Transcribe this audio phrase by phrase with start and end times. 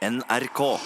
[0.00, 0.78] NRK.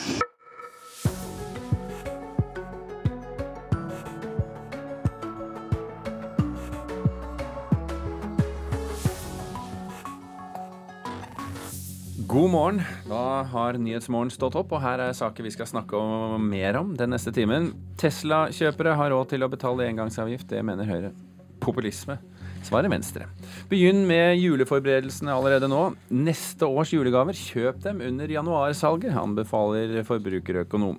[12.26, 12.82] God morgen.
[13.06, 16.96] Da har Nyhetsmorgen stått opp, og her er saker vi skal snakke om mer om
[16.98, 17.70] den neste timen.
[18.02, 21.14] Tesla-kjøpere har råd til å betale engangsavgift, det mener Høyre.
[21.62, 22.18] Populisme.
[22.64, 23.28] Svaret Venstre.
[23.70, 25.82] Begynn med juleforberedelsene allerede nå.
[26.10, 30.98] Neste års julegaver, kjøp dem under januarsalget, anbefaler forbrukerøkonom.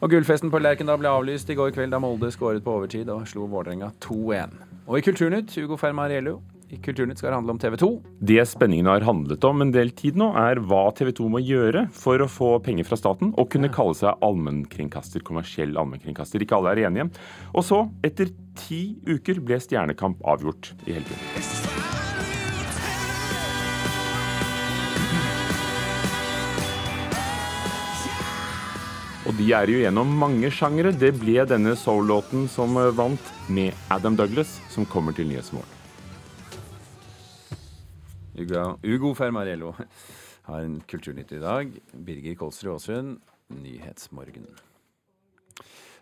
[0.00, 3.24] Og Gullfesten på Lerkendal ble avlyst i går kveld da Molde skåret på overtid og
[3.28, 4.58] slo Vålerenga 2-1.
[4.86, 6.40] Og i Kulturnytt, Hugo Fermariello.
[6.66, 7.88] I Kulturnytt skal det handle om TV 2.
[8.26, 11.84] Det spenningen har handlet om en del tid nå, er hva TV 2 må gjøre
[11.94, 16.42] for å få penger fra staten og kunne kalle seg allmennkringkaster, kommersiell allmennkringkaster.
[16.42, 17.06] Ikke alle er enige.
[17.54, 21.22] Og så, etter ti uker, ble Stjernekamp avgjort i helgen.
[29.26, 30.90] Og de er jo gjennom mange sjangere.
[30.94, 35.75] Det ble denne soul-låten som vant, med Adam Douglas, som kommer til Nyhetsmorgen.
[38.36, 39.72] Ugo, Ugo Fermarello
[40.46, 41.72] har en Kulturnytt i dag.
[41.92, 44.46] Birger Kolsrud Aasund, Nyhetsmorgen.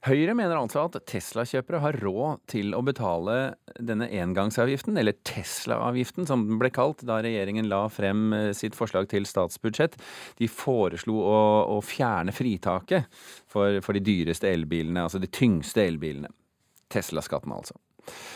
[0.05, 6.43] Høyre mener altså at Tesla-kjøpere har råd til å betale denne engangsavgiften, eller Tesla-avgiften som
[6.45, 9.97] den ble kalt da regjeringen la frem eh, sitt forslag til statsbudsjett.
[10.37, 11.41] De foreslo å,
[11.73, 13.09] å fjerne fritaket
[13.49, 16.29] for, for de dyreste elbilene, altså de tyngste elbilene.
[16.93, 17.79] Tesla-skatten, altså.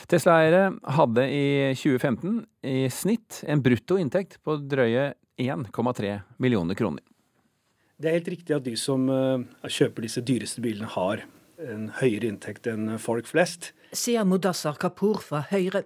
[0.09, 7.05] Tesla-eiere hadde i 2015 i snitt en brutto inntekt på drøye 1,3 millioner kroner.
[7.99, 11.25] Det er helt riktig at de som uh, kjøper disse dyreste bilene, har
[11.59, 13.73] en høyere inntekt enn folk flest.
[13.91, 15.83] Sier Mudassar Kapur fra Høyre.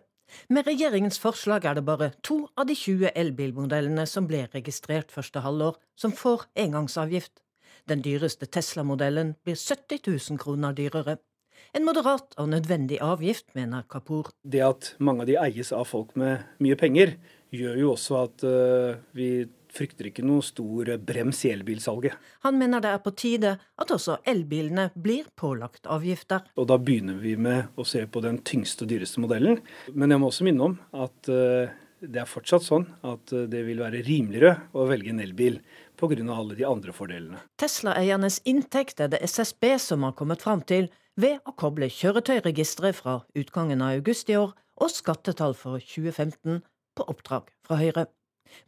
[0.52, 5.42] Med regjeringens forslag er det bare to av de 20 elbilmodellene som ble registrert første
[5.44, 7.42] halvår, som får engangsavgift.
[7.88, 11.18] Den dyreste Tesla-modellen blir 70 000 kroner dyrere.
[11.72, 14.26] En moderat og nødvendig avgift, mener Kapur.
[14.44, 17.14] Det at mange av de eies av folk med mye penger,
[17.48, 22.18] gjør jo også at uh, vi frykter ikke noe stor brems i elbilsalget.
[22.44, 26.44] Han mener det er på tide at også elbilene blir pålagt avgifter.
[26.60, 29.62] Og da begynner vi med å se på den tyngste og dyreste modellen.
[29.96, 31.72] Men jeg må også minne om at uh,
[32.04, 35.62] det er fortsatt sånn at uh, det vil være rimeligere å velge en elbil
[35.96, 36.20] pga.
[36.36, 37.40] alle de andre fordelene.
[37.56, 43.20] Tesla-eiernes inntekt er det SSB som har kommet fram til ved å koble kjøretøyregisteret fra
[43.38, 46.62] utgangen av august i år og skattetall for 2015
[46.96, 48.06] på oppdrag fra Høyre.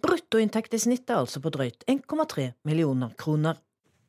[0.05, 3.60] Bruttoinntekt i snitt er altså på drøyt 1,3 millioner kroner.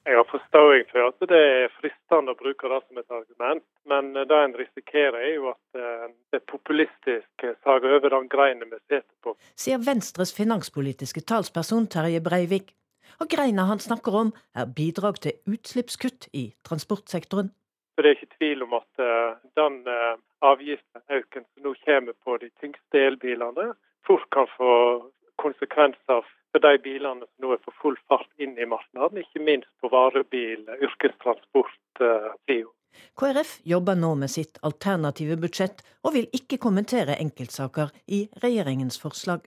[0.06, 4.12] Jeg har forståing for at det er fristende å bruke det som et argument, men
[4.13, 9.09] det en risikerer er jo at eh, det populistiske sager over den greina vi sitter
[9.25, 9.34] på.
[9.57, 12.75] Sier Venstres finanspolitiske talsperson Terje Breivik.
[13.17, 17.50] Og greina han snakker om er bidrag til utslippskutt i transportsektoren.
[17.96, 22.38] For Det er ikke tvil om at uh, den uh, avgiftsøkningen som nå kommer på
[22.44, 23.72] de tyngste elbilene,
[24.08, 24.72] fort kan få
[25.42, 29.72] konsekvenser for de bilene som nå er på full fart inn i markedet, ikke minst
[29.82, 32.72] på varebil, yrkestransport-sida.
[33.20, 39.44] KrF jobber nå med sitt alternative budsjett, og vil ikke kommentere enkeltsaker i regjeringens forslag.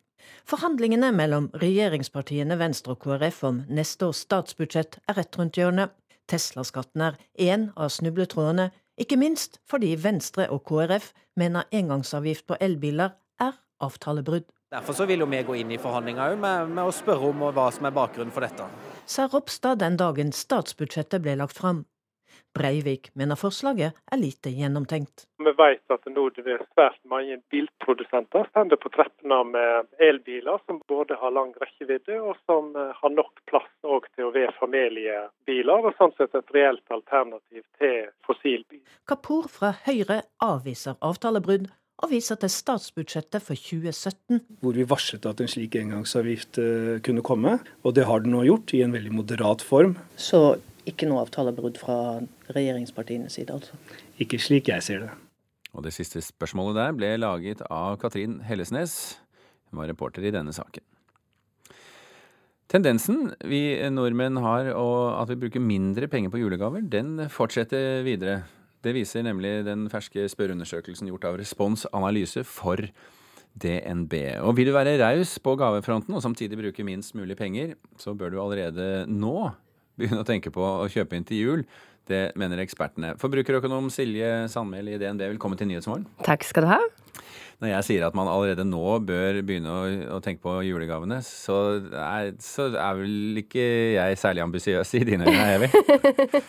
[0.48, 5.94] Forhandlingene mellom regjeringspartiene Venstre og KrF om neste års statsbudsjett er rett rundt hjørnet.
[6.28, 13.14] Tesla-skatten er én av snubletrådene, ikke minst fordi Venstre og KrF mener engangsavgift på elbiler
[13.40, 14.48] er avtalebrudd.
[14.74, 17.86] Derfor så vil vi gå inn i forhandlinger med, med å spørre om hva som
[17.88, 18.66] er bakgrunnen for dette.
[19.08, 21.86] Sa Ropstad den dagen statsbudsjettet ble lagt fram.
[22.56, 25.26] Breivik mener forslaget er lite gjennomtenkt.
[25.38, 30.80] Vi vet at nå det er svært mange bilprodusenter står på treppene med elbiler som
[30.90, 33.68] både har lang rekkevidde og som eh, har nok plass
[34.18, 38.82] til å være familiebiler, og sånn sett et reelt alternativ til fossilbil.
[39.08, 44.42] Kapur fra Høyre avviser avtalebrudd og viser til statsbudsjettet for 2017.
[44.62, 48.44] Hvor vi varslet at en slik engangsavgift eh, kunne komme, og det har den nå
[48.46, 49.96] gjort, i en veldig moderat form.
[50.14, 51.96] Så ikke noe avtalebrudd fra
[52.54, 53.78] regjeringspartienes side, altså?
[54.22, 55.14] Ikke slik jeg ser det.
[55.76, 59.18] Og det siste spørsmålet der ble laget av Katrin Hellesnes.
[59.68, 60.84] Hun var reporter i denne saken.
[62.68, 63.62] Tendensen vi
[63.92, 68.42] nordmenn har, og at vi bruker mindre penger på julegaver, den fortsetter videre.
[68.84, 72.82] Det viser nemlig den ferske spørreundersøkelsen gjort av Respons Analyse for
[73.58, 74.14] DNB.
[74.44, 78.34] Og vil du være raus på gavefronten og samtidig bruke minst mulig penger, så bør
[78.34, 79.50] du allerede nå
[79.98, 81.64] begynne å tenke på å kjøpe inn til jul.
[82.08, 83.12] Det mener ekspertene.
[83.20, 86.06] Forbrukerøkonom Silje Sandmæl i DNB, velkommen til Nyhetsmorgen.
[86.24, 86.78] Takk skal du ha.
[87.58, 89.82] når jeg sier at man allerede nå bør begynne å,
[90.16, 91.58] å tenke på julegavene, så
[91.90, 93.66] er, så er vel ikke
[93.98, 95.68] jeg særlig ambisiøs i dine øyne, Evy?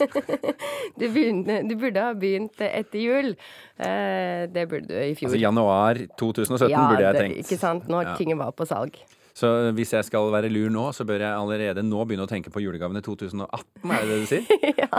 [1.01, 3.33] du, du, burde ha begynt etter jul.
[3.81, 5.33] Eh, det burde du i fjor.
[5.33, 7.39] Altså januar 2017 ja, burde jeg tenkt.
[7.41, 7.89] Ja, ikke sant.
[7.91, 8.19] Når ja.
[8.21, 9.01] ting var på salg.
[9.39, 12.51] Så hvis jeg skal være lur nå, så bør jeg allerede nå begynne å tenke
[12.51, 14.49] på julegavene 2018, er det det du sier?
[14.83, 14.89] ja.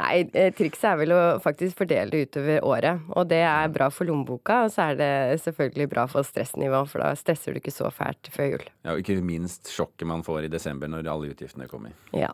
[0.00, 3.02] Nei, eh, trikset er vel å faktisk fordele det utover året.
[3.12, 5.12] Og det er bra for lommeboka, og så er det
[5.44, 8.68] selvfølgelig bra for stressnivå, for da stresser du ikke så fælt før jul.
[8.86, 11.92] Ja, og ikke minst sjokket man får i desember når alle utgiftene kommer.
[12.16, 12.32] Ja.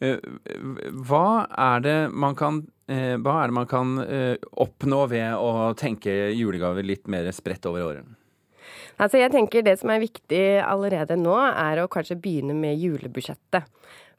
[0.00, 0.16] Eh,
[1.04, 3.92] hva er det man kan eh, er det man kan
[4.64, 8.16] oppnå ved å tenke julegaver litt mer spredt over året?
[9.00, 13.68] Altså jeg tenker Det som er viktig allerede nå, er å kanskje begynne med julebudsjettet.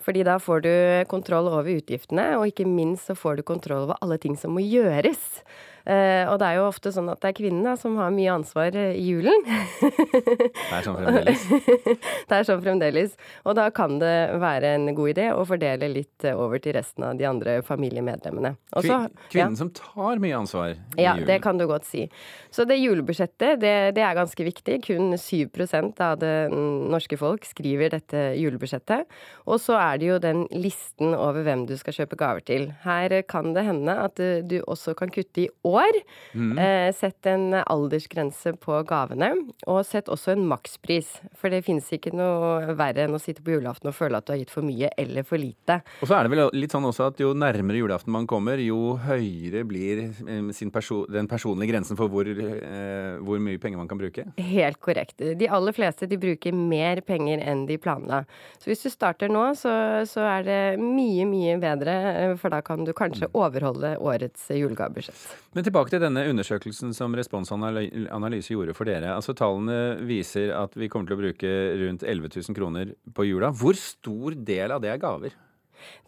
[0.02, 0.72] Fordi da får du
[1.12, 4.64] kontroll over utgiftene, og ikke minst så får du kontroll over alle ting som må
[4.66, 5.44] gjøres.
[5.82, 8.76] Uh, og det er jo ofte sånn at det er kvinnene som har mye ansvar
[8.78, 9.48] eh, i julen.
[9.82, 11.46] det er sånn fremdeles.
[12.30, 13.16] det er sånn fremdeles.
[13.50, 17.08] Og da kan det være en god idé å fordele litt eh, over til resten
[17.08, 18.54] av de andre familiemedlemmene.
[18.78, 19.00] Også,
[19.34, 19.62] kvinnen ja.
[19.64, 21.26] som tar mye ansvar i ja, julen.
[21.26, 22.06] Ja, det kan du godt si.
[22.54, 24.78] Så det julebudsjettet, det, det er ganske viktig.
[24.86, 29.10] Kun 7% av det norske folk skriver dette julebudsjettet.
[29.50, 32.70] Og så er det jo den listen over hvem du skal kjøpe gaver til.
[32.86, 36.00] Her kan det hende at du også kan kutte i år år.
[36.36, 36.54] Mm.
[36.62, 39.34] Eh, sett en aldersgrense på gavene,
[39.68, 41.14] og sett også en makspris.
[41.40, 44.34] For det finnes ikke noe verre enn å sitte på julaften og føle at du
[44.36, 45.82] har gitt for mye eller for lite.
[46.02, 48.96] Og så er det vel litt sånn også at jo nærmere julaften man kommer, jo
[49.02, 54.00] høyere blir eh, perso den personlige grensen for hvor, eh, hvor, mye penger man kan
[54.02, 54.26] bruke?
[54.38, 55.18] Helt korrekt.
[55.20, 58.24] De aller fleste de bruker mer penger enn de planla.
[58.62, 59.74] Så hvis du starter nå, så,
[60.10, 63.38] så er det mye, mye bedre, eh, for da kan du kanskje mm.
[63.38, 65.24] overholde årets julegavebudsjett.
[65.62, 69.12] Men tilbake til denne undersøkelsen som Responsanalyse gjorde for dere.
[69.14, 71.52] Altså Tallene viser at vi kommer til å bruke
[71.84, 73.52] rundt 11 000 kroner på jula.
[73.54, 75.36] Hvor stor del av det er gaver?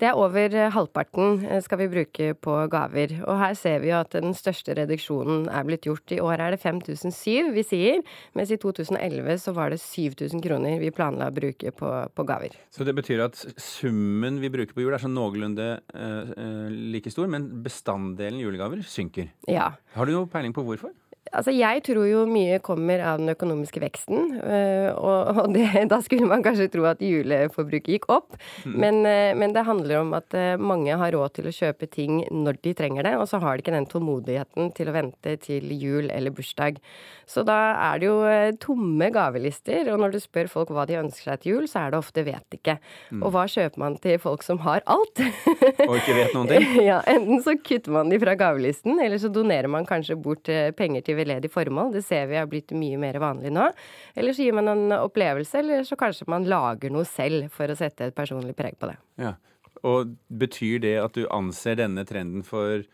[0.02, 3.16] Det er over eh, halvparten eh, skal vi bruke på gaver.
[3.28, 6.14] Og her ser vi jo at den største reduksjonen er blitt gjort.
[6.14, 8.02] I år er det 5007 vi sier,
[8.38, 12.58] mens i 2011 så var det 7000 kroner vi planla å bruke på, på, gaver.
[12.74, 17.30] Så det betyr at summen vi bruker på jul er sånn noenlunde uh, like stor,
[17.32, 19.32] men bestanddelen julegaver synker?
[19.50, 19.74] Ja.
[19.98, 20.94] Har du noe peiling på hvorfor?
[21.32, 24.36] Altså, jeg tror jo mye kommer av den økonomiske veksten.
[24.44, 28.36] Øh, og, det, da skulle man kanskje tro at juleforbruket gikk opp.
[28.68, 28.76] Mm.
[28.84, 32.22] Men, øh, men, det handler om at øh, mange har råd til å kjøpe ting
[32.28, 35.72] når de trenger det, og så har de ikke den tålmodigheten til å vente til
[35.78, 36.82] jul eller bursdag.
[37.30, 38.20] Så da er det jo
[38.62, 41.94] tomme gavelister, og når du spør folk hva de ønsker seg til jul, så er
[41.94, 42.76] det ofte vet ikke.
[43.14, 43.24] Mm.
[43.24, 45.24] Og hva kjøper man til folk som har alt?
[45.88, 46.68] og ikke vet noen ting?
[46.90, 51.06] ja, enten så kutter man de fra gavelisten, eller så donerer man kanskje bort penger
[51.08, 51.94] til veldedig formål.
[51.96, 53.70] Det ser vi har blitt mye mer vanlig nå.
[54.16, 57.78] Eller så gir man en opplevelse, eller så kanskje man lager noe selv for å
[57.80, 58.98] sette et personlig preg på det.
[59.22, 59.36] Ja.
[59.84, 62.86] Og betyr det at du anser denne trenden for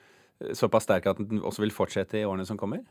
[0.56, 2.82] såpass sterk at den også vil fortsette i årene som kommer?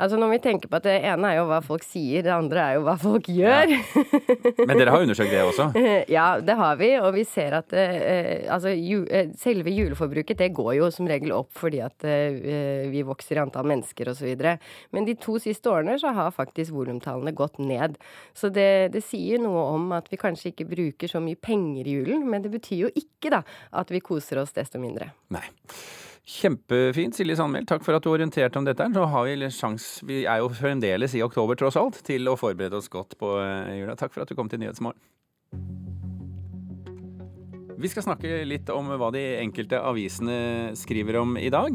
[0.00, 2.62] Altså Når vi tenker på at det ene er jo hva folk sier, det andre
[2.64, 3.74] er jo hva folk gjør.
[3.74, 4.64] Ja.
[4.68, 5.68] Men dere har undersøkt det også?
[6.16, 6.90] ja, det har vi.
[7.00, 11.34] Og vi ser at eh, altså, ju, eh, selve juleforbruket det går jo som regel
[11.36, 14.32] opp fordi at eh, vi vokser i antall mennesker osv.
[14.94, 17.98] Men de to siste årene så har faktisk volumtallene gått ned.
[18.36, 21.98] Så det, det sier noe om at vi kanskje ikke bruker så mye penger i
[21.98, 25.12] julen, men det betyr jo ikke da at vi koser oss desto mindre.
[25.34, 25.44] Nei.
[26.24, 27.66] Kjempefint, Silje Sandmæl.
[27.68, 28.86] Takk for at du orienterte om dette.
[28.94, 32.80] Så har vi sjans, vi er jo fremdeles i oktober tross alt, til å forberede
[32.80, 33.96] oss godt på eh, jula.
[34.00, 35.00] Takk for at du kom til Nyhetsmorgen.
[37.74, 41.74] Vi skal snakke litt om hva de enkelte avisene skriver om i dag.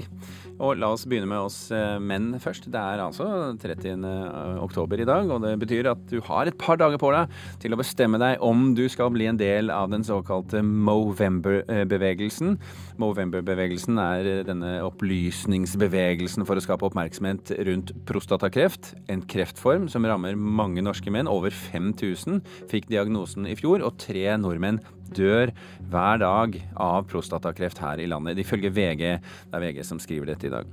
[0.59, 2.67] Og la oss begynne med oss eh, menn først.
[2.71, 3.27] Det er altså
[3.59, 4.05] 30.
[4.07, 7.31] Eh, oktober i dag, og det betyr at du har et par dager på deg
[7.63, 12.57] til å bestemme deg om du skal bli en del av den såkalte Movember-bevegelsen.
[12.99, 18.93] Movember-bevegelsen er denne opplysningsbevegelsen for å skape oppmerksomhet rundt prostatakreft.
[19.11, 21.31] En kreftform som rammer mange norske menn.
[21.31, 24.79] Over 5000 fikk diagnosen i fjor, og tre nordmenn
[25.15, 25.53] dør
[25.91, 28.39] hver dag av prostatakreft her i landet.
[28.41, 29.03] Ifølge VG.
[29.19, 30.69] Det er VG som skriver dette i dag.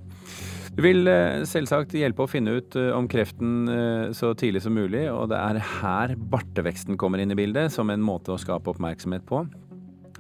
[0.77, 4.77] Du vil eh, selvsagt hjelpe å finne ut eh, om kreften eh, så tidlig som
[4.77, 8.75] mulig, og det er her barteveksten kommer inn i bildet, som en måte å skape
[8.75, 9.41] oppmerksomhet på.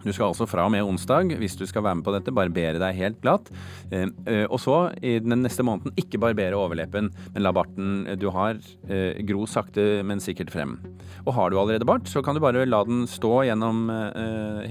[0.07, 2.79] Du skal altså fra og med onsdag, hvis du skal være med på dette, barbere
[2.79, 3.49] deg helt glatt.
[3.91, 8.29] Eh, eh, og så i den neste måneden ikke barbere overleppen, men la barten du
[8.35, 10.77] har eh, gro sakte, men sikkert frem.
[11.25, 13.89] Og har du allerede bart, så kan du bare la den stå gjennom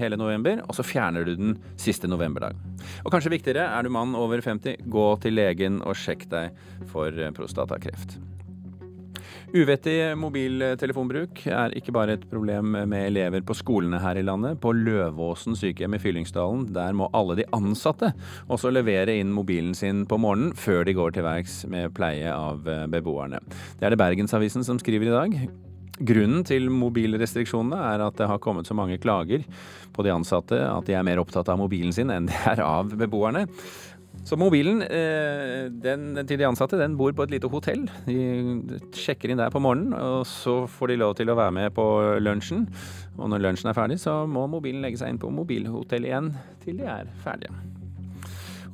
[0.00, 2.56] hele november, og så fjerner du den siste novemberdag.
[3.04, 7.12] Og kanskje viktigere, er du mann over 50, gå til legen og sjekk deg for
[7.36, 8.16] prostatakreft.
[9.56, 14.58] Uvettig mobiltelefonbruk er ikke bare et problem med elever på skolene her i landet.
[14.60, 18.10] På Løvåsen sykehjem i Fyllingsdalen, der må alle de ansatte
[18.52, 22.68] også levere inn mobilen sin på morgenen før de går til verks med pleie av
[22.68, 23.40] eh, beboerne.
[23.78, 25.38] Det er det Bergensavisen som skriver i dag.
[25.96, 29.46] Grunnen til mobilrestriksjonene er at det har kommet så mange klager
[29.96, 32.92] på de ansatte at de er mer opptatt av mobilen sin enn de er av
[32.92, 33.46] beboerne.
[34.26, 37.84] Så mobilen eh, den, til de ansatte den bor på et lite hotell.
[38.08, 41.70] De sjekker inn der på morgenen, og så får de lov til å være med
[41.76, 41.86] på
[42.18, 42.66] lunsjen.
[43.20, 46.82] Og når lunsjen er ferdig, så må mobilen legge seg inn på mobilhotellet igjen til
[46.82, 47.54] de er ferdige.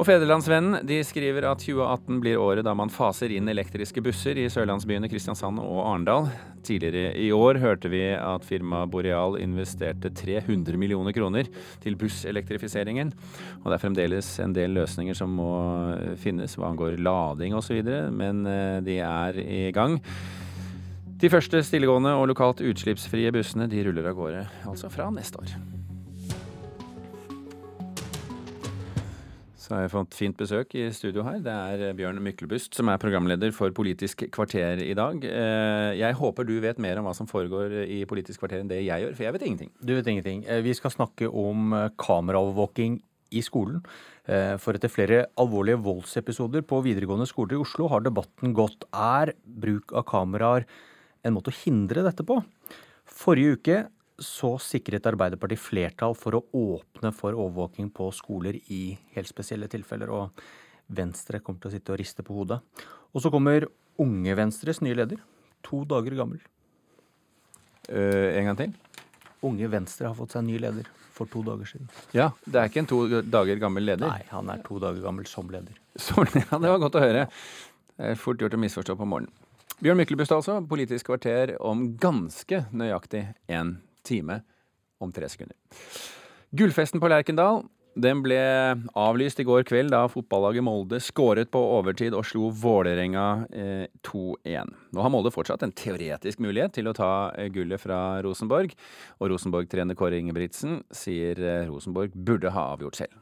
[0.02, 4.48] Og Fedrelandsvennen de skriver at 2018 blir året da man faser inn elektriske busser i
[4.50, 6.26] sørlandsbyene Kristiansand og Arendal.
[6.66, 11.46] Tidligere i år hørte vi at firmaet Boreal investerte 300 millioner kroner
[11.84, 13.12] til busselektrifiseringen.
[13.60, 15.52] Og det er fremdeles en del løsninger som må
[16.18, 17.78] finnes hva angår lading osv.,
[18.10, 20.00] men eh, de er i gang.
[21.22, 25.54] De første stillegående og lokalt utslippsfrie bussene de ruller av gårde altså fra neste år.
[29.72, 31.38] Så har jeg fått fint besøk i studio her.
[31.40, 35.22] Det er eh, Bjørn Myklebust som er programleder for Politisk kvarter i dag.
[35.24, 38.82] Eh, jeg håper du vet mer om hva som foregår i Politisk kvarter enn det
[38.82, 39.70] jeg gjør, for jeg vet ingenting.
[39.80, 40.42] Du vet ingenting.
[40.44, 42.98] Eh, vi skal snakke om kameraovervåking
[43.32, 43.80] i skolen.
[44.60, 49.96] For etter flere alvorlige voldsepisoder på videregående skoler i Oslo har debatten gått er bruk
[49.96, 50.68] av kameraer
[51.24, 52.36] en måte å hindre dette på.
[53.08, 53.80] Forrige uke
[54.24, 60.12] så sikret Arbeiderpartiet flertall for å åpne for overvåking på skoler i helt spesielle tilfeller.
[60.12, 60.44] Og
[60.92, 62.60] Venstre kommer til å sitte og riste på hodet.
[63.12, 63.68] Og så kommer
[64.00, 65.20] Unge Venstres nye leder.
[65.66, 66.40] To dager gammel.
[67.90, 68.74] Uh, en gang til?
[69.42, 71.90] Unge Venstre har fått seg ny leder for to dager siden.
[72.16, 74.08] Ja, Det er ikke en to dager gammel leder?
[74.08, 75.76] Nei, han er to dager gammel som leder.
[75.96, 77.28] Så, ja, Det var godt å høre.
[77.98, 79.34] Det er fort gjort å misforstå på morgenen.
[79.82, 83.91] Bjørn Myklebust altså, Politisk kvarter om ganske nøyaktig én time
[85.02, 85.56] om tre sekunder.
[86.52, 88.38] Gullfesten på Lerkendal den ble
[88.96, 94.72] avlyst i går kveld da fotballaget Molde skåret på overtid og slo Vålerenga eh, 2-1.
[94.96, 98.72] Nå har Molde fortsatt en teoretisk mulighet til å ta eh, gullet fra Rosenborg.
[99.20, 103.21] Og Rosenborg-trener Kåre Ingebrigtsen sier eh, Rosenborg burde ha avgjort selv.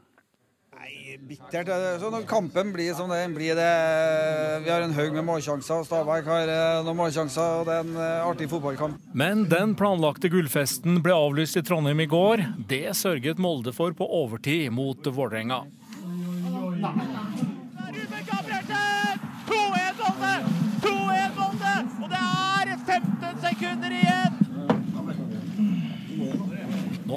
[0.81, 1.69] Nei, bittert.
[2.01, 5.83] Så når kampen blir som den blir, det Vi har en haug med målsjanser.
[5.85, 8.97] Stabæk har eh, noen målsjanser, og det er en eh, artig fotballkamp.
[9.13, 12.45] Men den planlagte gullfesten ble avlyst i Trondheim i går.
[12.71, 15.61] Det sørget Molde for på overtid mot Vålerenga.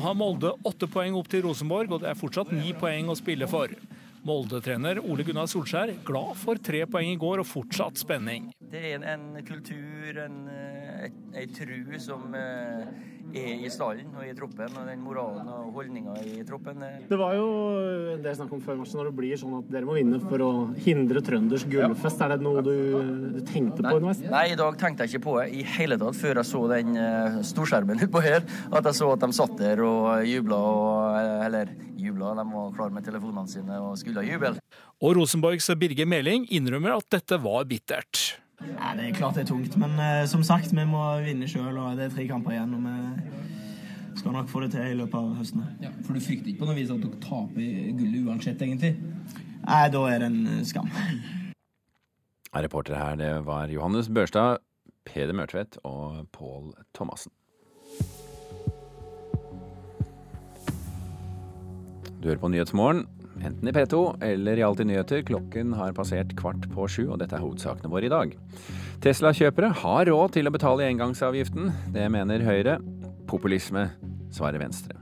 [0.04, 3.48] Har Molde åtte poeng opp til Rosenborg, og det er fortsatt ni poeng å spille
[3.50, 3.72] for.
[4.24, 8.48] Molde-trener Ole Gunnar Solskjær glad for tre poeng i går og fortsatt spenning.
[8.72, 10.38] Det er en, en kultur, en,
[11.36, 12.86] ei tru som uh,
[13.36, 14.72] er i stallen og i troppen.
[14.80, 16.80] Og den moralen og holdninga i troppen.
[17.10, 17.46] Det var jo
[18.16, 20.44] det jeg snakket om før matchen, når det blir sånn at dere må vinne for
[20.46, 20.50] å
[20.86, 22.24] hindre Trønders gullfest.
[22.24, 22.30] Ja.
[22.30, 22.74] Er det noe du,
[23.36, 24.24] du tenkte på underveis?
[24.24, 27.00] Nei, i dag tenkte jeg ikke på det i hele tatt før jeg så den
[27.52, 28.40] storskjermen utpå her.
[28.72, 32.94] At jeg så at de satt der og jubla og Eller jubla, de var klare
[32.94, 34.54] med telefonene sine og skulle juble.
[35.02, 38.38] Og Rosenborgs Birger Meling innrømmer at dette var bittert.
[38.64, 41.76] Nei, det er klart det er tungt, men uh, som sagt, vi må vinne sjøl.
[41.98, 42.76] Det er tre kamper igjen.
[42.78, 42.86] og
[44.14, 45.64] vi skal nok få det til i løpet av høsten.
[45.82, 48.92] Ja, for du frykter ikke på noe vis at dere taper gullet uansett, egentlig?
[49.64, 50.90] Nei, da er det en eh, skam.
[52.54, 54.62] Reportere her, det var Johannes Børstad,
[55.04, 57.34] Peder Mørtvedt og Pål Thomassen.
[62.24, 63.02] Du hører på Nyhetsmorgen
[63.44, 65.20] enten i P2 eller i Alltid nyheter.
[65.28, 68.32] Klokken har passert kvart på sju, og dette er hovedsakene våre i dag.
[69.04, 71.68] Tesla-kjøpere har råd til å betale engangsavgiften.
[71.92, 72.78] Det mener Høyre.
[73.28, 73.90] Populisme,
[74.32, 74.96] svarer Venstre.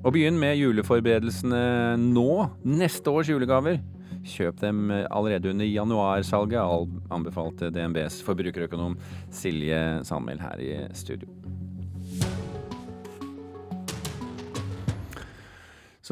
[0.00, 2.28] Og begynn med juleforberedelsene nå.
[2.64, 3.82] Neste års julegaver.
[4.24, 8.96] Kjøp dem allerede under januarsalget, anbefalte DNBs forbrukerøkonom
[9.28, 11.41] Silje Sandmæl her i studio.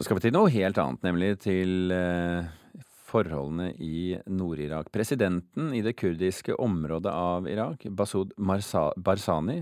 [0.00, 2.46] Så skal vi til noe helt annet, nemlig til eh,
[3.04, 4.86] forholdene i Nord-Irak.
[4.94, 9.58] Presidenten i det kurdiske området av Irak, Basud Barzani,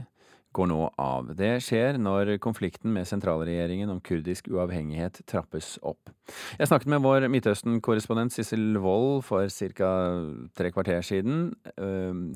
[0.54, 1.32] går nå av.
[1.34, 6.14] Det skjer når konflikten med sentralregjeringen om kurdisk uavhengighet trappes opp.
[6.54, 9.90] Jeg snakket med vår Midtøsten-korrespondent Sissel Wold for ca.
[10.54, 11.50] tre kvarter siden.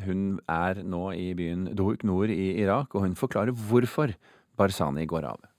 [0.02, 4.18] Hun er nå i byen Dohuk nord i Irak, og hun forklarer hvorfor
[4.58, 5.51] Barzani går av.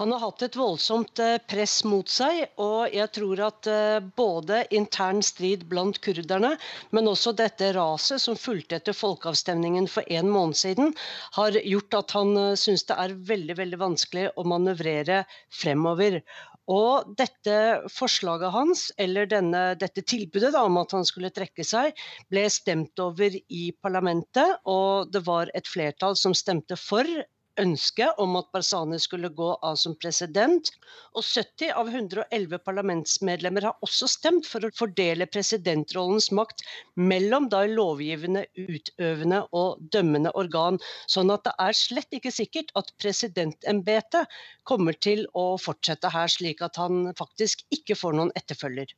[0.00, 4.62] Han har hatt et voldsomt eh, press mot seg, og jeg tror at eh, både
[4.76, 6.54] intern strid blant kurderne,
[6.96, 10.94] men også dette raset som fulgte etter folkeavstemningen for en måned siden,
[11.38, 15.24] har gjort at han eh, syns det er veldig, veldig vanskelig å manøvrere
[15.62, 16.20] fremover.
[16.70, 17.54] Og dette
[17.90, 21.98] forslaget hans, eller denne, dette tilbudet da, om at han skulle trekke seg,
[22.30, 27.06] ble stemt over i parlamentet, og det var et flertall som stemte for
[27.58, 30.70] ønske om at Barzani skulle gå av som president.
[31.18, 36.64] Og 70 av 111 parlamentsmedlemmer har også stemt for å fordele presidentrollens makt
[36.96, 40.80] mellom da lovgivende, utøvende og dømmende organ.
[41.10, 46.62] Sånn at det er slett ikke sikkert at presidentembetet kommer til å fortsette her, slik
[46.62, 48.94] at han faktisk ikke får noen etterfølger.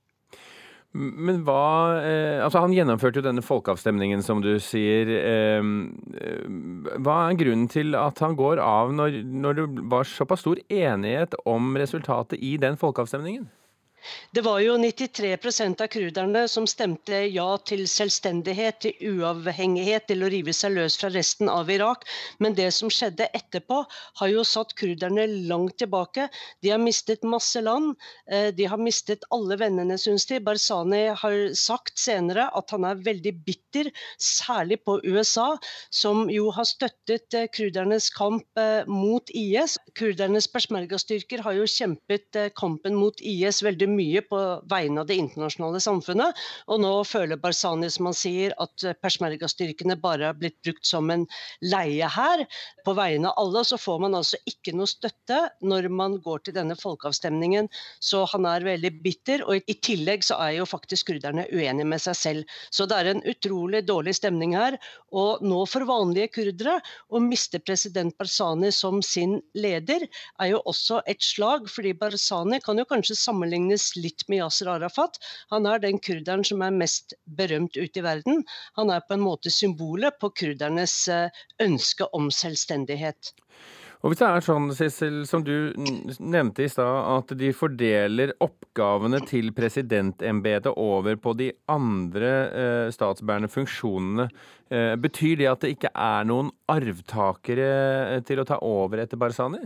[0.92, 5.08] Men hva eh, Altså, han gjennomførte jo denne folkeavstemningen, som du sier.
[5.08, 5.70] Eh,
[6.20, 6.44] eh,
[7.00, 11.36] hva er grunnen til at han går av, når, når det var såpass stor enighet
[11.48, 13.48] om resultatet i den folkeavstemningen?
[14.34, 20.30] Det var jo 93% av kurderne som stemte ja til selvstendighet, til uavhengighet, til å
[20.32, 22.06] rive seg løs fra resten av Irak.
[22.42, 23.82] Men det som skjedde etterpå,
[24.20, 26.28] har jo satt kurderne langt tilbake.
[26.62, 27.96] De har mistet masse land.
[28.30, 30.40] Eh, de har mistet alle vennene, syns de.
[30.42, 35.52] Barzani har sagt senere at han er veldig bitter, særlig på USA,
[35.90, 39.78] som jo har støttet krudernes kurdernes kamp eh, mot IS.
[39.98, 45.80] Kurdernes peshmerga-styrker har jo kjempet kampen mot IS veldig mye på vegne av det internasjonale
[45.82, 46.38] samfunnet.
[46.72, 51.26] Og nå føler Barzani, som han sier, at persmerga-styrkene bare har blitt brukt som en
[51.64, 52.44] leie her
[52.86, 53.64] på vegne av alle.
[53.68, 57.70] Så får man altså ikke noe støtte når man går til denne folkeavstemningen.
[58.02, 59.44] Så han er veldig bitter.
[59.46, 62.58] Og i tillegg så er jo faktisk kurderne uenige med seg selv.
[62.72, 64.78] Så det er en utrolig dårlig stemning her.
[65.12, 66.78] Og nå for vanlige kurdere
[67.12, 70.06] å miste president Barzani som sin leder,
[70.40, 71.68] er jo også et slag.
[71.68, 75.18] fordi Barzani kan jo kanskje sammenlignes sammenlignes litt med Yasir Arafat.
[75.50, 78.44] Han er den kurderen som er mest berømt ute i verden.
[78.76, 83.34] Han er på en måte symbolet på kurdernes eh, ønske om selvstendighet.
[84.02, 85.70] Og Hvis det er sånn, Sissel, som du
[86.18, 93.46] nevnte i stad, at de fordeler oppgavene til presidentembetet over på de andre eh, statsbærende
[93.52, 94.26] funksjonene,
[94.74, 97.70] eh, betyr det at det ikke er noen arvtakere
[98.16, 99.62] eh, til å ta over etter Barzani?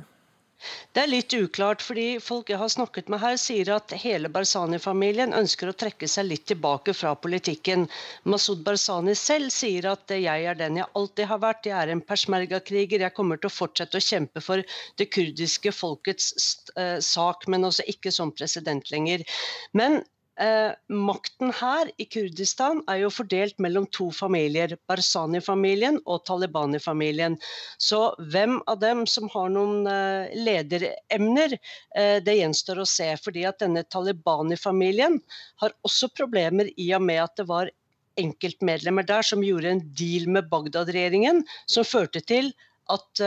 [0.96, 5.34] Det er litt uklart, fordi folk jeg har snakket med her, sier at hele Barzani-familien
[5.36, 7.84] ønsker å trekke seg litt tilbake fra politikken.
[8.24, 12.04] Masud Barzani selv sier at jeg er den jeg alltid har vært, jeg er en
[12.08, 14.64] persmerga-kriger, jeg kommer til å fortsette å kjempe for
[14.96, 16.32] det kurdiske folkets
[16.78, 19.28] uh, sak, men også ikke som president lenger.
[19.76, 20.00] Men
[20.36, 27.38] Eh, makten her i Kurdistan er jo fordelt mellom to familier, Barzani-familien og Talibani-familien.
[27.80, 31.56] Så hvem av dem som har noen eh, lederemner,
[31.96, 33.08] eh, det gjenstår å se.
[33.16, 35.20] fordi at denne Talibani-familien
[35.62, 37.72] har også problemer i og med at det var
[38.20, 42.52] enkeltmedlemmer der som gjorde en deal med Bagdad-regjeringen, som førte til
[42.92, 43.20] at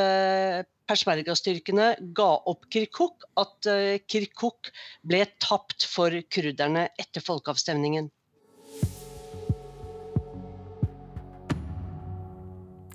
[0.89, 4.71] persmerga-styrkene ga opp Kirkuk, at uh, Kirkuk
[5.05, 8.09] ble tapt for kurderne etter folkeavstemningen.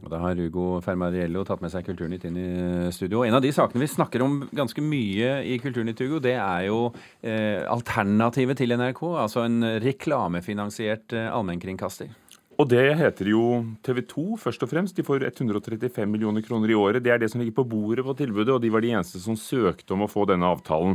[0.04, 2.48] Og Da har Hugo Fermariello tatt med seg Kulturnytt inn i
[2.92, 3.22] studio.
[3.24, 6.90] En av de sakene vi snakker om ganske mye i Kulturnytt, Hugo, det er jo
[7.24, 9.00] eh, alternativet til NRK.
[9.24, 12.12] Altså en reklamefinansiert eh, allmennkringkaster.
[12.54, 13.44] Og det heter jo
[13.82, 14.94] TV 2 først og fremst.
[14.94, 17.02] De får 135 millioner kroner i året.
[17.02, 19.38] Det er det som ligger på bordet på tilbudet, og de var de eneste som
[19.38, 20.94] søkte om å få denne avtalen.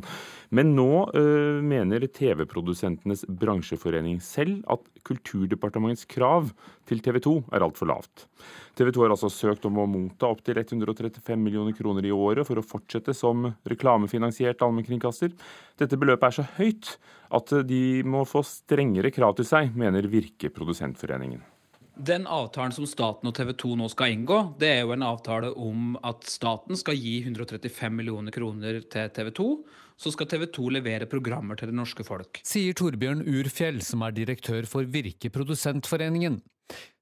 [0.56, 6.50] Men nå øh, mener TV-produsentenes bransjeforening selv at Kulturdepartementets krav
[6.90, 8.28] til TV 2 er altfor lavt.
[8.80, 12.62] TV 2 har altså søkt om å motta opptil 135 millioner kroner i året for
[12.62, 15.34] å fortsette som reklamefinansiert allmennkringkaster.
[15.80, 16.94] Dette beløpet er så høyt
[17.36, 21.42] at de må få strengere krav til seg, mener Virke Produsentforeningen.
[22.00, 25.50] Den avtalen som staten og TV 2 nå skal inngå, det er jo en avtale
[25.60, 29.50] om at staten skal gi 135 millioner kroner til TV 2.
[30.00, 32.40] Så skal TV 2 levere programmer til det norske folk.
[32.48, 36.40] Sier Torbjørn Urfjell, som er direktør for Virke Produsentforeningen.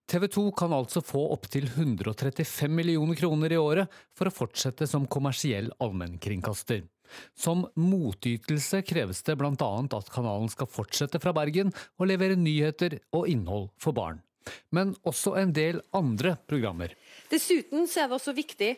[0.08, 5.08] TV 2 kan altså få opptil 135 millioner kroner i året for å fortsette som
[5.12, 6.86] kommersiell allmennkringkaster.
[7.36, 13.28] Som motytelse kreves det annet at kanalen skal fortsette fra Bergen og levere nyheter og
[13.28, 14.24] innhold for barn.
[14.72, 16.94] men også en del andre programmer.
[17.28, 18.70] Dessuten er det også viktig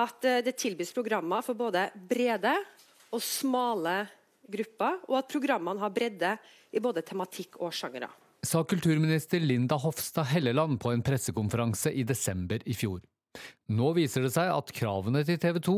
[0.00, 2.54] at eh, det tilbys programmer for både brede
[3.12, 4.06] og smale
[4.48, 6.32] grupper, og at programmene har bredde
[6.72, 8.08] i både tematikk og sjangere.
[8.40, 13.02] Sa kulturminister Linda Hofstad Helleland på en pressekonferanse i desember i fjor.
[13.68, 15.74] Nå viser det seg at kravene til TV 2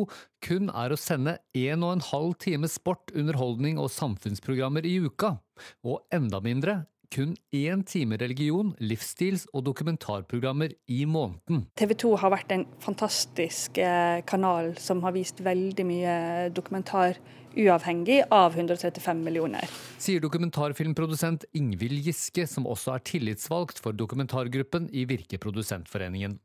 [0.47, 5.35] kun er å sende en og en halv time sport, underholdning og samfunnsprogrammer i uka,
[5.83, 11.67] og enda mindre kun én time religion, livsstils- og dokumentarprogrammer i måneden.
[11.77, 16.17] TV 2 har vært en fantastisk eh, kanal som har vist veldig mye
[16.55, 17.19] dokumentar
[17.57, 19.67] uavhengig av 135 millioner.
[20.03, 26.39] Sier dokumentarfilmprodusent Ingvild Giske, som også er tillitsvalgt for dokumentargruppen i Virkeprodusentforeningen.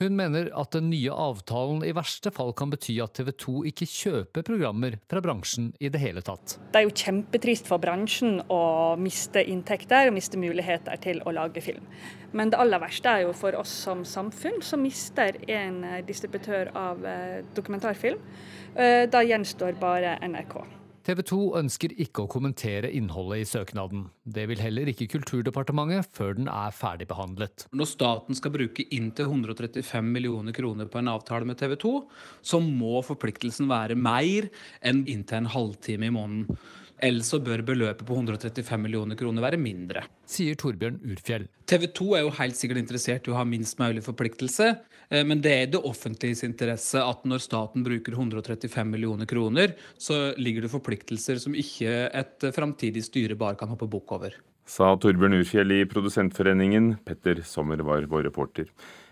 [0.00, 3.88] Hun mener at den nye avtalen i verste fall kan bety at TV 2 ikke
[3.90, 6.56] kjøper programmer fra bransjen i det hele tatt.
[6.72, 8.62] Det er jo kjempetrist for bransjen å
[9.00, 11.84] miste inntekter og miste muligheter til å lage film.
[12.32, 17.04] Men det aller verste er jo for oss som samfunn, som mister en distributør av
[17.04, 18.20] eh, dokumentarfilm.
[18.74, 20.79] Eh, da gjenstår bare NRK.
[21.00, 24.02] TV 2 ønsker ikke å kommentere innholdet i søknaden.
[24.24, 27.64] Det vil heller ikke Kulturdepartementet før den er ferdigbehandlet.
[27.72, 31.94] Når staten skal bruke inntil 135 millioner kroner på en avtale med TV 2,
[32.52, 34.50] så må forpliktelsen være mer
[34.84, 36.60] enn inntil en halvtime i måneden.
[37.00, 40.04] Ellers så bør beløpet på 135 millioner kroner være mindre.
[40.28, 41.46] Sier Torbjørn Urfjell.
[41.70, 44.74] TV 2 er jo helt sikkert interessert i å ha minst mulig forpliktelse,
[45.10, 50.66] men det er det offentliges interesse at når staten bruker 135 millioner kroner, så ligger
[50.66, 54.36] det forpliktelser som ikke et framtidig styre bare kan hoppe bukk over.
[54.70, 56.92] Sa Torbjørn Urfjell i Produsentforeningen.
[57.02, 58.68] Petter Sommer var vår reporter.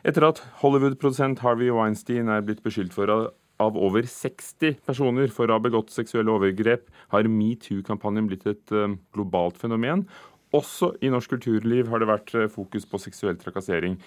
[0.06, 3.10] Etter at Hollywood-produsent Harvey Weinstein er blitt beskyldt for
[3.58, 8.94] av over 60 personer for å ha begått seksuelle overgrep, har metoo-kampanjen blitt et eh,
[9.16, 10.06] globalt fenomen.
[10.54, 13.98] Også i norsk kulturliv har det vært eh, fokus på seksuell trakassering.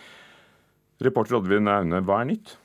[1.01, 2.55] Reporter Oddvin Aune, hva er nytt?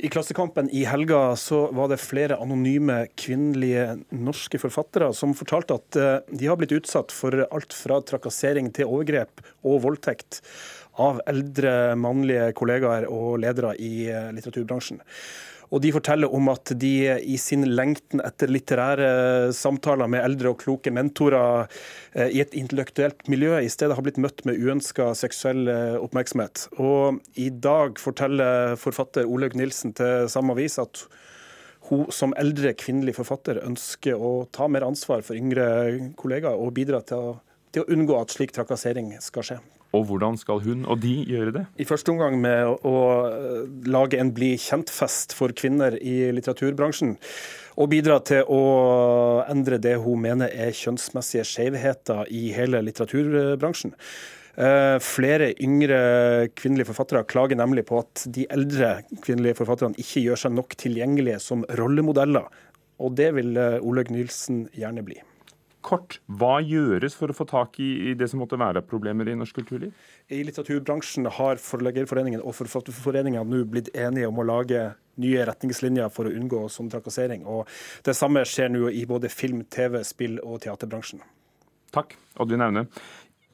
[0.00, 5.98] I Klassekampen i helga så var det flere anonyme kvinnelige norske forfattere som fortalte at
[6.00, 10.40] eh, de har blitt utsatt for alt fra trakassering til overgrep og voldtekt
[11.00, 14.98] av eldre mannlige kollegaer og ledere i litteraturbransjen.
[15.70, 19.10] Og de forteller om at de i sin lengten etter litterære
[19.54, 21.68] samtaler med eldre og kloke mentorer
[22.12, 26.66] eh, i et intellektuelt miljø i stedet har blitt møtt med uønska seksuell eh, oppmerksomhet.
[26.82, 31.04] Og i dag forteller forfatter Olaug Nilsen til samme avis at
[31.90, 35.66] hun som eldre kvinnelig forfatter ønsker å ta mer ansvar for yngre
[36.18, 37.36] kollegaer og bidra til å,
[37.70, 39.62] til å unngå at slik trakassering skal skje.
[39.96, 41.64] Og hvordan skal hun og de gjøre det?
[41.82, 42.96] I første omgang med å
[43.90, 47.16] lage en bli kjent-fest for kvinner i litteraturbransjen.
[47.80, 48.60] Og bidra til å
[49.50, 53.96] endre det hun mener er kjønnsmessige skjevheter i hele litteraturbransjen.
[54.60, 60.42] Eh, flere yngre kvinnelige forfattere klager nemlig på at de eldre kvinnelige forfatterne ikke gjør
[60.42, 62.46] seg nok tilgjengelige som rollemodeller.
[63.00, 65.18] Og det vil eh, Olaug Nilsen gjerne bli
[65.86, 69.60] kort, hva gjøres for å få tak i, det som måtte være problemer i norsk
[69.60, 69.94] kulturliv?
[70.28, 74.90] I litteraturbransjen har Forleggerforeningen og Forfatterforeningen nå blitt enige om å lage
[75.20, 77.44] nye retningslinjer for å unngå sånn trakassering.
[77.48, 77.68] Og
[78.06, 81.24] det samme skjer nå i både film, TV, spill og teaterbransjen.
[81.94, 82.86] Takk, Oddvin Aune.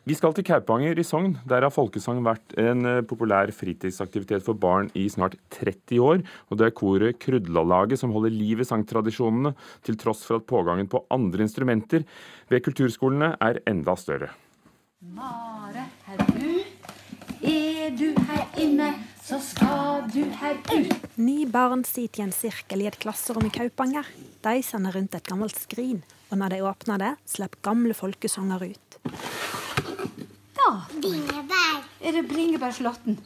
[0.06, 1.32] Vi skal til Kaupanger i Sogn.
[1.50, 6.22] Der har folkesang vært en eh, populær fritidsaktivitet for barn i snart 30 år.
[6.46, 10.86] Og det er koret Krudlalaget som holder liv i sangtradisjonene, til tross for at pågangen
[10.86, 12.06] på andre instrumenter
[12.46, 14.30] ved kulturskolene er enda større.
[15.10, 16.54] Mare, her du.
[17.42, 18.92] Er du her inne,
[19.26, 20.96] så skal du her ut.
[21.18, 24.06] Ni barn sitter i en sirkel i et klasserom i Kaupanger.
[24.46, 29.00] De sender rundt et gammelt skrin, og når de åpner det, slipper gamle folkesanger ut.
[31.00, 31.82] Bringebær.
[32.00, 33.18] Er det bringebærslåtten?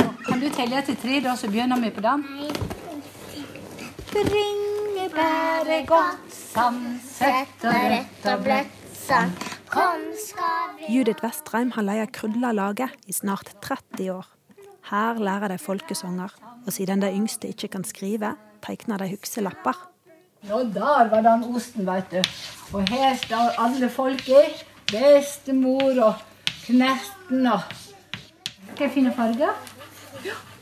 [0.00, 0.08] Ja.
[0.26, 2.24] Kan du telle til tre, da, så begynner vi på den?
[4.12, 9.32] Bringebær er godt samsett og rødt og bløtt sånn.
[9.72, 14.28] Kom, skal vi Judith Vestreim har leia Krudla-laget i snart 30 år.
[14.90, 19.80] Her lærer de folkesanger, og siden de yngste ikke kan skrive, tegner de hukselapper.
[20.44, 22.20] Nå, der var den osten, veit du.
[22.76, 24.62] Og her står alle folket.
[24.92, 26.20] Bestemor og
[26.64, 27.60] Knerten og
[28.80, 29.52] jeg fine farger?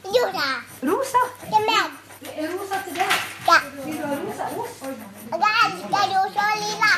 [0.03, 0.47] Rosa.
[0.83, 1.21] Rosa?
[1.45, 1.93] Det er meg.
[2.33, 3.13] Er rosa til deg.
[3.47, 3.59] Ja.
[3.85, 4.83] Vil du ha rosa ost?
[5.31, 6.91] Og jeg elsker rosa og lilla.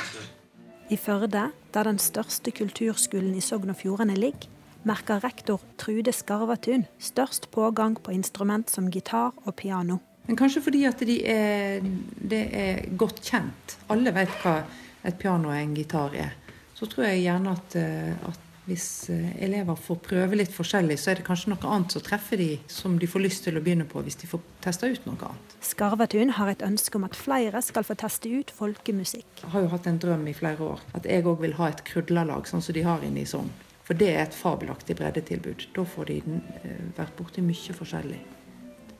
[0.88, 1.42] I Førde,
[1.74, 4.48] der den største kulturskolen i Sogn og Fjordane ligger,
[4.88, 9.98] merker rektor Trude Skarvatun størst pågang på instrument som gitar og piano.
[10.26, 11.84] Men kanskje fordi at de er,
[12.16, 13.76] det er godt kjent.
[13.92, 14.62] Alle vet hva
[15.04, 16.32] et piano og en gitar er.
[16.74, 21.12] Så tror jeg gjerne at, eh, at hvis eh, elever får prøve litt forskjellig, så
[21.12, 23.84] er det kanskje noe annet som treffer de som de får lyst til å begynne
[23.88, 25.56] på, hvis de får testa ut noe annet.
[25.64, 29.44] Skarvetun har et ønske om at flere skal få teste ut folkemusikk.
[29.44, 31.84] Jeg har jo hatt en drøm i flere år at jeg òg vil ha et
[31.88, 33.52] krudlalag, sånn som de har inne i Sogn.
[33.84, 35.68] For det er et fabelaktig breddetilbud.
[35.76, 38.22] Da får de eh, vært borti mye forskjellig.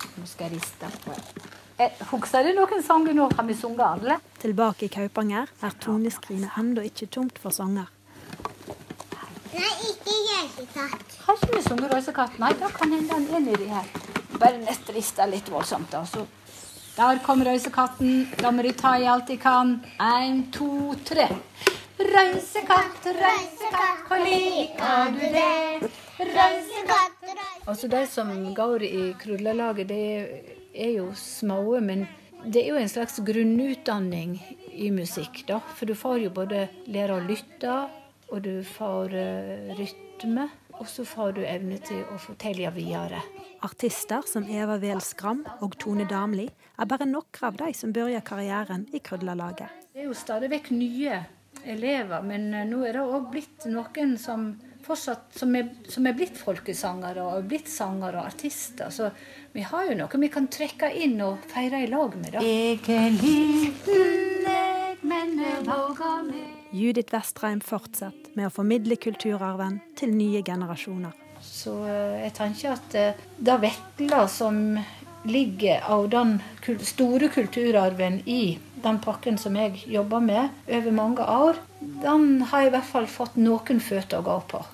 [0.05, 1.17] Nå skal jeg riste på.
[2.13, 3.31] Husker du noen sanger nå?
[3.35, 4.21] Har vi sunget alle?
[4.43, 7.89] Tilbake i Kaupanger er toneskrinet ennå ikke tomt for sanger.
[9.55, 11.19] Nei, ikke Gjesekatt.
[11.27, 12.39] Har ikke vi sunget Røysekatt?
[12.43, 13.91] Nei, da kan hende han er nedi her.
[14.35, 16.03] Bare nestrista litt voldsomt, da.
[16.09, 16.25] Så
[16.97, 18.27] der kom røysekatten.
[18.39, 19.77] Da må de ta i alt de kan.
[20.03, 21.29] Én, to, tre.
[21.99, 25.91] Røysekatt, røysekatt, hvor liker du det?
[26.19, 32.05] Røysekatt, røysekatt Altså, de som går i krullelaget, det er jo små, men
[32.45, 34.37] det er jo en slags grunnutdanning
[34.75, 35.63] i musikk, da.
[35.79, 37.79] For du får jo både lære å lytte,
[38.35, 40.49] og du får uh, rytme.
[40.75, 43.21] Og så får du evne til å fortelle videre.
[43.63, 48.25] Artister som Eva Wehl Skram og Tone Damli er bare noen av de som begynner
[48.27, 49.71] karrieren i Krødlalaget.
[49.95, 51.21] Det er jo stadig vekk nye
[51.63, 54.49] elever, men eh, nå er det òg blitt noen som
[54.85, 58.91] fortsatt som er, som er blitt folkesangere og blitt sangere og artister.
[58.91, 59.09] Så
[59.55, 62.35] vi har jo noe vi kan trekke inn og feire i lag med.
[62.35, 62.43] da.
[62.45, 69.77] Jeg er liten, jeg, men jeg våger meg Judith Vestreim fortsetter med å formidle kulturarven
[69.95, 71.13] til nye generasjoner.
[71.39, 74.59] Så eh, jeg tenker at eh, det vesle som
[75.25, 76.35] ligger av den
[76.83, 81.63] store kulturarven i den pakken som jeg jobber med over mange år,
[82.03, 84.65] den har jeg i hvert fall fått noen føtter å gå på.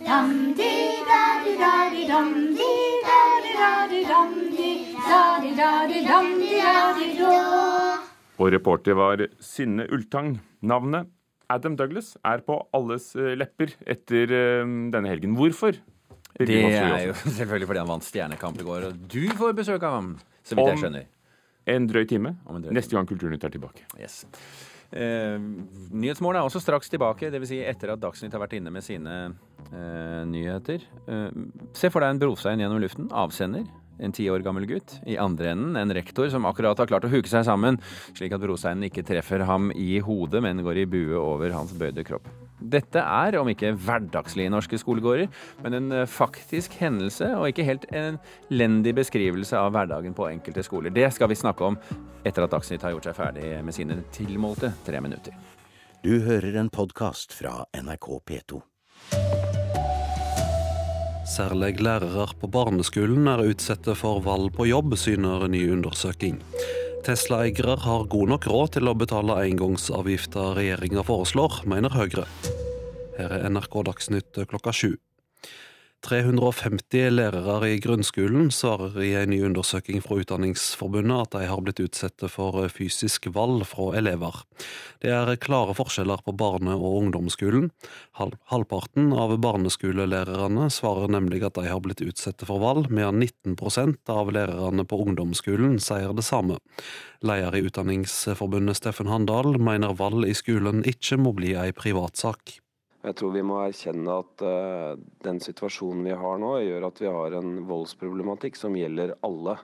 [8.40, 10.38] Og reporter var Synne Ultang.
[10.64, 11.19] Navnet
[11.50, 15.36] Adam Douglas er på alles eh, lepper etter eh, denne helgen.
[15.38, 15.78] Hvorfor?
[16.40, 19.98] Det er jo selvfølgelig fordi han vant Stjernekamp i går, og du får besøk av
[19.98, 20.12] ham,
[20.46, 21.08] så vidt jeg skjønner.
[21.70, 22.34] En drøy time.
[22.48, 23.84] En drøy Neste gang Kulturnytt er tilbake.
[24.00, 24.22] Yes.
[24.90, 27.50] Eh, Nyhetsmorgen er også straks tilbake, dvs.
[27.52, 29.16] Si etter at Dagsnytt har vært inne med sine
[29.70, 30.86] eh, nyheter.
[31.06, 31.28] Eh,
[31.76, 33.10] se for deg en brostein gjennom luften.
[33.14, 33.68] Avsender
[34.00, 34.98] en ti år gammel gutt.
[35.06, 37.80] I andre enden en rektor som akkurat har klart å huke seg sammen,
[38.16, 42.04] slik at brosteinen ikke treffer ham i hodet, men går i bue over hans bøyde
[42.06, 42.28] kropp.
[42.60, 45.30] Dette er, om ikke hverdagslig i norske skolegårder,
[45.64, 48.18] men en eh, faktisk hendelse, og ikke helt en
[48.50, 50.92] elendig beskrivelse av hverdagen på enkelte skoler.
[50.92, 51.80] Det skal vi snakke om
[52.20, 55.36] etter at Dagsnytt har gjort seg ferdig med sine tilmålte tre minutter.
[56.04, 58.60] Du hører en podkast fra NRK P2.
[61.30, 66.40] Særlig lærere på barneskolen er utsatte for valg på jobb, syner ny undersøking.
[67.06, 72.26] Tesla-eiere har god nok råd til å betale engangsavgifta regjeringa foreslår, mener Høyre.
[73.14, 74.96] Her er NRK Dagsnytt klokka sju.
[76.00, 81.82] 350 lærere i grunnskolen svarer i en ny undersøking fra Utdanningsforbundet at de har blitt
[81.84, 84.38] utsatt for fysisk vold fra elever.
[85.04, 87.68] Det er klare forskjeller på barne- og ungdomsskolen.
[88.16, 94.32] Halvparten av barneskolelærerne svarer nemlig at de har blitt utsatt for vold, mens 19% av
[94.32, 96.56] lærerne på ungdomsskolen sier det samme.
[97.20, 102.56] Leder i Utdanningsforbundet Steffen Handal mener vold i skolen ikke må bli ei privatsak.
[103.00, 107.08] Jeg tror vi må erkjenne at uh, den situasjonen vi har nå, gjør at vi
[107.08, 109.56] har en voldsproblematikk som gjelder alle.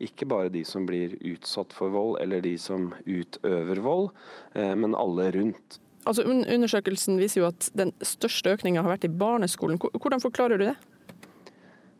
[0.00, 4.08] Ikke bare de som blir utsatt for vold, eller de som utøver vold,
[4.56, 5.80] uh, men alle rundt.
[6.08, 9.76] Altså, undersøkelsen viser jo at den største økninga har vært i barneskolen.
[9.76, 10.76] Hvordan forklarer du det?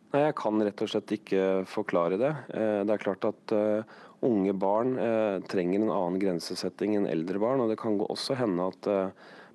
[0.09, 2.33] Nei, Jeg kan rett og slett ikke forklare det.
[2.49, 3.59] Uh, det er klart at
[4.25, 4.97] unge barn
[5.47, 7.61] trenger en annen grensesetting enn eldre barn.
[7.63, 8.89] og Det kan også hende at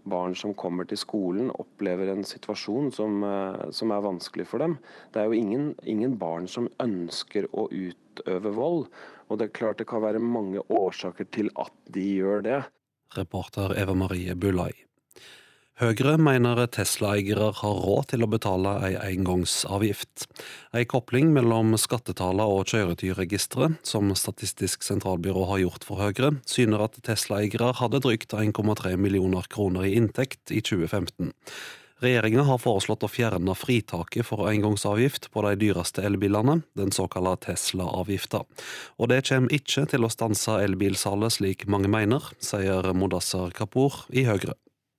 [0.05, 4.79] barn som kommer til skolen opplever en situasjon som, eh, som er vanskelig for dem.
[5.13, 8.89] Det er jo ingen, ingen, barn som ønsker å utøve vold.
[9.29, 12.65] Og det er klart det kan være mange årsaker til at de gjør det.
[13.17, 14.73] Reporter Eva Marie Bulai.
[15.75, 20.29] Høyre mener Tesla-eiere har råd til å betale ei engangsavgift.
[20.71, 27.01] Ei kopling mellom skattetallene og kjøretøyregisteret, som Statistisk sentralbyrå har gjort for Høyre, syner at
[27.03, 31.35] Tesla-eiere hadde drygt 1,3 millioner kroner i inntekt i 2015.
[32.05, 38.45] Regjeringa har foreslått å fjerne fritaket for engangsavgift på de dyreste elbilene, den såkalte Tesla-avgifta.
[39.03, 44.29] Og det kommer ikke til å stanse elbilsalget slik mange mener, sier Modassar Kapur i
[44.31, 44.55] Høyre.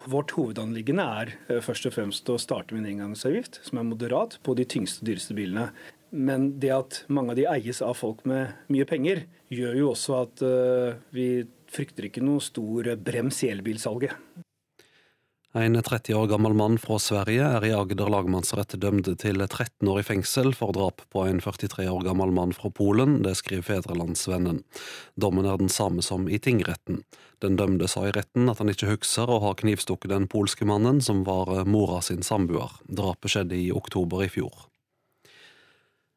[0.05, 4.37] Vårt hovedanliggende er eh, først og fremst å starte med en engangsavgift som er moderat
[4.45, 5.69] på de tyngste og dyreste bilene.
[6.15, 10.19] Men det at mange av de eies av folk med mye penger, gjør jo også
[10.21, 14.13] at uh, vi frykter ikke noe stor brems i elbilsalget.
[15.55, 20.01] En 30 år gammel mann fra Sverige er i Agder lagmannsrett dømt til 13 år
[20.01, 24.65] i fengsel for drap på en 43 år gammel mann fra Polen, det skriver Fedrelandsvennen.
[25.15, 27.05] Dommen er den samme som i tingretten.
[27.39, 30.99] Den dømte sa i retten at han ikke husker å ha knivstukket den polske mannen,
[30.99, 32.75] som var mora sin samboer.
[32.91, 34.67] Drapet skjedde i oktober i fjor.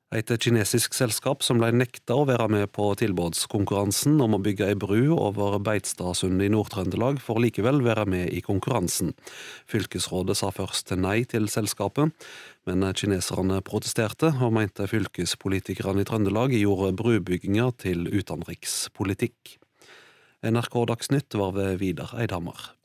[0.09, 4.77] Et kinesisk selskap som ble nekta å være med på tilbudskonkurransen om å bygge ei
[4.81, 9.13] bru over Beitstadsundet i Nord-Trøndelag, får likevel være med i konkurransen.
[9.69, 12.17] Fylkesrådet sa først nei til selskapet,
[12.65, 19.59] men kineserne protesterte og mente fylkespolitikerne i Trøndelag gjorde brubygginga til utenrikspolitikk.
[20.41, 22.78] NRK Dagsnytt var ved Vidar Eidhammer.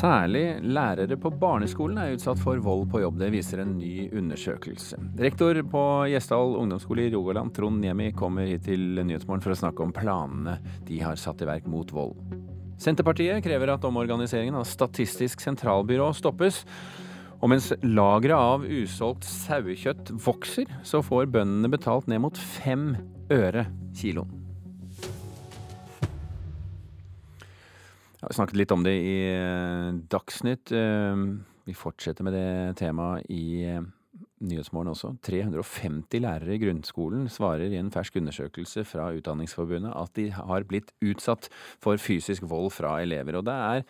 [0.00, 3.18] Særlig lærere på barneskolen er utsatt for vold på jobb.
[3.20, 4.96] Det viser en ny undersøkelse.
[5.20, 9.84] Rektor på Gjesdal ungdomsskole i Rogaland, Trond Niemi, kommer hit til Nyhetsmorgen for å snakke
[9.84, 10.56] om planene
[10.88, 12.16] de har satt i verk mot vold.
[12.80, 16.62] Senterpartiet krever at omorganiseringen av Statistisk sentralbyrå stoppes.
[17.44, 22.94] Og mens lageret av usolgt sauekjøtt vokser, så får bøndene betalt ned mot fem
[23.28, 24.39] øre kiloen.
[28.20, 30.74] Jeg snakket litt om det i eh, Dagsnytt.
[30.76, 31.22] Eh,
[31.64, 33.80] vi fortsetter med det temaet i eh,
[34.44, 35.14] Nyhetsmorgen også.
[35.24, 40.92] 350 lærere i grunnskolen svarer i en fersk undersøkelse fra Utdanningsforbundet at de har blitt
[41.00, 41.48] utsatt
[41.80, 43.40] for fysisk vold fra elever.
[43.40, 43.84] Og det er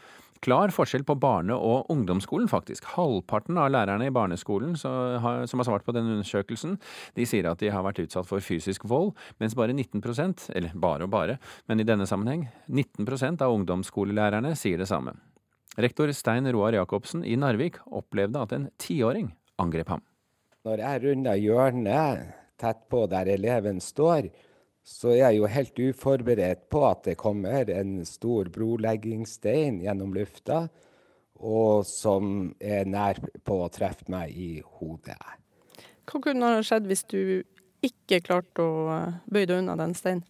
[0.44, 2.85] klar forskjell på barne- og ungdomsskolen, faktisk.
[2.96, 6.79] Halvparten av lærerne i barneskolen som har svart på den undersøkelsen,
[7.14, 11.05] de sier at de har vært utsatt for fysisk vold, mens bare 19% eller bare
[11.05, 15.16] og bare, men i denne sammenheng, 19% av ungdomsskolelærerne sier det samme.
[15.81, 20.03] Rektor Stein Roar Jacobsen i Narvik opplevde at en tiåring angrep ham.
[20.66, 24.29] Når jeg runder hjørnet tett på der eleven står,
[24.86, 30.64] så er jeg jo helt uforberedt på at det kommer en stor broleggingsstein gjennom lufta,
[31.40, 35.16] og som er nær på å treffe meg i hodet.
[36.10, 37.20] Hva kunne ha skjedd hvis du
[37.86, 40.26] ikke klarte å eh, bøye deg unna den steinen?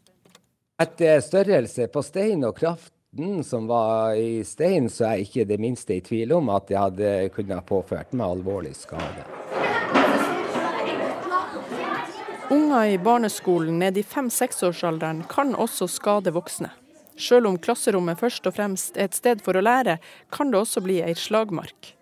[0.80, 5.60] Etter størrelse på steinen og kraften som var i steinen, så er jeg ikke det
[5.60, 9.39] minste i tvil om at det hadde kunnet påført meg alvorlig skade.
[12.50, 16.72] Unger i barneskolen ned i fem-seksårsalderen kan også skade voksne.
[17.14, 20.00] Selv om klasserommet først og fremst er et sted for å lære,
[20.34, 21.92] kan det også bli ei slagmark.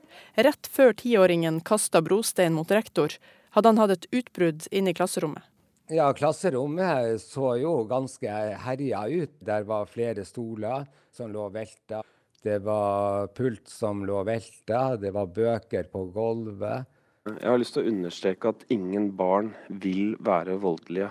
[0.40, 3.18] Rett før tiåringen kasta brostein mot rektor,
[3.52, 5.44] hadde han hatt et utbrudd inne i klasserommet.
[5.92, 9.37] Ja, klasserommet så jo ganske herja ut.
[9.44, 12.00] Der var flere stoler som lå velta.
[12.40, 16.88] Det var pult som lå velta, det var bøker på gulvet.
[17.37, 21.11] Jeg har lyst til å understreke at ingen barn vil være voldelige.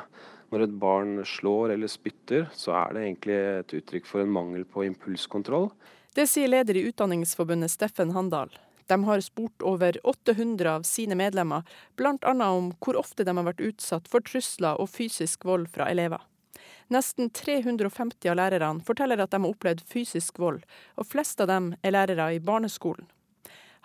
[0.54, 4.64] Når et barn slår eller spytter, så er det egentlig et uttrykk for en mangel
[4.66, 5.70] på impulskontroll.
[6.16, 8.54] Det sier leder i Utdanningsforbundet Steffen Handal.
[8.88, 11.68] De har spurt over 800 av sine medlemmer,
[12.00, 12.32] bl.a.
[12.48, 16.24] om hvor ofte de har vært utsatt for trusler og fysisk vold fra elever.
[16.88, 20.64] Nesten 350 av lærerne forteller at de har opplevd fysisk vold,
[20.96, 23.10] og flest av dem er lærere i barneskolen.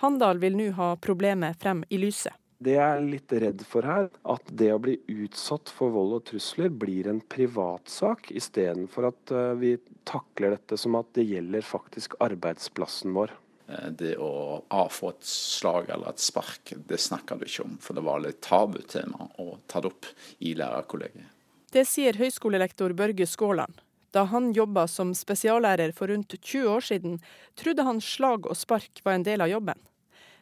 [0.02, 2.34] Handal vil nå ha problemet frem i lyset.
[2.62, 6.24] Det jeg er litt redd for her, at det å bli utsatt for vold og
[6.26, 9.70] trusler blir en privatsak, istedenfor at eh, vi
[10.06, 13.34] takler dette som at det gjelder faktisk arbeidsplassen vår.
[13.66, 17.78] Eh, det å få et slag eller et spark, det snakker du ikke om.
[17.82, 20.10] For det var litt tabutema å ta det opp
[20.42, 21.30] i lærerkollegiet.
[21.72, 23.78] Det sier høyskolelektor Børge Skåland.
[24.12, 27.16] Da han jobba som spesiallærer for rundt 20 år siden,
[27.54, 29.78] trodde han slag og spark var en del av jobben.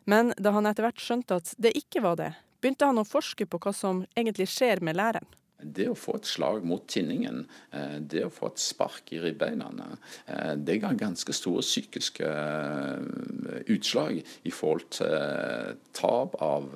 [0.04, 3.46] Men da han etter hvert skjønte at det ikke var det, begynte han å forske
[3.48, 5.28] på hva som egentlig skjer med læreren.
[5.60, 9.68] Det å få et slag mot tinningen, eh, det å få et spark i ribbeina,
[10.26, 16.72] eh, det ga ganske store psykiske eh, utslag i forhold til tap av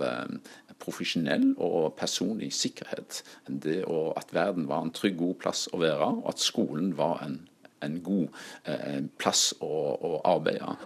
[0.79, 3.23] profesjonell og personlig sikkerhet.
[3.49, 3.85] Det
[4.17, 7.41] at verden var en trygg, god plass å være, og at skolen var en,
[7.81, 8.29] en god
[9.17, 10.77] plass å, å arbeide.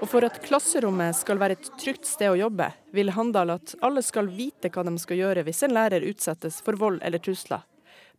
[0.00, 4.00] Og for at klasserommet skal være et trygt sted å jobbe, vil Handal at alle
[4.04, 7.66] skal vite hva de skal gjøre hvis en lærer utsettes for vold eller trusler.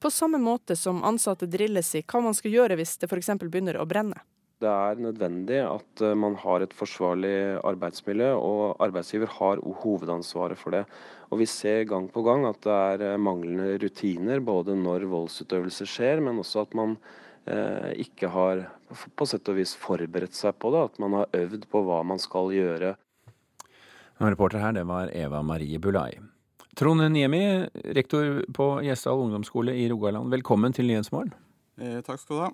[0.02, 3.34] På samme måte som ansatte drilles i hva man skal gjøre hvis det f.eks.
[3.42, 4.22] begynner å brenne.
[4.62, 7.34] Det er nødvendig at eh, man har et forsvarlig
[7.66, 10.84] arbeidsmiljø, og arbeidsgiver har hovedansvaret for det.
[11.34, 15.90] Og Vi ser gang på gang at det er eh, manglende rutiner, både når voldsutøvelse
[15.90, 16.94] skjer, men også at man
[17.42, 18.66] ikke har
[19.18, 20.84] på sett og vis forberedt seg på det.
[20.92, 22.94] At man har øvd på hva man skal gjøre.
[24.22, 26.12] Reporter her, det var Eva Marie Bulai.
[26.78, 27.68] Trond Niemi,
[27.98, 30.32] rektor på Gjesdal ungdomsskole i Rogaland.
[30.32, 31.34] Velkommen til Nyhetsmorgen.
[31.82, 32.50] Eh, takk skal du ha.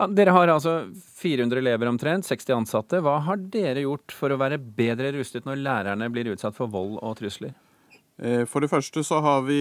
[0.00, 0.74] Ja, dere har altså
[1.20, 3.00] 400 elever omtrent, 60 ansatte.
[3.04, 6.98] Hva har dere gjort for å være bedre rustet når lærerne blir utsatt for vold
[6.98, 7.54] og trusler?
[8.16, 9.60] Eh, for det første så, vi,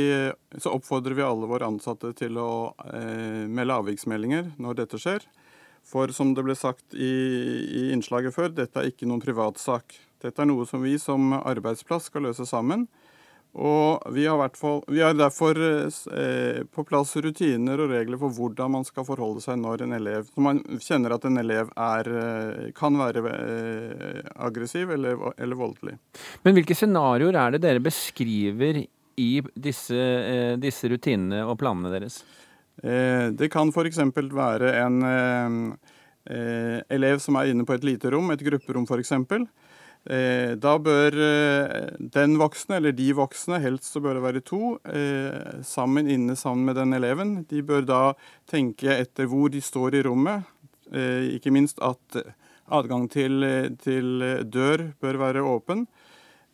[0.57, 5.25] så, oppfordrer vi alle våre ansatte til å eh, melde avviksmeldinger når dette skjer.
[5.85, 9.97] For som det ble sagt i, i innslaget før, dette er ikke noen privatsak.
[10.23, 12.87] Dette er noe som vi som arbeidsplass skal løse sammen.
[13.55, 18.73] Og vi har, fall, vi har derfor eh, på plass rutiner og regler for hvordan
[18.73, 22.65] man skal forholde seg når en elev når man kjenner at en elev er, eh,
[22.75, 25.95] kan være eh, aggressiv eller, eller, voldelig.
[26.43, 32.25] Men hvilke scenarioer er det dere beskriver i disse, eh, disse rutinene og planene deres?
[32.83, 34.03] Eh, det kan f.eks.
[34.35, 39.15] være en eh, elev som er inne på et lite rom, et grupperom f.eks.
[40.05, 44.75] Eh, da bør eh, den voksne, eller de voksne, helst så bør det være to,
[44.85, 47.35] eh, sammen inne sammen med den eleven.
[47.49, 48.01] De bør da
[48.49, 50.51] tenke etter hvor de står i rommet.
[50.85, 52.13] Ikke minst at
[52.69, 53.41] adgang til,
[53.81, 54.21] til
[54.53, 55.87] dør bør være åpen.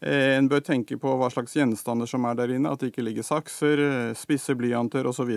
[0.02, 3.04] Eh, en bør tenke på hva slags gjenstander som er der inne, at det ikke
[3.06, 5.30] ligger sakser, eh, spisse blyanter osv.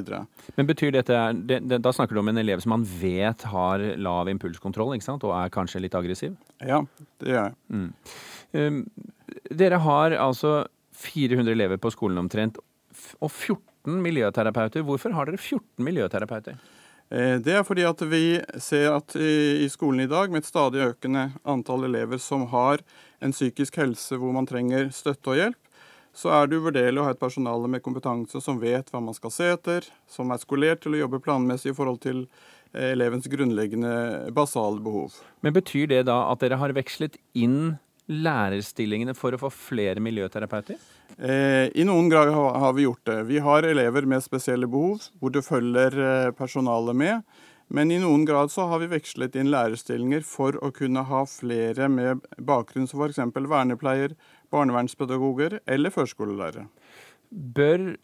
[0.57, 3.85] Men betyr dette, det, det, Da snakker du om en elev som man vet har
[4.01, 5.27] lav impulskontroll ikke sant?
[5.29, 6.39] og er kanskje litt aggressiv?
[6.65, 6.81] Ja,
[7.21, 7.59] det gjør jeg.
[7.69, 7.91] Mm.
[8.55, 8.81] Um,
[9.53, 10.62] dere har altså
[10.97, 12.57] 400 elever på skolen omtrent,
[13.21, 14.85] og 14 miljøterapeuter.
[14.87, 16.57] Hvorfor har dere 14 miljøterapeuter?
[17.15, 18.25] Eh, det er fordi at vi
[18.59, 22.83] ser at i skolen i dag, med et stadig økende antall elever som har
[23.23, 25.61] en psykisk helse hvor man trenger støtte og hjelp,
[26.15, 29.33] så er det uvurderlig å ha et personale med kompetanse som vet hva man skal
[29.35, 32.25] se etter, som er skolert til å jobbe planmessig i forhold til
[32.73, 33.95] eh, elevens grunnleggende
[34.35, 35.19] basale behov.
[35.43, 37.77] Men Betyr det da at dere har vekslet inn
[38.11, 40.76] lærerstillingene for å få flere miljøterapeuter?
[41.16, 43.18] Eh, I noen grad har vi gjort det.
[43.30, 47.36] Vi har elever med spesielle behov, hvor det følger eh, personalet med.
[47.72, 51.88] Men i noen grad så har vi vekslet inn lærerstillinger for å kunne ha flere
[51.88, 53.22] med bakgrunn som f.eks.
[53.34, 54.16] vernepleier,
[54.52, 56.66] barnevernspedagoger eller førskolelærere.
[57.30, 57.94] Bør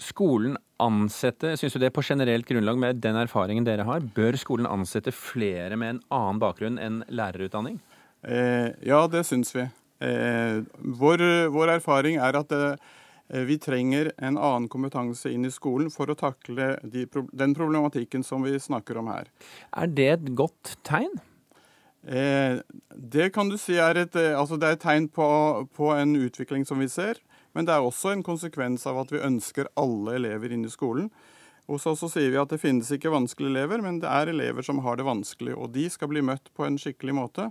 [0.00, 4.70] skolen ansette, synes du det på generelt grunnlag med den erfaringen dere har, bør skolen
[4.70, 7.80] ansette flere med en annen bakgrunn enn lærerutdanning?
[8.24, 9.68] Eh, ja, det syns vi.
[10.04, 12.52] Eh, vår, vår, erfaring er at
[13.28, 18.24] Eh, vi trenger en annen kompetanse inn i skolen for å takle de, den problematikken
[18.24, 19.30] som vi snakker om her.
[19.72, 21.14] Er det et godt tegn?
[22.04, 22.60] Eh,
[22.92, 25.28] det kan du si er et, altså det er et tegn på,
[25.72, 27.22] på, en utvikling som vi ser.
[27.56, 31.08] Men det er også en konsekvens av at vi ønsker alle elever inn i skolen.
[31.64, 34.66] Og så, så sier vi at det finnes ikke vanskelige elever, men det er elever
[34.66, 35.54] som har det vanskelig.
[35.56, 37.48] Og de skal bli møtt på en skikkelig måte.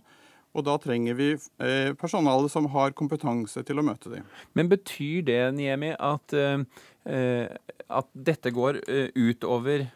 [0.54, 4.28] Og da trenger vi eh, personale som har kompetanse til å møte dem.
[4.54, 7.48] Men betyr det, Niemi, at, eh,
[7.90, 9.88] at dette går eh, utover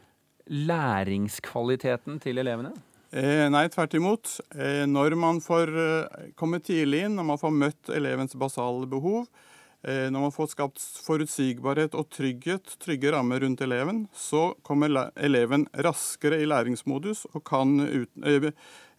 [0.47, 2.73] læringskvaliteten til elevene?
[3.13, 4.39] Eh, nei, tvert imot.
[4.57, 9.27] Eh, når man får eh, komme tidlig inn, når man får møtt elevens basale behov,
[9.27, 9.46] Eh,
[9.85, 16.41] når man får skapt forutsigbarhet og trygghet, trygge rammer rundt eleven, så kommer eleven raskere
[16.41, 18.49] i læringsmodus og kan ut, eh,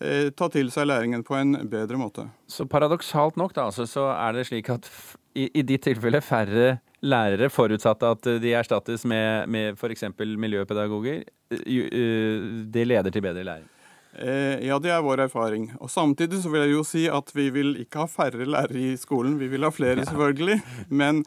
[0.00, 2.28] eh, ta til seg læringen på en bedre måte.
[2.46, 4.88] Så paradoksalt nok da, altså, så er det slik at
[5.34, 10.08] i, i ditt tilfelle færre lærere, forutsatt at de erstattes med, med f.eks.
[10.18, 13.68] miljøpedagoger, det leder til bedre læring?
[14.12, 15.68] Eh, ja, det er vår erfaring.
[15.80, 18.96] Og Samtidig så vil jeg jo si at vi vil ikke ha færre lærere i
[18.96, 19.38] skolen.
[19.40, 20.60] Vi vil ha flere, selvfølgelig.
[20.88, 21.24] Men,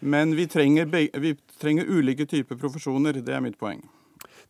[0.00, 3.22] men vi, trenger, vi, trenger, ulike typer profesjoner.
[3.24, 3.84] Det er mitt poeng.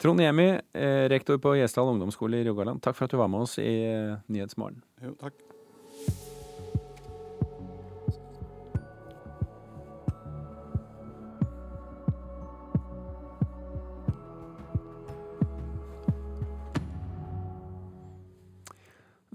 [0.01, 2.83] Trond Jemi, eh, rektor på Gjesdal ungdomsskole i Rogaland.
[2.83, 4.83] Takk for at du var med oss i eh, Nyhetsmorgen.
[5.05, 5.54] Jo, takk.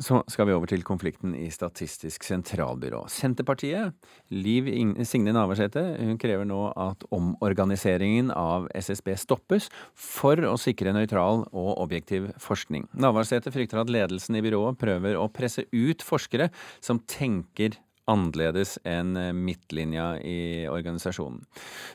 [0.10, 3.04] Så skal vi over til konflikten i Statistisk sentralbyrå.
[3.14, 3.94] Senterpartiet,
[4.34, 4.66] Liv
[5.06, 11.70] Signe Navarsete, hun krever nå at omorganiseringen av SSB stoppes for å sikre nøytral og
[11.84, 12.88] objektiv forskning.
[12.98, 16.50] Navarsete frykter at ledelsen i byrået prøver å presse ut forskere
[16.82, 17.78] som tenker
[18.10, 21.44] annerledes enn eh, midtlinja i organisasjonen.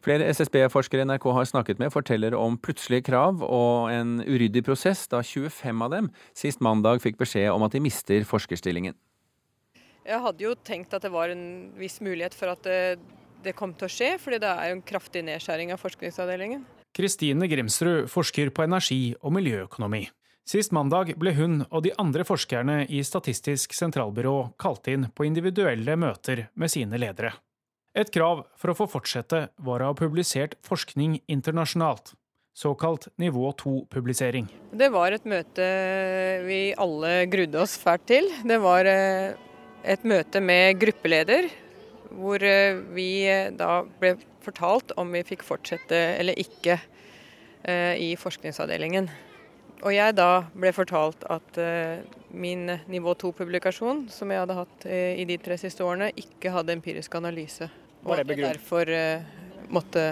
[0.04, 5.22] Flere SSB-forskere NRK har snakket med, forteller om plutselige krav og en uryddig prosess da
[5.24, 8.96] 25 av dem sist mandag fikk beskjed om at de mister forskerstillingen.
[10.04, 11.44] Jeg hadde jo tenkt at det var en
[11.78, 12.98] viss mulighet for at det,
[13.44, 16.66] det kom til å skje, fordi det er jo en kraftig nedskjæring av forskningsavdelingen.
[16.94, 20.04] Kristine Grimsrud forsker på energi og miljøøkonomi.
[20.44, 25.96] Sist mandag ble hun og de andre forskerne i Statistisk sentralbyrå kalt inn på individuelle
[25.96, 27.32] møter med sine ledere.
[27.96, 32.12] Et krav for å få fortsette var å ha publisert forskning internasjonalt.
[32.54, 34.50] Såkalt nivå 2-publisering.
[34.76, 35.64] Det var et møte
[36.44, 38.28] vi alle grudde oss fælt til.
[38.44, 39.32] Det var eh,
[39.82, 41.48] et møte med gruppeleder,
[42.12, 46.82] hvor eh, vi eh, da ble fortalt om vi fikk fortsette eller ikke
[47.64, 49.06] i forskningsavdelingen.
[49.84, 51.58] Og jeg da ble fortalt at
[52.32, 57.14] min nivå 2-publikasjon, som jeg hadde hatt i de tre siste årene, ikke hadde empirisk
[57.20, 57.68] analyse.
[58.04, 58.88] Og at jeg derfor
[59.68, 60.06] måtte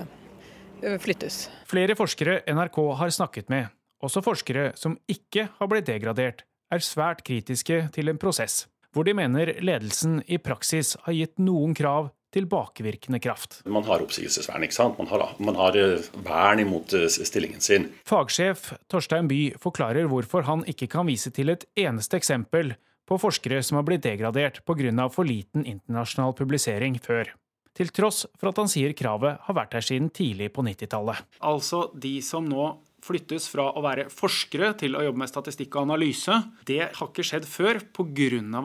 [1.00, 1.46] flyttes.
[1.70, 3.72] Flere forskere NRK har snakket med,
[4.04, 9.14] også forskere som ikke har blitt degradert, er svært kritiske til en prosess hvor de
[9.16, 13.61] mener ledelsen i praksis har gitt noen krav tilbakevirkende kraft.
[13.68, 14.99] Man har oppsigelsesvern, ikke sant?
[14.99, 17.91] Man har, man har, eh, vern imot eh, stillingen sin.
[18.09, 22.74] Fagsjef Torstein Bye forklarer hvorfor han ikke kan vise til et eneste eksempel
[23.09, 25.09] på forskere som har blitt degradert pga.
[25.11, 27.35] for liten internasjonal publisering før
[27.76, 31.24] til tross for at han sier kravet har vært her siden tidlig på 90-tallet.
[31.41, 32.68] Altså de som nå
[33.03, 36.36] flyttes fra å være forskere til å jobbe med statistikk og analyse.
[36.68, 38.12] Det har ikke skjedd før pga.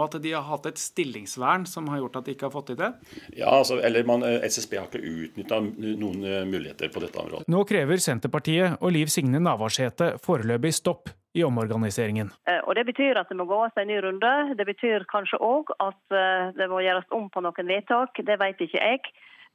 [0.08, 2.78] at de har hatt et stillingsvern som har gjort at de ikke har fått til
[2.78, 2.92] det?
[3.36, 7.48] Ja, altså, eller man, eh, SSB har ikke utnytta noen eh, muligheter på dette området.
[7.48, 12.32] Nå krever Senterpartiet og Liv Signe Navarsete foreløpig stopp i omorganiseringen.
[12.50, 14.34] Eh, og Det betyr at det må gås en ny runde.
[14.58, 18.14] Det betyr kanskje òg at det må gjøres om på noen vedtak.
[18.24, 19.02] Det vet ikke jeg.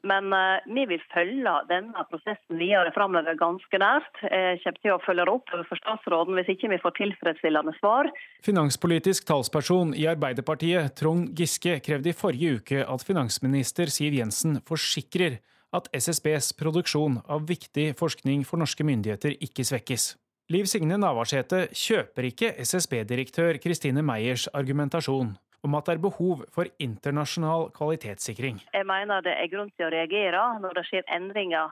[0.09, 4.22] Men uh, vi vil følge denne prosessen videre framover ganske nært.
[4.22, 8.11] Jeg kommer til å følge opp overfor statsråden hvis ikke vi får tilfredsstillende svar.
[8.46, 15.38] Finanspolitisk talsperson i Arbeiderpartiet, Trond Giske, krevde i forrige uke at finansminister Siv Jensen forsikrer
[15.72, 20.12] at SSBs produksjon av viktig forskning for norske myndigheter ikke svekkes.
[20.53, 26.71] Liv Signe Navarsete kjøper ikke SSB-direktør Kristine Meyers argumentasjon om at det er behov for
[26.83, 28.61] internasjonal kvalitetssikring.
[28.75, 31.71] Jeg mener det er grunn til å reagere når det skjer endringer.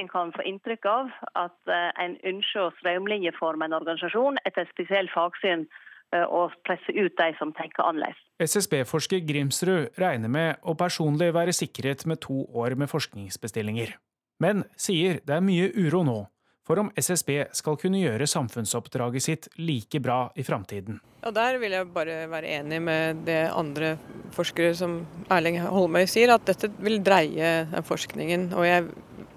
[0.00, 4.72] En kan få inntrykk av at eh, en ønsker å strømlinjeforme en organisasjon etter et
[4.72, 5.66] spesielt fagsyn
[6.14, 8.20] eh, og presse ut de som tenker annerledes.
[8.42, 13.94] SSB-forsker Grimsrud regner med å personlig være sikret med to år med forskningsbestillinger.
[14.42, 16.18] Men sier det er mye uro nå
[16.66, 21.00] for om SSB skal kunne gjøre samfunnsoppdraget sitt like bra i framtiden.
[21.22, 23.96] Ja, Der vil jeg bare være enig med det andre
[24.34, 25.00] forskere som
[25.30, 28.52] Erling Holmøy sier, at dette vil dreie forskningen.
[28.54, 28.86] Og jeg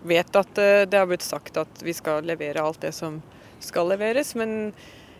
[0.05, 3.21] vet at eh, det har blitt sagt at vi skal levere alt det som
[3.63, 4.73] skal leveres, men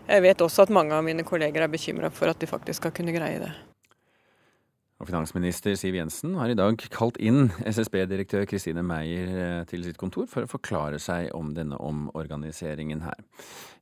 [0.06, 2.94] jeg vet også at mange av mine kolleger er bekymra for at de faktisk skal
[2.94, 3.54] kunne greie det.
[5.06, 10.00] Og finansminister Siv Jensen har i dag kalt inn SSB-direktør Kristine Meyer eh, til sitt
[10.02, 13.20] kontor for å forklare seg om denne omorganiseringen her.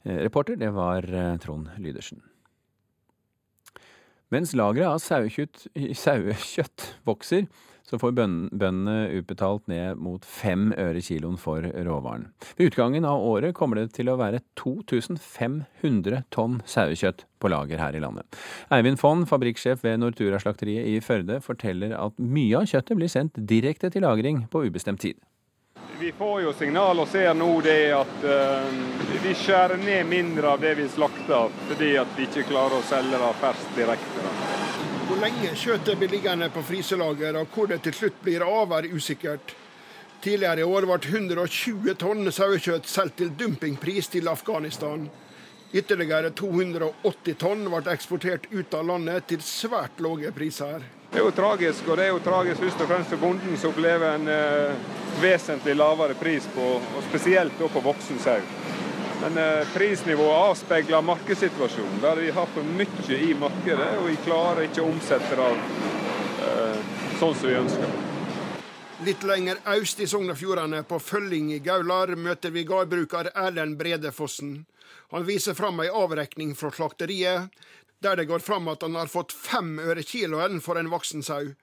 [0.03, 2.19] Eh, reporter, det var eh, Trond Lydersen.
[4.36, 4.99] Mens lageret av
[5.95, 7.47] sauekjøtt vokser,
[7.94, 12.32] så får bøndene utbetalt ned mot fem øre kiloen for råvaren.
[12.58, 17.94] Ved utgangen av året kommer det til å være 2500 tonn sauekjøtt på lager her
[17.94, 18.26] i landet.
[18.74, 23.94] Eivind Fonn, fabrikksjef ved Nortura-slakteriet i Førde, forteller at mye av kjøttet blir sendt direkte
[23.94, 25.22] til lagring på ubestemt tid.
[26.00, 28.74] Vi får jo signal og ser nå det at uh,
[29.22, 33.22] vi skjærer ned mindre av det vi slakter, fordi at vi ikke klarer å selge
[33.22, 34.43] det ferskt direkte.
[35.14, 38.88] Hvor lenge kjøttet blir liggende på fryselager og hvor det til slutt blir av, er
[38.89, 39.51] usikkert.
[40.26, 45.05] Tidligere i år ble 120 tonn sauekjøtt solgt til dumpingpris til Afghanistan.
[45.70, 50.82] Ytterligere 280 tonn ble eksportert ut av landet til svært lave priser.
[51.14, 53.70] Det er jo tragisk, og det er jo tragisk først og fremst for bonden som
[53.70, 54.91] opplever en eh,
[55.22, 58.62] vesentlig lavere pris på, og spesielt på voksen sau.
[59.24, 64.65] Men eh, prisnivået avspeiler markedssituasjonen, der vi har for mye i markedet, og vi klarer
[64.65, 65.45] ikke å omsette det
[66.43, 66.82] eh,
[67.21, 67.93] sånn som vi ønsker.
[69.07, 73.78] Litt lenger øst i Sogn og Fjordane, på Følling i Gaular, møter vi gårdbruker Erlend
[73.80, 74.57] Bredefossen.
[75.15, 77.55] Han viser fram ei avrekning fra slakteriet,
[78.03, 81.53] der det går fram at han har fått fem øre kiloen for en voksen sau.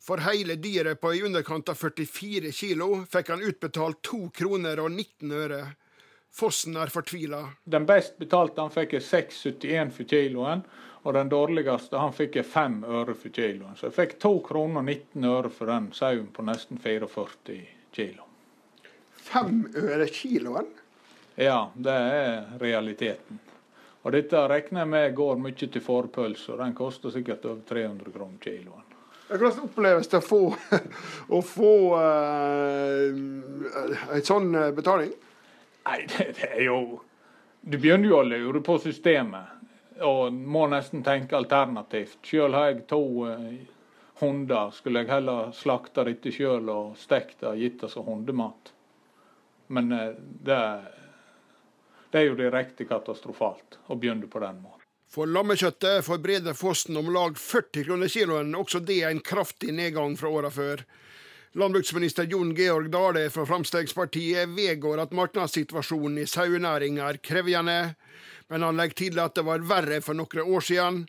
[0.00, 4.88] For hele dyret på i underkant av 44 kilo fikk han utbetalt to kroner og
[4.94, 5.62] 19 øre.
[6.32, 7.42] Fossen er fortvila.
[7.64, 10.62] Den best betalte han fikk 6,71 for kiloen,
[11.02, 13.76] og den dårligste han fikk 5 øre for kiloen.
[13.76, 17.60] Så jeg fikk 2 kroner 19 øre for den sauen på nesten 44
[17.96, 18.26] kilo.
[19.30, 20.68] 5 øre kiloen?
[21.40, 23.40] Ja, det er realiteten.
[24.02, 28.14] Og dette regner jeg med går mye til fårpølse, og den koster sikkert over 300
[28.14, 28.86] kroner kiloen.
[29.30, 30.40] Hvordan oppleves det å få,
[31.36, 33.10] å få uh,
[34.16, 35.12] en sånn eh, betaling?
[35.86, 37.00] Nei, det, det, er jo
[37.60, 39.58] Du begynner jo å lure på systemet,
[40.00, 42.22] og må nesten tenke alternativt.
[42.24, 43.50] Sjøl har jeg to uh,
[44.20, 48.72] hunder, skulle jeg heller slakta dette sjøl og stekt det og gitt det som hundemat.
[49.70, 50.60] Men eh, det,
[52.10, 54.86] det er jo direkte katastrofalt å begynne på den måten.
[55.10, 60.16] For lammekjøttet forbereder Fossen om lag 40 kroner kiloen, også det er en kraftig nedgang
[60.18, 60.84] fra åra før.
[61.52, 67.78] Landbruksminister Jon Georg Dale fra Fremskrittspartiet vedgår at markedssituasjonen i sauenæringa er krevende,
[68.46, 71.00] men han legger til at det var verre for noen år siden,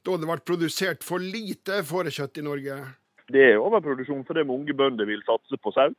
[0.00, 2.78] da det ble produsert for lite fårekjøtt i Norge.
[3.28, 5.92] Det er overproduksjon fordi mange bønder vil satse på sau.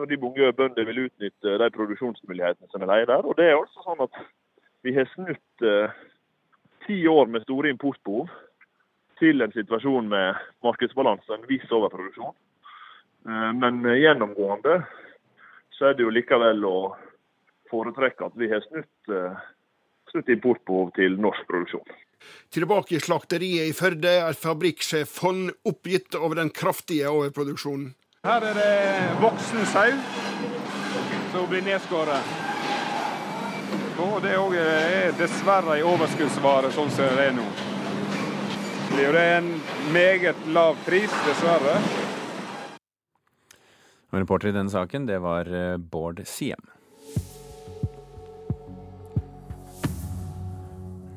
[0.00, 3.28] Fordi mange bønder vil utnytte de produksjonsmulighetene som er der.
[3.28, 4.16] Og det er altså sånn at
[4.88, 5.92] vi har snudd eh,
[6.86, 8.32] ti år med store importbehov
[9.20, 12.32] til en situasjon med markedsbalanse, en viss overproduksjon.
[13.28, 14.82] Eh, men gjennomgående
[15.72, 16.76] så er det jo likevel å
[17.72, 21.86] foretrekke at vi har snutt, snutt snudd importbehov til norsk produksjon.
[22.52, 27.94] Tilbake i slakteriet i Førde er fabrikksjef Fonn oppgitt over den kraftige overproduksjonen.
[28.22, 28.74] Her er det
[29.18, 29.88] voksen sau
[31.32, 32.32] som blir nedskåret.
[34.02, 37.46] Og det er dessverre en overskuddsvare sånn som det er nå.
[38.92, 39.48] Det er en
[39.94, 41.78] meget lav pris, dessverre.
[44.12, 46.60] Og reporter i denne saken, det var eh, Bård Siem.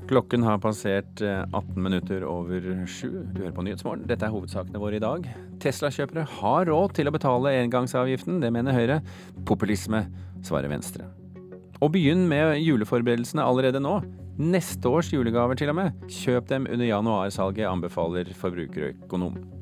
[0.06, 3.26] Klokken har passert 18 eh, minutter over sju.
[3.34, 4.06] Du hører på Nyhetsmorgen.
[4.08, 5.26] Dette er hovedsakene våre i dag.
[5.64, 9.02] Tesla-kjøpere har råd til å betale engangsavgiften, det mener Høyre.
[9.50, 10.06] Populisme,
[10.46, 11.10] svarer Venstre.
[11.82, 13.98] Og begynn med juleforberedelsene allerede nå.
[14.40, 16.08] Neste års julegaver til og med.
[16.12, 19.55] Kjøp dem under januarsalget, anbefaler forbrukerøkonom.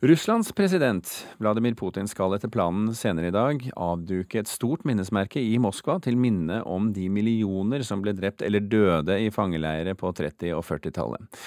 [0.00, 5.54] Russlands president Vladimir Putin skal etter planen senere i dag avduke et stort minnesmerke i
[5.56, 10.52] Moskva til minne om de millioner som ble drept eller døde i fangeleire på 30-
[10.52, 11.40] og 40-tallet.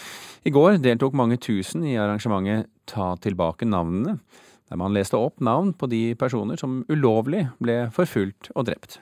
[0.50, 4.18] I går deltok mange tusen i arrangementet Ta tilbake navnene
[4.70, 8.97] der man leste opp navn på de personer som ulovlig ble forfulgt og drept.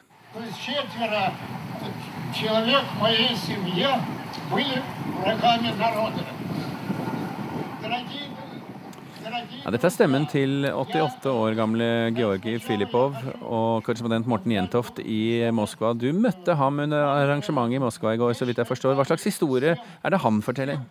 [9.37, 15.45] Ja, dette er stemmen til 88 år gamle Georgij Filipov og korrespondent Morten Jentoft i
[15.53, 15.93] Moskva.
[15.93, 18.97] Du møtte ham under arrangementet i Moskva i går, så vidt jeg forstår.
[18.97, 20.81] Hva slags historie er det han forteller?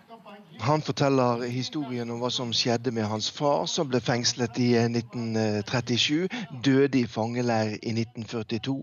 [0.60, 6.24] Han forteller historien om hva som skjedde med hans far, som ble fengslet i 1937.
[6.24, 8.76] Eh, døde i fangeleir i 1942.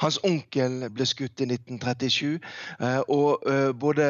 [0.00, 2.38] Hans onkel ble skutt i 1937.
[2.80, 4.08] Eh, og eh, både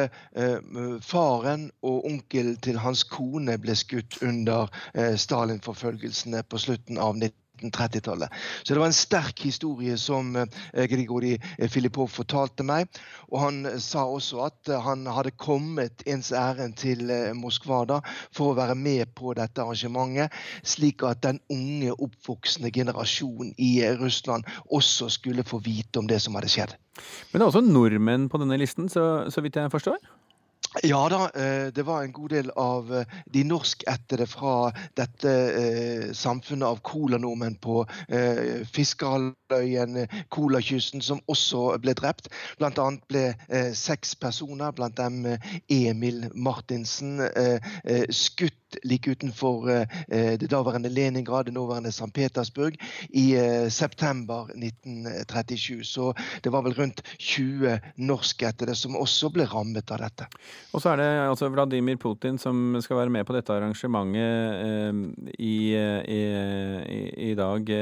[1.03, 8.33] faren og onkel til hans kone ble skutt under Stalin-forfølgelsene på slutten av 1940 1930-tallet.
[8.63, 11.35] Så det var en sterk historie som eh, Grigori
[11.71, 12.89] Filipov fortalte meg.
[13.29, 18.01] Og han sa også at eh, han hadde kommet ens ærend til eh, Moskva da,
[18.35, 20.33] for å være med på dette arrangementet,
[20.63, 26.37] slik at den unge, oppvoksende generasjonen i Russland også skulle få vite om det som
[26.37, 26.75] hadde skjedd.
[27.31, 29.99] Men det er også nordmenn på denne listen, så, så vidt jeg forstår?
[30.83, 36.11] Ja da, eh, det var en god del av eh, de norskættede fra dette eh,
[36.13, 37.81] samfunnet av colanordmenn på
[38.75, 42.29] Fiskerhalvøyen, Kolakysten, som også ble drept.
[42.61, 43.23] Blant annet ble
[43.77, 45.25] seks personer, blant dem
[45.71, 47.21] Emil Martinsen,
[48.13, 52.11] skutt like utenfor eh, det daværende Leningrad, det nåværende St.
[52.13, 52.77] Petersburg,
[53.09, 55.83] i eh, september 1937.
[55.83, 56.13] Så
[56.43, 60.29] det var vel rundt 20 norskættede som også ble rammet av dette.
[60.73, 64.19] Og så er det altså Vladimir Putin som skal være med på dette arrangementet
[64.65, 67.73] eh, i, i, i dag.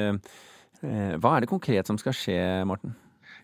[0.78, 2.94] Hva er det konkret som skal skje, Morten?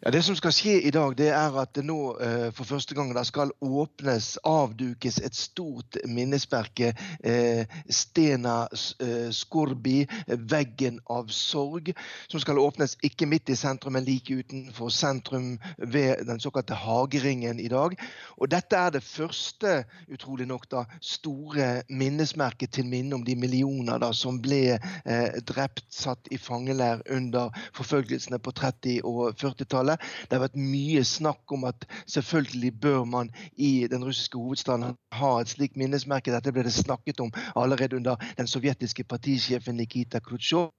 [0.05, 2.91] Ja, Det som skal skje i dag, det er at det nå eh, for første
[2.91, 6.89] gang skal åpnes, avdukes, et stort minnesmerke.
[7.23, 8.67] Eh, Stena
[8.99, 11.93] eh, Skorbi, veggen av sorg,
[12.27, 17.63] som skal åpnes ikke midt i sentrum, men like utenfor sentrum ved den såkalte Hageringen
[17.63, 17.95] i dag.
[18.35, 24.03] Og dette er det første, utrolig nok, da, store minnesmerket til minne om de millioner
[24.03, 30.29] da, som ble eh, drept, satt i fangeleir under forfølgelsene på 30- og 40-tallet området.
[30.29, 35.41] Det har vært mye snakk om at selvfølgelig bør man i den russiske hovedstaden ha
[35.41, 36.31] et slikt minnesmerke.
[36.31, 40.71] Dette ble det snakket om allerede under den sovjetiske partisjefen Nikita Khrusjtsjov.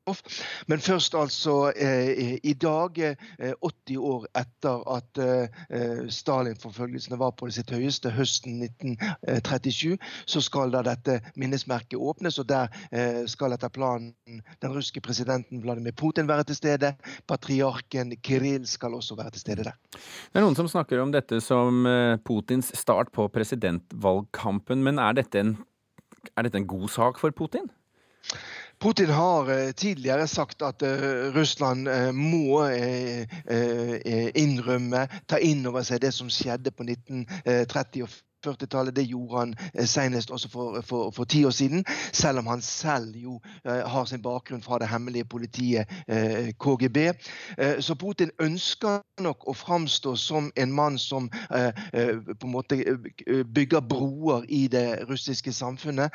[0.67, 7.51] Men først altså eh, i dag, eh, 80 år etter at eh, Stalin-forfølgelsene var på
[7.51, 12.39] sitt høyeste høsten 1937, så skal da dette minnesmerket åpnes.
[12.39, 16.95] og Der eh, skal etter planen den russiske presidenten Vladimir Putin være til stede.
[17.29, 19.76] Patriarken Kiril skal også også være til stede der.
[19.94, 25.16] Det er noen som snakker om dette som eh, Putins start på presidentvalgkampen, men er
[25.20, 25.57] dette en,
[26.34, 27.68] er dette en god sak for Putin?
[28.82, 31.86] Putin har uh, tidligere sagt at uh, Russland
[32.16, 32.64] må
[34.34, 38.97] innrømme, ta inn over seg det som skjedde på 1930- og 40-tallet.
[38.97, 42.62] Det gjorde han eh, senest også for, for, for, ti år siden, selv om han
[42.62, 46.99] selv jo eh, har sin bakgrunn fra det hemmelige politiet eh, KGB.
[47.80, 52.76] Så Putin ønsker nok å framstå som en mann som på en måte
[53.55, 56.12] bygger broer i det russiske samfunnet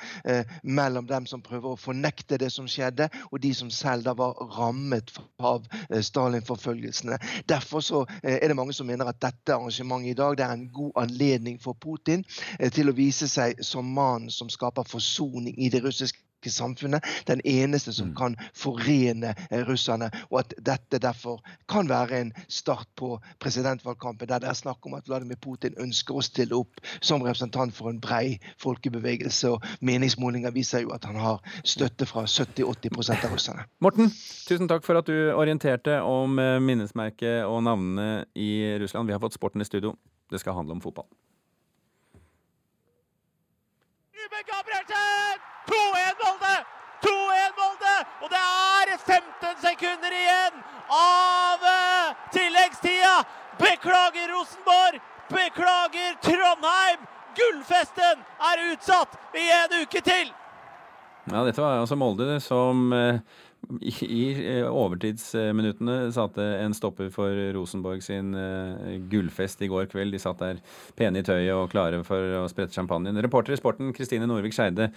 [0.63, 4.35] mellom dem som prøver å fornekte det som skjedde, og de som selv da var
[4.57, 7.19] rammet av Stalin-forfølgelsene.
[7.49, 10.69] Derfor så er det mange som mener at dette arrangementet i dag det er en
[10.73, 15.55] god anledning for Putin sin eh, til å vise seg som mannen som skaper forsoning
[15.57, 16.17] i det russiske
[16.49, 17.03] samfunnet.
[17.27, 18.15] Den eneste som mm.
[18.15, 20.09] kan forene eh, russerne.
[20.29, 24.95] Og at dette derfor kan være en start på presidentvalgkampen, der det er snakk om
[24.95, 29.51] at Vladimir Putin ønsker å stille opp som representant for en brei folkebevegelse.
[29.51, 33.67] Og meningsmålinger viser jo at han har støtte fra 70-80% av russerne.
[33.83, 34.13] Morten,
[34.47, 39.11] tusen takk for at du orienterte om eh, minnesmerket og navnene i Russland.
[39.11, 39.97] Vi har fått sporten i studio.
[40.29, 41.09] Det skal handle om fotball.
[44.29, 45.39] Ruben Gabrielsen!
[45.65, 46.55] 2-1 Molde!
[47.01, 47.95] 2-1 Molde!
[48.21, 50.59] Og det er 15 sekunder igjen
[50.93, 53.15] av uh, tilleggstida!
[53.57, 55.01] Beklager Rosenborg!
[55.33, 57.07] Beklager Trondheim!
[57.39, 58.21] Gullfesten
[58.51, 60.29] er utsatt i en uke til!
[61.29, 63.17] Ja, dette var altså Molde som uh
[63.77, 70.15] i, i eh, overtidsminuttene satte en stopper for Rosenborg sin uh, gullfest i går kveld.
[70.15, 70.61] De satt der
[70.97, 73.19] pene i tøyet og klare for å sprette champagnen.
[73.21, 74.89] Reporter i Sporten, Kristine Norvik Skeide.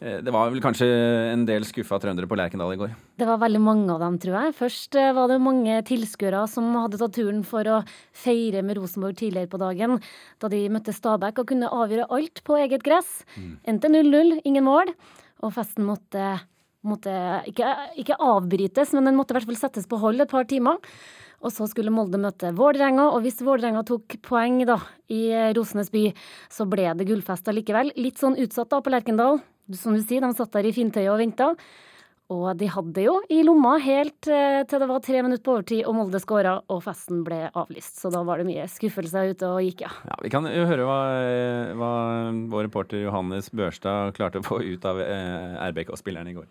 [0.00, 0.88] Uh, det var vel kanskje
[1.34, 2.94] en del skuffa trøndere på Lerkendal i går?
[3.20, 4.56] Det var veldig mange av dem, tror jeg.
[4.62, 7.82] Først var det mange tilskuere som hadde tatt turen for å
[8.16, 10.00] feire med Rosenborg tidligere på dagen,
[10.40, 13.20] da de møtte Stabæk og kunne avgjøre alt på eget gress.
[13.36, 13.54] Mm.
[13.74, 14.96] Endte 0-0, ingen mål,
[15.44, 16.32] og festen måtte
[16.86, 17.12] måtte
[17.50, 20.80] ikke, ikke, avbrytes, men den måtte i hvert fall settes på hold et par timer.
[21.44, 24.78] Og så skulle Molde møte Vålerenga, og hvis Vålerenga tok poeng da,
[25.12, 25.26] i
[25.56, 26.06] Rosenes by,
[26.52, 27.92] så ble det gullfest likevel.
[28.00, 29.42] Litt sånn utsatt da på Lerkendal.
[29.76, 31.52] Som du sier, de satt der i fintøyet og venta.
[32.32, 35.82] Og de hadde jo i lomma helt eh, til det var tre minutter på overtid
[35.84, 38.00] og Molde skåra og festen ble avlyst.
[38.00, 39.92] Så da var det mye skuffelse ute og gikk, ja.
[40.08, 40.98] ja vi kan jo høre hva,
[41.76, 41.92] hva
[42.54, 46.48] vår reporter Johannes Børstad klarte å få ut av eh, RBK-spilleren i går.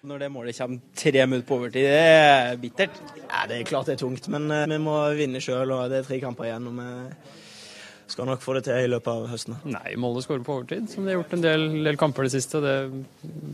[0.00, 3.00] Når det målet kommer tre minutter på overtid, det er bittert.
[3.18, 5.98] Ja, Det er klart det er tungt, men uh, vi må vinne sjøl, og det
[5.98, 6.68] er tre kamper igjen.
[6.70, 9.58] og vi skal nok få det til i løpet av høsten.
[9.68, 12.62] Nei, Molde skårer på overtid, som de har gjort en del, del kamper det siste.
[12.64, 12.88] Det er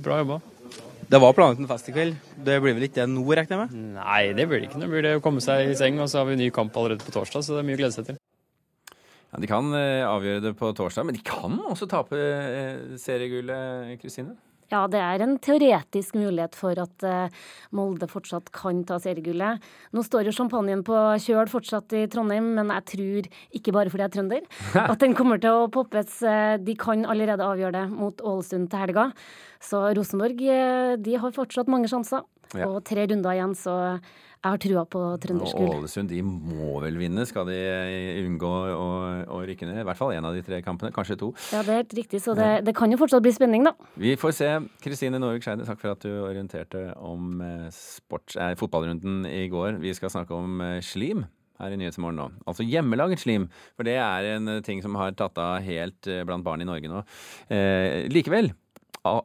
[0.06, 0.38] bra jobba.
[1.10, 2.14] Det var planlagt en fest i kveld.
[2.46, 3.98] Det blir vel ikke det nå, regner jeg med?
[3.98, 4.80] Nei, det blir det ikke.
[4.80, 7.02] Nå blir det å komme seg i seng, og så har vi ny kamp allerede
[7.02, 8.22] på torsdag, så det er mye å glede seg til.
[9.34, 13.98] Ja, De kan uh, avgjøre det på torsdag, men de kan også tape uh, seriegullet,
[14.00, 14.38] Kristine?
[14.72, 17.44] Ja, det er en teoretisk mulighet for at uh,
[17.76, 19.62] Molde fortsatt kan ta seriegullet.
[19.94, 23.28] Nå står jo champagnen på kjøl fortsatt i Trondheim, men jeg tror,
[23.60, 24.48] ikke bare fordi jeg er trønder,
[24.92, 26.18] at den kommer til å poppes.
[26.26, 29.10] Uh, de kan allerede avgjøre det mot Ålesund til helga.
[29.62, 32.26] Så Rosenborg uh, de har fortsatt mange sjanser.
[32.54, 32.68] Ja.
[32.70, 33.76] Og tre runder igjen, så
[34.46, 35.72] jeg har trua på trøndersk gull.
[35.80, 37.58] Ålesund de må vel vinne, skal de
[38.22, 38.88] unngå å,
[39.36, 39.82] å rykke ned?
[39.82, 41.32] I hvert fall én av de tre kampene, kanskje to.
[41.52, 43.74] Ja, det er helt riktig, så det, det kan jo fortsatt bli spenning, da.
[44.00, 44.52] Vi får se.
[44.84, 47.40] Kristine Norvik Skeide, takk for at du orienterte om
[47.74, 49.80] sports, eh, fotballrunden i går.
[49.82, 51.26] Vi skal snakke om eh, slim
[51.60, 52.28] her i Nyhetsmorgen nå.
[52.48, 56.24] Altså hjemmelaget slim, for det er en eh, ting som har tatt av helt eh,
[56.28, 57.02] blant barn i Norge nå.
[57.52, 58.52] Eh, likevel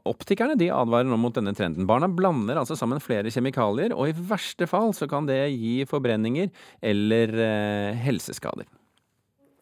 [0.10, 1.88] Optikerne de advarer nå mot denne trenden.
[1.90, 6.52] Barna blander altså sammen flere kjemikalier, og i verste fall så kan det gi forbrenninger
[6.92, 8.70] eller eh, helseskader.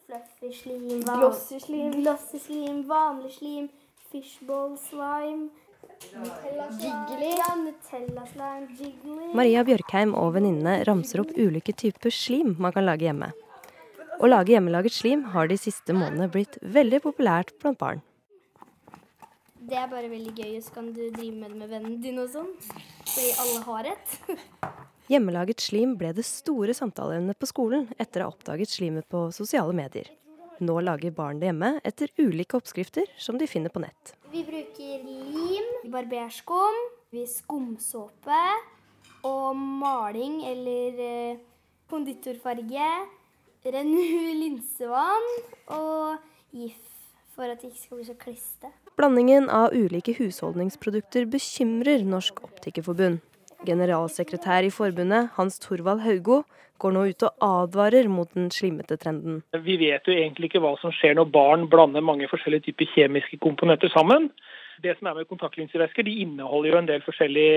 [0.09, 3.72] Fluffy slim, glossy slim, glossy slim, vanlig slim,
[4.11, 5.49] fishball slime.
[6.80, 7.34] Jiggly.
[9.36, 13.32] Maria Bjørkheim og venninnene ramser opp ulike typer slim man kan lage hjemme.
[14.20, 18.03] Å lage hjemmelaget slim har de siste månedene blitt veldig populært blant barn
[19.70, 22.22] det er bare veldig gøy, og så kan du drive med det med vennen din
[22.22, 22.53] og sånn.
[23.05, 24.15] Fordi alle har et.
[25.13, 29.74] Hjemmelaget slim ble det store samtaleemnet på skolen etter å ha oppdaget slimet på sosiale
[29.74, 30.09] medier.
[30.59, 34.13] Nå lager barn det hjemme etter ulike oppskrifter som de finner på nett.
[34.30, 36.78] Vi bruker lim, barberskum,
[37.26, 38.43] skumsåpe
[39.26, 41.39] og maling eller eh,
[41.89, 42.91] konditorfarge,
[43.65, 44.03] renu
[44.43, 45.32] linsevann
[45.74, 46.20] og
[46.53, 46.86] GIF
[47.34, 48.72] for at det ikke skal bli så kliste.
[48.99, 53.21] Blandingen av ulike husholdningsprodukter bekymrer Norsk Optikerforbund.
[53.63, 56.41] Generalsekretær i forbundet, Hans Torvald Haugo,
[56.83, 59.37] går nå ut og advarer mot den slimmete trenden.
[59.55, 63.39] Vi vet jo egentlig ikke hva som skjer når barn blander mange forskjellige typer kjemiske
[63.39, 64.27] komponenter sammen.
[64.83, 67.49] Det som er med kontaktlinsevæsker, de inneholder jo en del forskjellig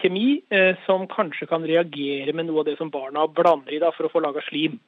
[0.00, 3.94] kjemi eh, som kanskje kan reagere med noe av det som barna blander i da,
[3.94, 4.80] for å få laga slim.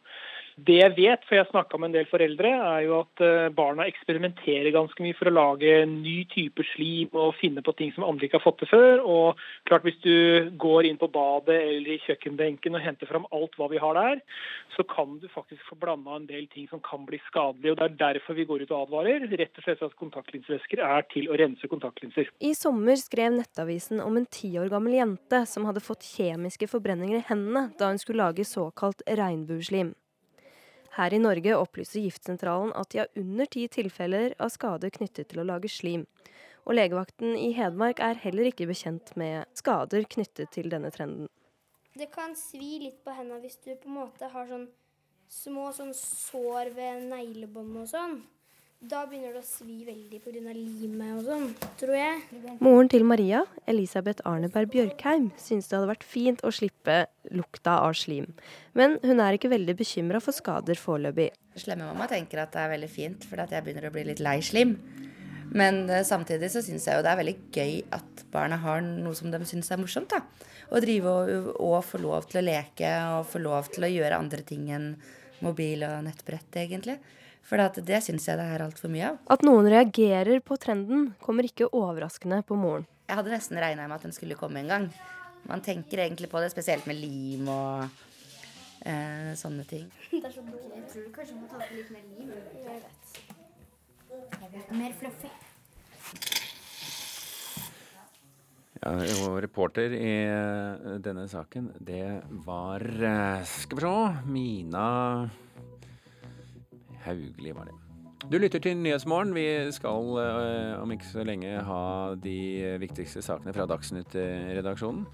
[0.56, 3.84] Det jeg vet, for jeg snakka med en del foreldre, er jo at eh, barna
[3.90, 8.24] eksperimenterer ganske mye for å lage ny type slim og finne på ting som andre
[8.24, 9.02] ikke har fått til før.
[9.04, 13.52] Og klart Hvis du går inn på badet eller i kjøkkenbenken og henter fram alt
[13.60, 14.22] hva vi har der,
[14.72, 17.74] så kan du faktisk få blanda en del ting som kan bli skadelige.
[17.74, 19.28] og Det er derfor vi går ut og advarer.
[19.28, 22.32] Rett og slett at kontaktlinsevæsker er til å rense kontaktlinser.
[22.40, 27.20] I sommer skrev Nettavisen om en ti år gammel jente som hadde fått kjemiske forbrenninger
[27.20, 29.92] i hendene da hun skulle lage såkalt regnbueslim.
[30.96, 35.42] Her i Norge opplyser Giftsentralen at de har under ti tilfeller av skader knyttet til
[35.42, 36.06] å lage slim.
[36.64, 41.28] Og legevakten i Hedmark er heller ikke bekjent med skader knyttet til denne trenden.
[41.96, 44.66] Det kan svi litt på hendene hvis du på en måte har sånn
[45.32, 48.18] små sånn sår ved neglebånd og sånn.
[48.86, 50.52] Da begynner det å svi veldig pga.
[50.54, 51.46] limet og sånn,
[51.80, 52.20] tror jeg.
[52.62, 57.00] Moren til Maria, Elisabeth Arneberg Bjørkheim, syns det hadde vært fint å slippe
[57.34, 58.28] lukta av slim.
[58.78, 61.32] Men hun er ikke veldig bekymra for skader foreløpig.
[61.58, 64.76] Slemmemamma tenker at det er veldig fint, fordi jeg begynner å bli litt lei slim.
[65.50, 69.18] Men uh, samtidig så syns jeg jo det er veldig gøy at barna har noe
[69.18, 70.14] som de syns er morsomt.
[70.14, 70.22] da.
[70.70, 74.22] Å drive og, og få lov til å leke og få lov til å gjøre
[74.22, 74.92] andre ting enn
[75.42, 77.00] mobil og nettbrett, egentlig.
[77.46, 79.20] For det syns jeg det er altfor mye av.
[79.30, 82.86] At noen reagerer på trenden, kommer ikke overraskende på moren.
[83.06, 84.88] Jeg hadde nesten regna med at den skulle komme en gang.
[85.46, 87.86] Man tenker egentlig på det, spesielt med lim og
[88.82, 89.86] eh, sånne ting.
[90.10, 90.72] Det er så dårlig.
[90.74, 92.34] Jeg tror kanskje må ta på litt mer lim.
[92.34, 93.20] Jeg vet.
[94.10, 94.74] Jeg vet.
[94.74, 95.34] Mer fluffy.
[98.76, 98.92] Ja,
[99.26, 102.04] og reporter i eh, denne saken, det
[102.46, 104.90] var eh, Skal vi se Mina
[107.06, 107.76] Haugli var det.
[108.26, 109.34] Du lytter til Nyhetsmorgen.
[109.36, 109.44] Vi
[109.76, 111.82] skal uh, om ikke så lenge ha
[112.18, 112.38] de
[112.82, 115.04] viktigste sakene fra Dagsnytt-redaksjonen.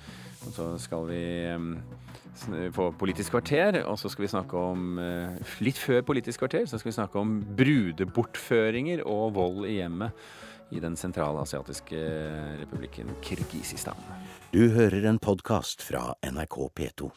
[0.47, 1.75] Og så skal vi um,
[2.73, 6.81] få Politisk kvarter, og så skal vi snakke om uh, Litt før Politisk kvarter så
[6.81, 10.25] skal vi snakke om brudebortføringer og vold i hjemmet
[10.73, 12.01] i den sentralasiatiske
[12.63, 13.99] republikken Kirgisistan.
[14.55, 17.13] Du hører en podkast fra NRK P2.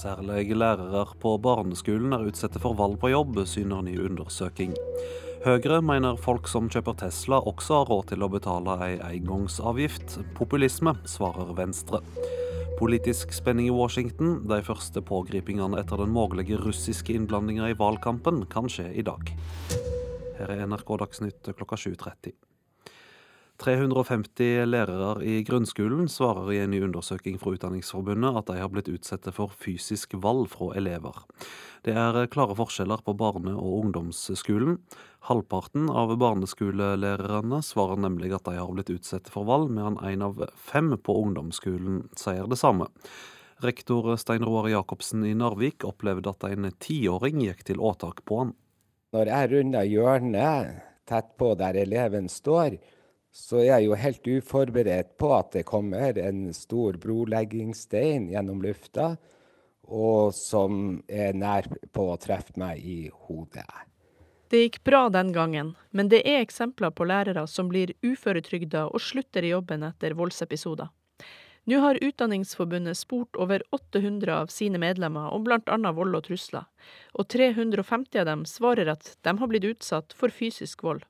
[0.00, 4.72] Særlig lærere på barneskolen er utsatte for valg på jobb, syner ny undersøking.
[5.44, 10.16] Høyre mener folk som kjøper Tesla også har råd til å betale ei engangsavgift.
[10.38, 12.00] Populisme, svarer Venstre.
[12.80, 14.38] Politisk spenning i Washington.
[14.48, 19.34] De første pågripingene etter den mulige russiske innblandinga i valgkampen kan skje i dag.
[20.40, 22.32] Her er NRK Dagsnytt klokka 7.30.
[23.60, 28.88] 350 lærere i grunnskolen svarer i en ny undersøking fra Utdanningsforbundet at de har blitt
[28.88, 31.18] utsatt for fysisk vold fra elever.
[31.84, 34.78] Det er klare forskjeller på barne- og ungdomsskolen.
[35.28, 40.40] Halvparten av barneskolelærerne svarer nemlig at de har blitt utsatt for vold, mens én av
[40.56, 42.88] fem på ungdomsskolen sier det samme.
[43.60, 48.54] Rektor Stein Roar Jacobsen i Narvik opplevde at en tiåring gikk til åtak på han.
[49.12, 50.80] Når jeg runder hjørnet
[51.10, 52.78] tett på der eleven står,
[53.30, 59.14] så er jeg jo helt uforberedt på at det kommer en stor broleggingsstein gjennom lufta,
[59.90, 63.66] og som er nær på å treffe meg i hodet.
[64.50, 69.02] Det gikk bra den gangen, men det er eksempler på lærere som blir uføretrygda og
[69.02, 70.90] slutter i jobben etter voldsepisoder.
[71.70, 75.92] Nå har Utdanningsforbundet spurt over 800 av sine medlemmer om bl.a.
[75.94, 76.66] vold og trusler,
[77.14, 81.04] og 350 av dem svarer at de har blitt utsatt for fysisk vold.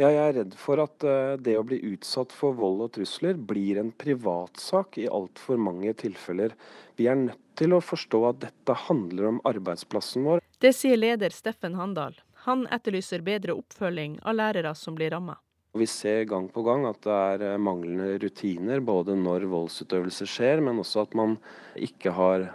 [0.00, 3.36] Ja, jeg er redd for at uh, det å bli utsatt for vold og trusler
[3.36, 6.54] blir en privatsak i altfor mange tilfeller.
[6.96, 10.40] Vi er nødt til å forstå at dette handler om arbeidsplassen vår.
[10.64, 12.16] Det sier leder Steffen Handal.
[12.46, 15.36] Han etterlyser bedre oppfølging av lærere som blir ramma.
[15.70, 20.58] Vi ser gang på gang at det er eh, manglende rutiner, både når voldsutøvelse skjer,
[20.66, 21.36] men også at man
[21.78, 22.48] ikke har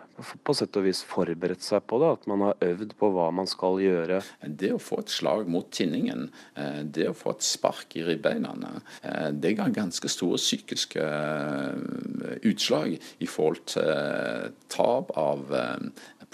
[0.44, 2.10] på sett og vis forberedt seg på det.
[2.18, 4.18] At man har øvd på hva man skal gjøre.
[4.44, 6.28] Det å få et slag mot tinningen,
[6.60, 8.52] eh, det å få et spark i ribbeina,
[9.08, 11.08] eh, det ga ganske store psykiske
[12.44, 15.56] utslag i forhold til tap av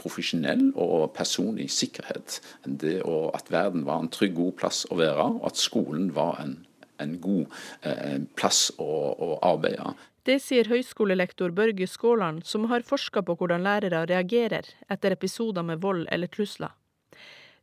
[0.02, 2.42] profesjonell og personlig sikkerhet.
[2.66, 6.58] Det at verden var en trygg, god plass å være, og at skolen var en
[7.02, 7.46] en god
[7.82, 9.94] eh, plass å, å arbeide.
[10.24, 15.82] Det sier høyskolelektor Børge Skåland, som har forska på hvordan lærere reagerer etter episoder med
[15.82, 16.76] vold eller trusler.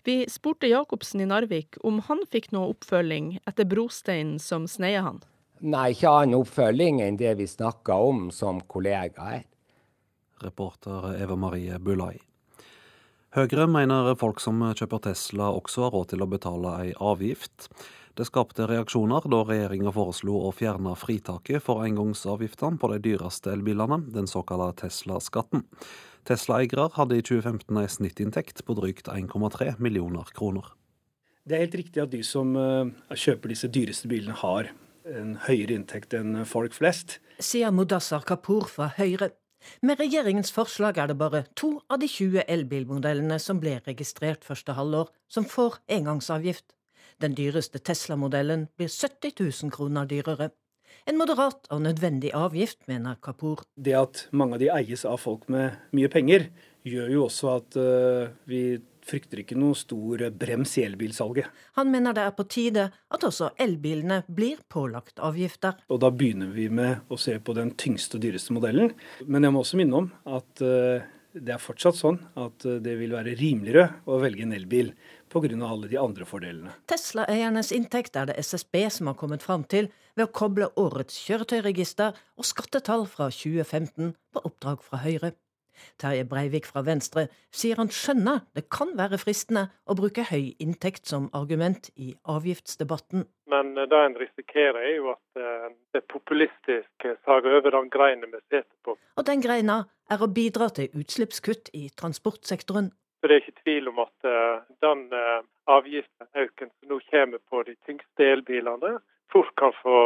[0.06, 5.20] Vi spurte Jacobsen i Narvik om han fikk noe oppfølging etter brosteinen som sneia han.
[5.60, 9.44] Nei, ikke annen oppfølging enn det vi snakka om som kollegaer.
[10.42, 12.16] Reporter Eva Marie Bulai.
[13.36, 17.68] Høyre mener folk som kjøper Tesla også har råd til å betale ei avgift.
[18.18, 24.00] Det skapte reaksjoner da regjeringa foreslo å fjerne fritaket for engangsavgiftene på de dyreste elbilene,
[24.10, 25.62] den såkalte Tesla-skatten.
[26.26, 30.66] Tesla-eiere hadde i 2015 en snittinntekt på drygt 1,3 millioner kroner.
[31.46, 34.72] Det er helt riktig at de som eh, kjøper disse dyreste bilene, har
[35.06, 37.20] en høyere inntekt enn folk flest.
[37.38, 39.30] Sier Mudassar Kapur fra Høyre.
[39.86, 44.74] Med regjeringens forslag er det bare to av de 20 elbilmodellene som ble registrert første
[44.74, 46.74] halvår, som får engangsavgift.
[47.18, 50.52] Den dyreste Tesla-modellen blir 70 000 kroner dyrere.
[51.08, 53.64] En moderat og nødvendig avgift, mener Kapur.
[53.74, 56.46] Det at mange av de eies av folk med mye penger,
[56.86, 58.62] gjør jo også at uh, vi
[59.08, 61.48] frykter ikke noe stor brems i elbilsalget.
[61.80, 65.78] Han mener det er på tide at også elbilene blir pålagt avgifter.
[65.88, 68.92] Og da begynner vi med å se på den tyngste og dyreste modellen.
[69.26, 71.02] Men jeg må også minne om at uh,
[71.34, 74.92] det er fortsatt sånn at uh, det vil være rimeligere å velge en elbil
[75.30, 75.48] pga.
[75.68, 76.74] alle de andre fordelene.
[76.90, 82.16] Tesla-eiernes inntekt er det SSB som har kommet fram til ved å koble årets kjøretøyregister
[82.36, 85.34] og skattetall fra 2015 på oppdrag fra Høyre.
[85.98, 91.06] Terje Breivik fra Venstre sier han skjønner det kan være fristende å bruke høy inntekt
[91.10, 93.26] som argument i avgiftsdebatten.
[93.50, 98.30] Men eh, det en risikerer, er jo at eh, det populistiske sager over den greina
[98.30, 98.96] vi sitter på.
[98.98, 102.92] Og den greina er å bidra til utslippskutt i transportsektoren.
[103.20, 107.62] Så Det er ikke tvil om at uh, den uh, avgiftsøkningen som nå kommer på
[107.66, 108.98] de tyngste elbilene,
[109.32, 109.98] fort kan få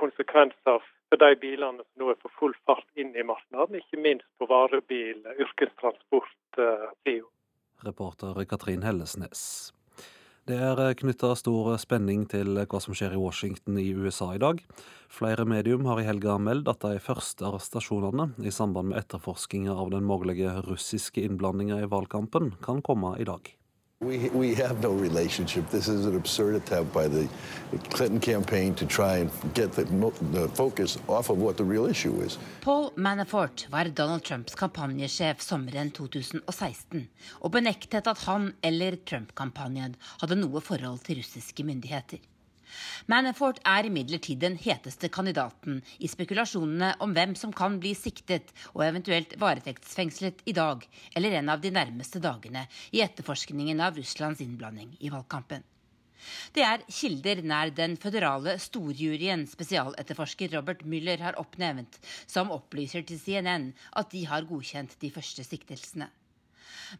[0.00, 4.26] konsekvenser for de bilene som nå er på full fart inn i markedet, ikke minst
[4.38, 7.26] på varebil, yrkestransport-sida.
[7.26, 9.72] Eh, Reporter Katrin Hellesnes.
[10.50, 14.58] Det er knytta stor spenning til hva som skjer i Washington i USA i dag.
[15.06, 19.92] Flere medium har i helga meldt at de første arrestasjonene i samband med etterforskinga av
[19.94, 23.46] den mulige russiske innblandinga i valgkampen kan komme i dag.
[24.02, 25.68] We, we have no relationship.
[25.68, 27.28] This is an absurd attempt by the
[27.90, 29.84] Clinton campaign to try and get the,
[30.32, 32.38] the focus off of what the real issue is.
[32.62, 37.08] Paul Manafort var Donald Trumps kampanjesjef sommeren 2016
[37.42, 42.24] og benektet at han eller Trump-kampanjen hadde noe forhold til russiske myndigheter.
[43.10, 48.84] Manafort er imidlertid den heteste kandidaten i spekulasjonene om hvem som kan bli siktet og
[48.86, 54.96] eventuelt varetektsfengslet i dag eller en av de nærmeste dagene i etterforskningen av Russlands innblanding
[55.00, 55.66] i valgkampen.
[56.52, 61.96] Det er kilder nær den føderale storjuryen spesialetterforsker Robert Müller har oppnevnt,
[62.28, 66.10] som opplyser til CNN at de har godkjent de første siktelsene.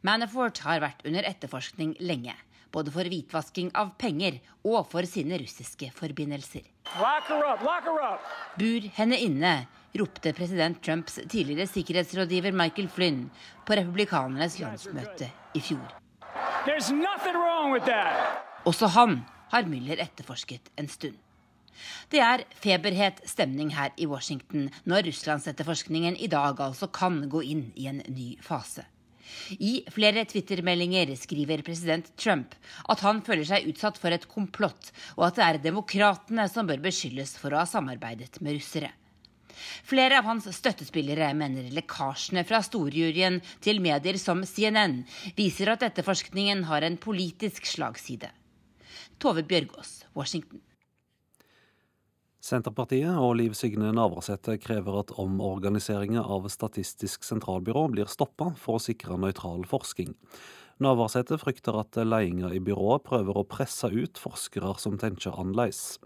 [0.07, 2.37] Manafort har vært under etterforskning lenge
[2.73, 6.65] både for hvitvasking av penger og for sine russiske forbindelser.
[7.01, 8.29] Lock her up, lock her up.
[8.59, 9.55] Bur henne inne,
[9.99, 13.25] ropte president Trumps tidligere sikkerhetsrådgiver Michael Flynn
[13.67, 15.87] på republikanernes landsmøte i fjor.
[18.69, 21.19] Også han har Müller etterforsket en stund.
[22.13, 27.71] Det er feberhet stemning her i Washington når russlandsetterforskningen i dag altså kan gå inn
[27.75, 28.85] i en ny fase.
[29.59, 32.55] I flere Twitter-meldinger skriver president Trump
[32.91, 36.83] at han føler seg utsatt for et komplott, og at det er demokratene som bør
[36.85, 38.93] beskyldes for å ha samarbeidet med russere.
[39.85, 45.03] Flere av hans støttespillere mener lekkasjene fra storjuryen til medier som CNN
[45.37, 48.33] viser at etterforskningen har en politisk slagside.
[49.21, 50.63] Tove Bjørgaas, Washington.
[52.51, 58.83] Senterpartiet og Liv Signe Navarsete krever at omorganiseringa av Statistisk sentralbyrå blir stoppa for å
[58.83, 60.17] sikre nøytral forsking.
[60.83, 66.01] Navarsete frykter at ledelsen i byrået prøver å presse ut forskere som tenker annerledes.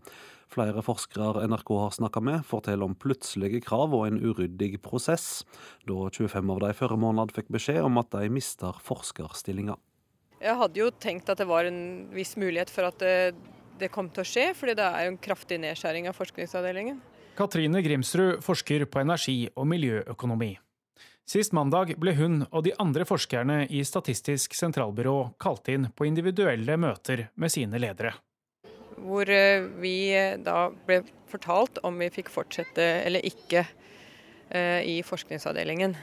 [0.53, 5.47] Flere forskere NRK har snakka med, forteller om plutselige krav og en uryddig prosess,
[5.89, 9.81] da 25 av de forrige måned fikk beskjed om at de mister forskerstillinga.
[10.45, 13.01] Jeg hadde jo tenkt at det var en viss mulighet for at
[13.79, 17.01] det kom til å skje, fordi det er jo en kraftig nedskjæring av forskningsavdelingen.
[17.35, 20.53] Katrine Grimsrud forsker på energi- og miljøøkonomi.
[21.25, 26.77] Sist mandag ble hun og de andre forskerne i Statistisk sentralbyrå kalt inn på individuelle
[26.77, 28.13] møter med sine ledere.
[29.01, 31.01] Hvor eh, vi eh, da ble
[31.33, 35.97] fortalt om vi fikk fortsette eller ikke eh, i forskningsavdelingen.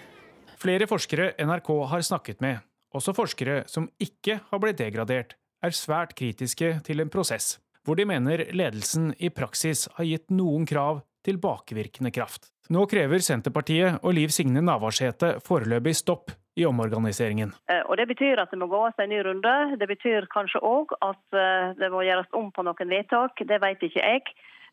[0.61, 2.65] Flere forskere NRK har snakket med,
[2.97, 8.05] også forskere som ikke har blitt degradert, er svært kritiske til en prosess hvor de
[8.05, 12.49] mener ledelsen i praksis har gitt noen krav tilbakevirkende kraft.
[12.71, 17.53] Nå krever Senterpartiet og Liv Signe Navarsete foreløpig stopp i omorganiseringen.
[17.71, 19.53] Eh, og Det betyr at det må gås en ny runde.
[19.79, 23.43] Det betyr kanskje òg at eh, det må gjøres om på noen vedtak.
[23.47, 24.23] Det vet ikke jeg.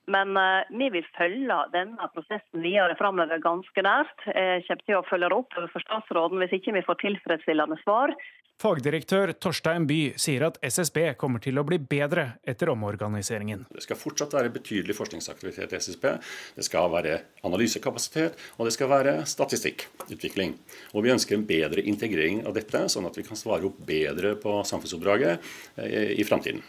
[0.09, 4.27] Men uh, vi vil følge denne prosessen videre framover ganske nært.
[4.33, 8.17] Jeg kommer til å følge opp overfor statsråden hvis ikke vi får tilfredsstillende svar.
[8.59, 13.61] Fagdirektør Torstein By sier at SSB kommer til å bli bedre etter omorganiseringen.
[13.71, 16.09] Det skal fortsatt være betydelig forskningsaktivitet i SSB.
[16.57, 20.57] Det skal være analysekapasitet, og det skal være statistikkutvikling.
[20.91, 24.35] Og Vi ønsker en bedre integrering av dette, sånn at vi kan svare opp bedre
[24.43, 25.39] på samfunnsoppdraget
[25.79, 26.67] eh, i framtiden.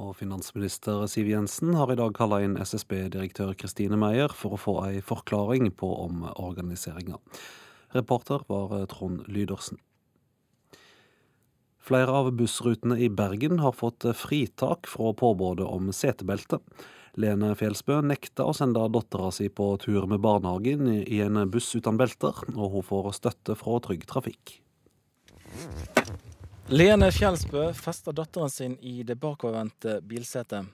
[0.00, 4.74] Og finansminister Siv Jensen har i dag kalla inn SSB-direktør Kristine Meyer for å få
[4.86, 7.18] ei forklaring på omorganiseringa.
[7.92, 9.76] Reporter var Trond Lydersen.
[11.84, 16.60] Flere av bussrutene i Bergen har fått fritak fra påbudet om setebelte.
[17.20, 21.98] Lene Fjelsbø nekta å sende dattera si på tur med barnehagen i en buss uten
[22.00, 24.60] belter, og hun får støtte fra Trygg Trafikk.
[26.70, 30.68] Lene Fjelsbø fester datteren sin i det bakovervendte bilsetet.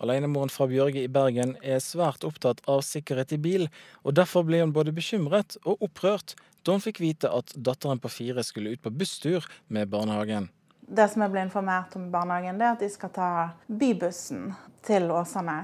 [0.00, 3.66] Alenemoren fra Bjørge i Bergen er svært opptatt av sikkerhet i bil,
[4.08, 6.32] og derfor ble hun både bekymret og opprørt
[6.64, 10.48] da hun fikk vite at datteren på fire skulle ut på busstur med barnehagen.
[10.80, 13.28] Det som jeg ble informert om i barnehagen, det er at de skal ta
[13.68, 14.54] bybussen
[14.88, 15.58] til Åsane.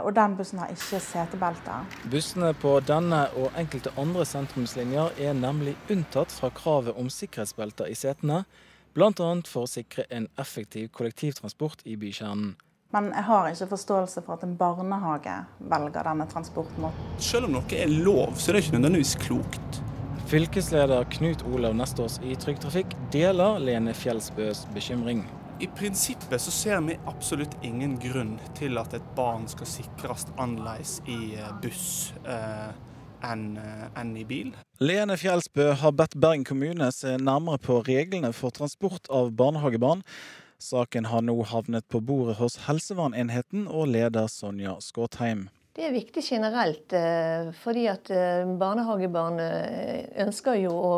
[0.00, 1.84] Og den bussen har ikke setebelter.
[2.08, 8.00] Bussene på denne og enkelte andre sentrumslinjer er nemlig unntatt fra kravet om sikkerhetsbelter i
[8.06, 8.46] setene,
[8.94, 9.30] bl.a.
[9.46, 12.56] for å sikre en effektiv kollektivtransport i bykjernen.
[12.90, 15.36] Men jeg har ikke forståelse for at en barnehage
[15.70, 17.12] velger denne transportmåten.
[17.22, 19.82] Selv om noe er lov, så er det ikke nødvendigvis klokt.
[20.30, 25.22] Fylkesleder Knut Olav Nestås i Trygg Trafikk deler Lene Fjelsbøs bekymring.
[25.60, 30.98] I prinsippet så ser vi absolutt ingen grunn til at et barn skal sikres annerledes
[31.10, 32.70] i eh, buss eh,
[33.26, 34.52] enn eh, en i bil.
[34.80, 40.04] Lene Fjelsbø har bedt Bergen kommune se nærmere på reglene for transport av barnehagebarn.
[40.60, 45.48] Saken har nå havnet på bordet hos helsevernenheten og leder Sonja Skåtheim.
[45.76, 50.92] Det er viktig generelt, eh, fordi at eh, barnehagebarn eh, ønsker jo å,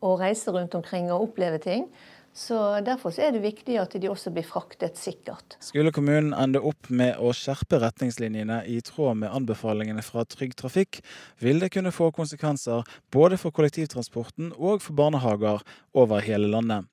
[0.00, 1.86] å reise rundt omkring og oppleve ting.
[2.34, 5.54] Så Derfor er det viktig at de også blir fraktet sikkert.
[5.62, 10.98] Skulle kommunen ende opp med å skjerpe retningslinjene i tråd med anbefalingene fra Trygg Trafikk,
[11.38, 12.82] vil det kunne få konsekvenser
[13.14, 15.62] både for kollektivtransporten og for barnehager
[15.94, 16.90] over hele landet.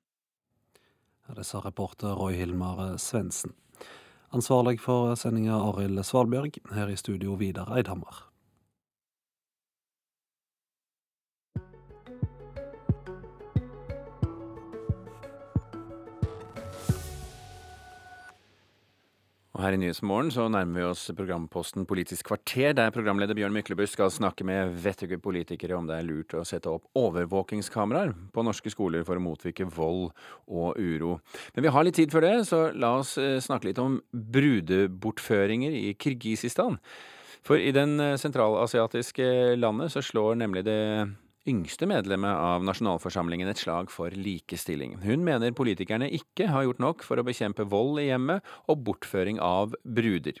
[1.32, 3.56] Det sa reporter Roy Hilmar Svendsen.
[4.32, 8.31] Ansvarlig for sendinga Arild Svalbjørg, her i studio Vidar Eidhammer.
[19.52, 23.98] Og her i Nyhetsmorgen så nærmer vi oss programposten Politisk kvarter, der programleder Bjørn Myklebust
[23.98, 28.72] skal snakke med vettuge politikere om det er lurt å sette opp overvåkingskameraer på norske
[28.72, 30.08] skoler for å motvirke vold
[30.48, 31.18] og uro.
[31.52, 35.76] Men vi har litt tid før det, så la oss eh, snakke litt om brudebortføringer
[35.76, 36.80] i Kirgisistan.
[37.44, 40.80] For i den eh, sentralasiatiske landet så slår nemlig det
[41.48, 44.98] yngste medlemmet av nasjonalforsamlingen et slag for likestilling.
[45.02, 49.40] Hun mener politikerne ikke har gjort nok for å bekjempe vold i hjemmet og bortføring
[49.42, 50.38] av bruder.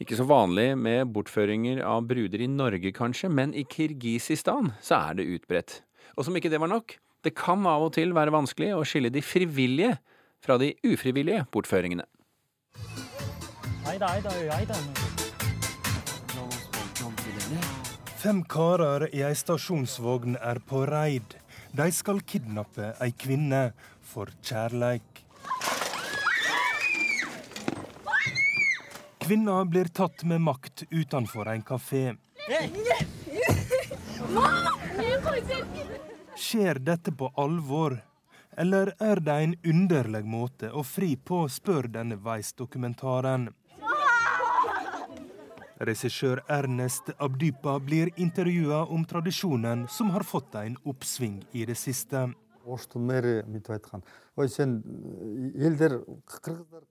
[0.00, 5.20] Ikke så vanlig med bortføringer av bruder i Norge, kanskje, men i Kirgisistan så er
[5.20, 5.80] det utbredt.
[6.16, 9.12] Og som ikke det var nok, det kan av og til være vanskelig å skille
[9.12, 9.98] de frivillige
[10.40, 12.08] fra de ufrivillige bortføringene.
[13.90, 15.09] Eida, eida, eida.
[18.20, 21.38] Fem karer i ei stasjonsvogn er på reid.
[21.72, 23.60] De skal kidnappe ei kvinne
[24.04, 25.22] for kjærleik.
[29.24, 32.02] Kvinna blir tatt med makt utenfor en kafé.
[36.36, 38.02] Skjer dette på alvor?
[38.52, 43.48] Eller er det en underlig måte å fri på, spør denne Vice-dokumentaren.
[45.80, 52.26] Regissør Ernest Abdypa blir intervjua om tradisjonen som har fått en oppsving i det siste.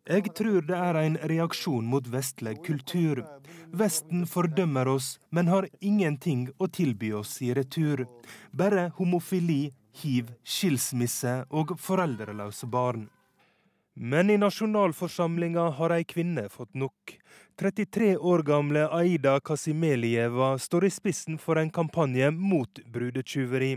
[0.10, 3.22] Jeg tror det er en reaksjon mot vestlig kultur.
[3.70, 8.08] Vesten fordømmer oss, men har ingenting å tilby oss i retur.
[8.52, 9.70] Bare homofili,
[10.02, 13.06] hiv, skilsmisse og foreldreløse barn.
[14.02, 17.18] Men i nasjonalforsamlinga har ei kvinne fått nok.
[17.60, 23.74] 33 år gamle Aida Kasimelieva står i spissen for en kampanje mot brudetyveri,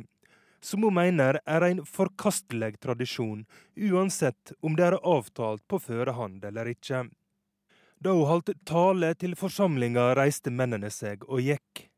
[0.63, 3.43] som hun mener er en forkastelig tradisjon,
[3.75, 7.03] uansett om det er avtalt på førehånd eller ikke.
[7.99, 11.89] Da hun holdt tale til forsamlinga, reiste mennene seg og gikk.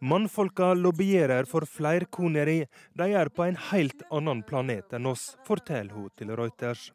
[0.00, 2.66] Mannfolka lobbyerer for flerkoneri.
[2.98, 6.90] De er på en helt annen planet enn oss, forteller hun til Reuters.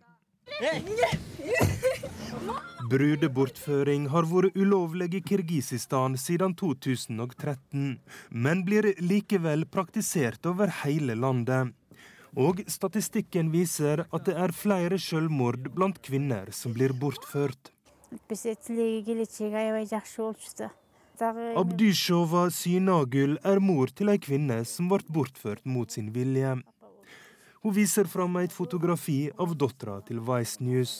[2.91, 7.99] Brudebortføring har vært ulovlig i Kirgisistan siden 2013,
[8.29, 11.71] men blir likevel praktisert over hele landet.
[12.35, 17.71] Og statistikken viser at det er flere selvmord blant kvinner som blir bortført.
[21.21, 26.55] Abdyshova Synagul er mor til ei kvinne som ble bortført mot sin vilje.
[27.61, 30.93] Hun viser fram et fotografi av dattera til Vice News.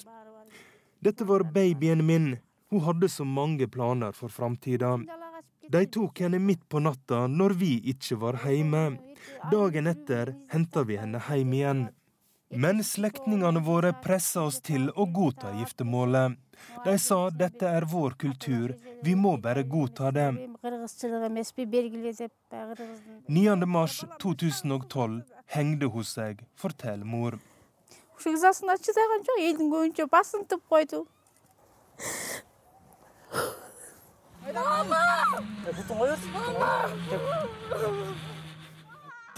[1.01, 2.35] Dette var babyen min.
[2.69, 4.93] Hun hadde så mange planer for framtida.
[5.73, 8.99] De tok henne midt på natta når vi ikke var hjemme.
[9.49, 11.83] Dagen etter henta vi henne hjem igjen.
[12.51, 16.31] Men slektningene våre pressa oss til å godta giftermålet.
[16.85, 20.27] De sa dette er vår kultur, vi må bare godta det.
[23.27, 25.21] 9.3.2012
[25.55, 27.39] hengde hun seg, forteller mor.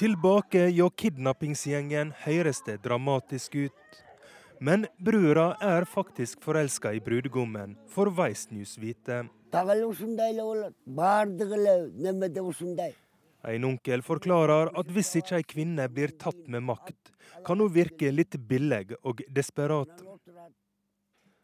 [0.03, 3.99] Tilbake hjå kidnappingsgjengen høres det dramatisk ut.
[4.59, 9.21] Men brura er faktisk forelska i brudgommen, får Weissnews vite.
[13.53, 17.13] En onkel forklarer at hvis ikke ei kvinne blir tatt med makt,
[17.47, 20.03] kan hun virke litt billig og desperat.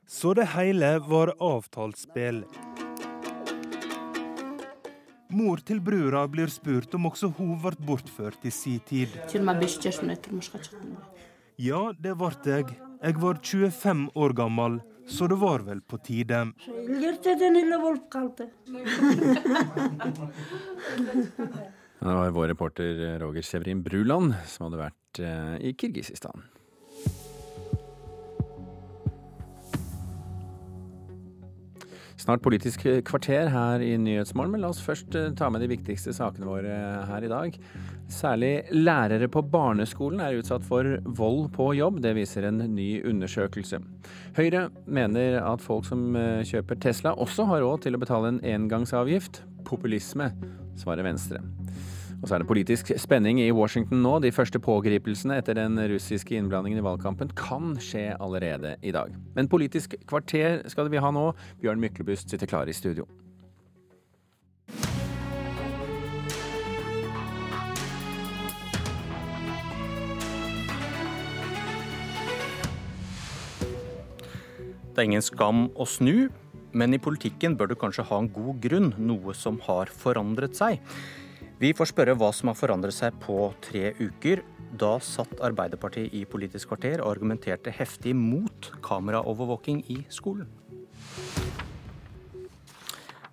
[0.03, 2.44] Så det hele var avtalt spill.
[5.30, 9.14] Mor til brura blir spurt om også hun ble bortført i si tid.
[11.61, 12.77] Ja, det ble jeg.
[12.99, 16.39] Jeg var 25 år gammel, så det var vel på tide.
[21.99, 26.45] Det var vår reporter Roger Severin Bruland som hadde vært eh, i Kirgisistan.
[32.30, 36.14] Snart Politisk kvarter her i Nyhetsmorgen, men la oss først eh, ta med de viktigste
[36.14, 36.76] sakene våre
[37.10, 37.56] her i dag.
[38.14, 40.85] Særlig lærere på barneskolen er utsatt for
[41.18, 43.81] vold på jobb, det viser en ny undersøkelse.
[44.38, 48.43] Høyre mener at folk som eh, kjøper Tesla også har råd til å betale en
[48.45, 49.41] engangsavgift.
[49.65, 50.30] Populisme,
[50.77, 51.41] svarer Venstre.
[52.19, 54.17] Og så er det politisk spenning i Washington nå.
[54.19, 59.15] De første pågripelsene etter den russiske innblandingen i valgkampen kan skje allerede i dag.
[59.37, 61.29] Men Politisk kvarter skal vi ha nå.
[61.63, 63.07] Bjørn Myklebust sitter klar i studio.
[74.89, 76.27] Det er ingen skam å snu,
[76.75, 80.83] men i politikken bør du kanskje ha en god grunn, noe som har forandret seg.
[81.60, 84.40] Vi får spørre hva som har forandret seg på tre uker.
[84.80, 90.48] Da satt Arbeiderpartiet i Politisk kvarter og argumenterte heftig mot kameraovervåking i skolen.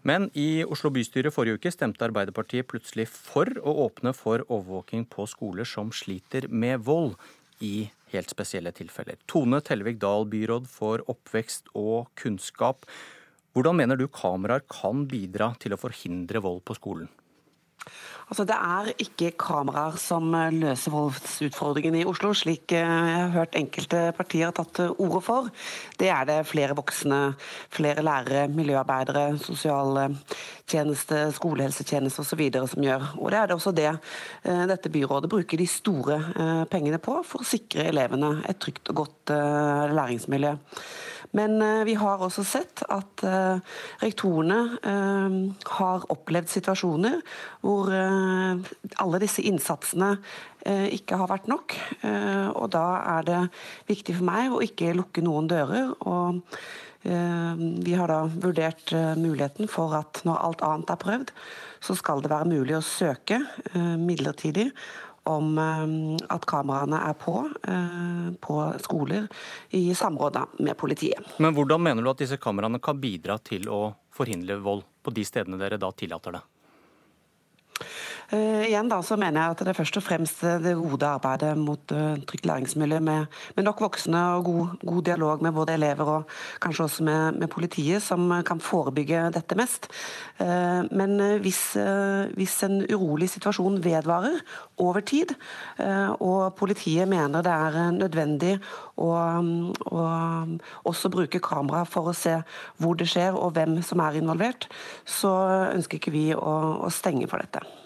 [0.07, 5.27] Men i Oslo bystyre forrige uke stemte Arbeiderpartiet plutselig for å åpne for overvåking på
[5.31, 7.15] skoler som sliter med vold,
[7.65, 9.17] i helt spesielle tilfeller.
[9.31, 12.85] Tone Tellevik Dahl, byråd for oppvekst og kunnskap.
[13.57, 17.09] Hvordan mener du kameraer kan bidra til å forhindre vold på skolen?
[18.27, 23.31] Altså, det er ikke kameraer som eh, løser voldsutfordringen i Oslo, slik eh, jeg har
[23.37, 25.47] hørt enkelte partier har tatt til orde for.
[26.01, 27.21] Det er det flere voksne,
[27.71, 32.45] flere lærere, miljøarbeidere, sosialtjeneste, skolehelsetjeneste osv.
[32.75, 33.09] som gjør.
[33.15, 36.19] Og det er det også det eh, dette byrådet bruker de store
[36.71, 39.37] pengene på, for å sikre elevene et trygt og godt
[39.95, 40.57] læringsmiljø.
[41.37, 43.59] Men eh, vi har også sett at eh,
[44.03, 45.37] rektorene eh,
[45.79, 47.21] har opplevd situasjoner
[47.65, 47.91] hvor
[49.03, 50.17] alle disse innsatsene
[50.67, 51.77] ikke har vært nok.
[52.59, 52.87] Og da
[53.19, 53.41] er det
[53.87, 55.93] viktig for meg å ikke lukke noen dører.
[56.01, 56.43] og
[57.07, 61.29] vi har da vurdert muligheten for at når alt annet er prøvd,
[61.87, 63.39] så skal det være mulig å søke
[63.77, 64.73] midlertidig
[65.27, 69.27] om eh, at kameraene er på eh, på skoler
[69.77, 71.37] i samråd med politiet.
[71.43, 73.81] Men Hvordan mener du at disse kameraene kan bidra til å
[74.17, 76.45] forhindre vold på de stedene dere da tillater det?
[78.33, 81.53] Uh, igjen da, så mener jeg at det er først og fremst det gode arbeidet
[81.61, 86.11] mot uh, trygt læringsmiljø med, med, nok voksne og god, god, dialog med både elever
[86.11, 86.33] og
[86.63, 89.87] kanskje også med, med politiet som kan forebygge dette mest.
[90.39, 91.61] Men hvis,
[92.37, 94.41] hvis, en urolig situasjon vedvarer
[94.83, 95.33] over tid,
[96.21, 98.57] og politiet mener det er nødvendig
[99.01, 99.11] å,
[99.87, 100.05] å
[100.85, 102.39] også bruke kamera for å se
[102.83, 104.69] hvor det skjer og hvem som er involvert,
[105.05, 105.33] så
[105.73, 107.86] ønsker ikke vi å, å stenge for dette.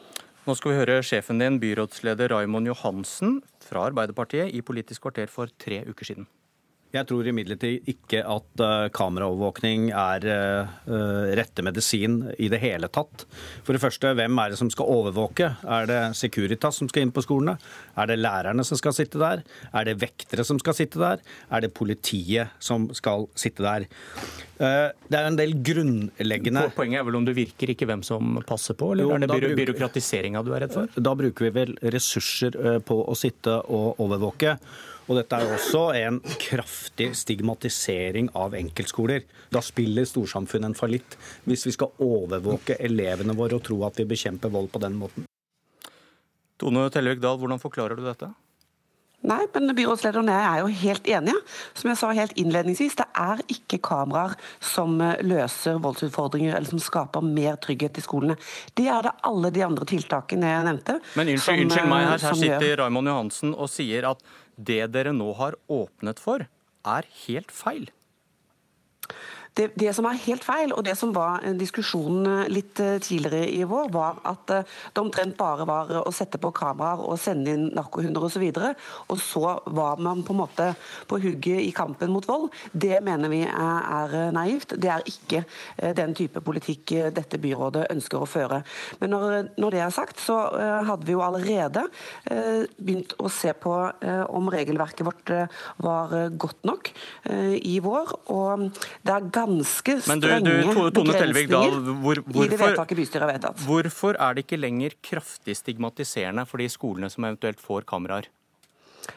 [0.50, 5.46] Nå skal vi høre sjefen din, byrådsleder Raimond Johansen fra Arbeiderpartiet, i Politisk kvarter for
[5.62, 6.26] tre uker siden.
[6.90, 13.28] Jeg tror imidlertid ikke at uh, kameraovervåkning er uh, rette medisin i det hele tatt.
[13.62, 15.52] For det første, hvem er det som skal overvåke?
[15.62, 17.54] Er det Securitas som skal inn på skolene?
[17.94, 19.44] Er det lærerne som skal sitte der?
[19.70, 21.22] Er det vektere som skal sitte der?
[21.46, 23.86] Er det politiet som skal sitte der?
[24.60, 28.76] Det er en del grunnleggende Poenget er vel om det virker, ikke hvem som passer
[28.76, 28.90] på?
[28.92, 31.00] Eller jo, er det byro byråkratiseringa du er redd for?
[31.00, 34.58] Da bruker vi vel ressurser på å sitte og overvåke.
[35.10, 39.24] Og dette er også en kraftig stigmatisering av enkeltskoler.
[39.50, 41.16] Da spiller storsamfunnet en fallitt
[41.50, 45.26] hvis vi skal overvåke elevene våre og tro at vi bekjemper vold på den måten.
[46.60, 48.30] Tone Tellevik Dahl, hvordan forklarer du dette?
[49.20, 51.40] Nei, men byrådslederen og jeg er jo helt enige.
[51.76, 56.80] Som jeg sa helt innledningsvis, det er ikke kameraer som eh, løser voldsutfordringer eller som
[56.80, 58.38] skaper mer trygghet i skolene.
[58.78, 60.96] Det er det alle de andre tiltakene jeg nevnte.
[61.20, 64.24] Men unnskyld, unnskyld meg, her, her sitter Raymond Johansen og sier at
[64.68, 66.46] det dere nå har åpnet for,
[66.86, 67.88] er helt feil.
[69.54, 73.64] Det, det, som er helt feil, og det som var diskusjonen litt eh, tidligere i
[73.66, 77.66] vår, var at eh, det omtrent bare var å sette på kameraer og sende inn
[77.74, 78.44] narkohunder osv.
[78.46, 78.70] Og, så
[79.10, 80.68] og så var man på en måte
[81.10, 82.48] på hugget i kampen mot vold.
[82.72, 84.76] Det mener vi er, er naivt.
[84.78, 88.62] Det er ikke eh, den type politikk dette byrådet ønsker å føre.
[89.02, 90.36] Men når, når det er sagt, så
[90.86, 91.82] hadde vi jo allerede
[92.78, 93.72] begynt å se på
[94.34, 95.32] om regelverket vårt
[95.82, 96.90] var godt nok
[97.30, 98.12] i vår.
[98.34, 98.66] og
[99.06, 103.00] det er ganske strenge Men du, du, Tone Telvik Dahl, hvor, hvorfor, i det vedtaket
[103.00, 103.64] bystyret har vedtatt.
[103.66, 108.30] Hvorfor er det ikke lenger kraftig stigmatiserende for de skolene som eventuelt får kameraer?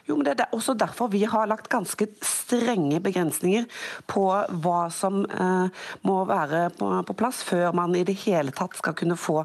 [0.07, 3.67] Jo, men Det er også derfor vi har lagt ganske strenge begrensninger
[4.09, 4.23] på
[4.63, 8.95] hva som eh, må være på, på, plass før man i det hele tatt skal
[8.99, 9.43] kunne få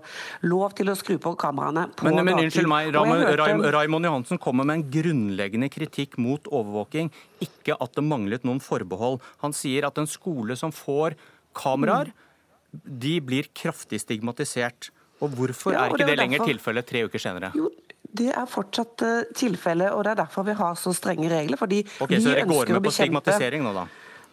[0.49, 4.67] lov til å skru på kameraene på men, men unnskyld meg, Raimond Raim, Johansen kommer
[4.69, 7.13] med en grunnleggende kritikk mot overvåking,
[7.45, 9.21] ikke at det manglet noen forbehold.
[9.45, 11.17] Han sier at en skole som får
[11.59, 12.81] kameraer, mm.
[13.05, 14.91] de blir kraftig stigmatisert.
[15.23, 16.53] Og Hvorfor ja, og er ikke det, det lenger derfor...
[16.53, 17.51] tilfellet tre uker senere?
[17.59, 17.71] Jo,
[18.17, 21.61] det er fortsatt uh, tilfellet, og det er derfor vi har så strenge regler.
[21.61, 23.87] fordi okay, vi Så dere går med på stigmatisering nå, da?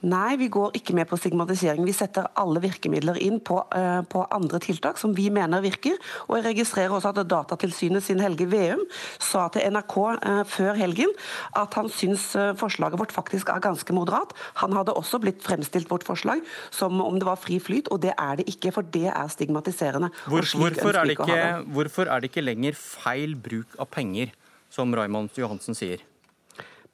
[0.05, 1.85] Nei, vi går ikke med på stigmatisering.
[1.87, 5.97] Vi setter alle virkemidler inn på, uh, på, andre tiltak som vi mener virker.
[6.27, 8.83] Og jeg registrerer også at Datatilsynet sin Helge Veum
[9.17, 11.13] sa til NRK uh, før helgen
[11.57, 14.35] at han syns uh, forslaget vårt faktisk er ganske moderat.
[14.61, 18.13] Han hadde også blitt fremstilt vårt forslag som om det var fri flyt, og det
[18.13, 20.11] er det ikke, for det er stigmatiserende.
[20.29, 24.35] Hvor, hvorfor, er ikke, hvorfor er det ikke lenger feil bruk av penger,
[24.69, 26.03] som Raymond Johansen sier?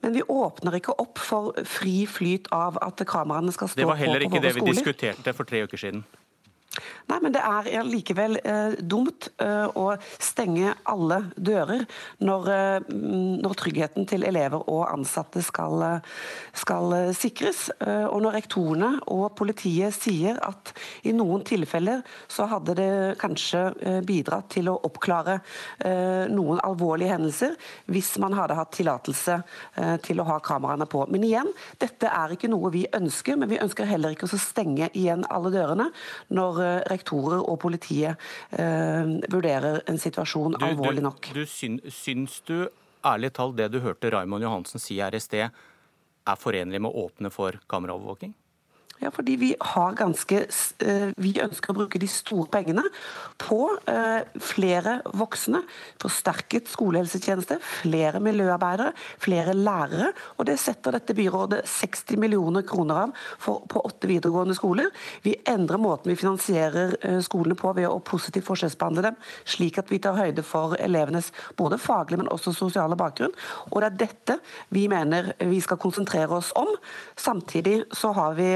[0.02, 3.91] Men vi åpner ikke opp for fri flyt av at kameraene skal stå på på
[3.91, 4.02] våre skoler.
[4.02, 6.03] Det var heller ikke det vi diskuterte for tre uker siden.
[7.11, 9.91] Nei, men det er likevel eh, dumt eh, å
[10.23, 11.84] stenge alle dører
[12.23, 12.93] når, eh,
[13.43, 16.22] når, tryggheten til elever og ansatte skal, eh,
[16.56, 17.65] skal eh, sikres.
[17.84, 20.72] Eh, og når rektorene og politiet sier at
[21.03, 23.65] i noen tilfeller så hadde det kanskje
[24.07, 25.38] bidratt til å oppklare
[26.31, 27.56] noen alvorlige hendelser
[27.91, 29.38] hvis man hadde hatt tillatelse
[30.06, 31.03] til å ha kameraene på.
[31.11, 31.49] Men igjen,
[31.81, 35.52] dette er ikke noe vi ønsker, men vi ønsker heller ikke å stenge igjen alle
[35.53, 35.89] dørene
[36.34, 36.60] når
[36.91, 38.19] rektorer og politiet
[38.51, 41.31] eh, vurderer en situasjon du, alvorlig nok.
[41.33, 42.69] Du, du syns du
[43.05, 45.49] ærlig talt det du hørte Raymond Johansen si her i sted,
[46.21, 48.35] er forenlig med å åpne for kameraovervåking?
[49.02, 50.44] Ja, fordi vi har ganske
[50.86, 52.84] eh, Vi ønsker å bruke de store pengene
[53.41, 53.57] på
[53.90, 55.64] eh, flere voksne,
[56.02, 58.91] forsterket skolehelsetjeneste, flere miljøarbeidere,
[59.22, 60.11] flere lærere.
[60.38, 64.91] Og det setter dette byrådet 60 millioner kroner av for, på åtte videregående skoler.
[65.26, 69.18] Vi endrer måten vi finansierer eh, skolene på ved å positivt forskjellsbehandle dem,
[69.49, 73.34] slik at vi tar høyde for elevenes både faglige, men også sosiale bakgrunn.
[73.72, 74.38] Og det er dette
[74.69, 76.69] vi mener vi skal konsentrere oss om.
[77.18, 78.52] Samtidig så har vi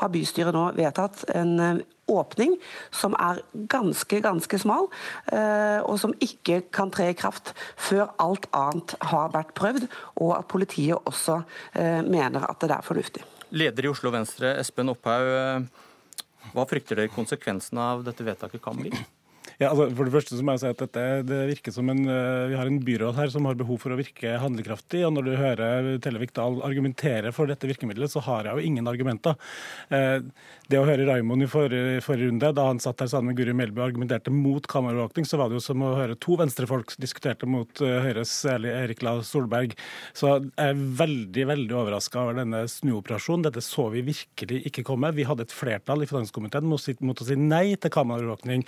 [0.00, 2.56] har bystyret nå vedtatt en eh, åpning
[2.92, 3.40] som er
[3.72, 4.90] ganske, ganske smal,
[5.32, 9.88] eh, og som ikke kan tre i kraft før alt annet har vært prøvd,
[10.20, 11.40] og at politiet også
[12.04, 13.24] mener at det er fornuftig.
[13.54, 15.66] Leder i Oslo Venstre, Espen Opphaug.
[16.54, 18.92] Hva frykter dere konsekvensene av dette vedtaket kan bli?
[19.60, 22.02] Ja, altså, for Det første så må jeg si at dette, det virker som en,
[22.08, 25.04] uh, Vi har en byråd her som har behov for å virke handlekraftig.
[25.06, 28.90] og Når du hører Tellevik Dahl argumentere for dette virkemidlet, så har jeg jo ingen
[28.90, 29.38] argumenter.
[29.92, 30.26] Uh,
[30.70, 33.54] det å høre Raimond i forrige, forrige, runde, da han satt her sammen med Guri
[33.54, 37.46] Melby og argumenterte mot kameraovervåkning, så var det jo som å høre to venstrefolk diskuterte
[37.46, 39.76] mot uh, Høyres Erik La Solberg.
[40.16, 43.46] Så jeg er veldig veldig overraska over denne snuoperasjonen.
[43.46, 45.12] Dette så vi virkelig ikke komme.
[45.14, 48.64] Vi hadde et flertall i finanskomiteen mot å si nei til kameraovervåkning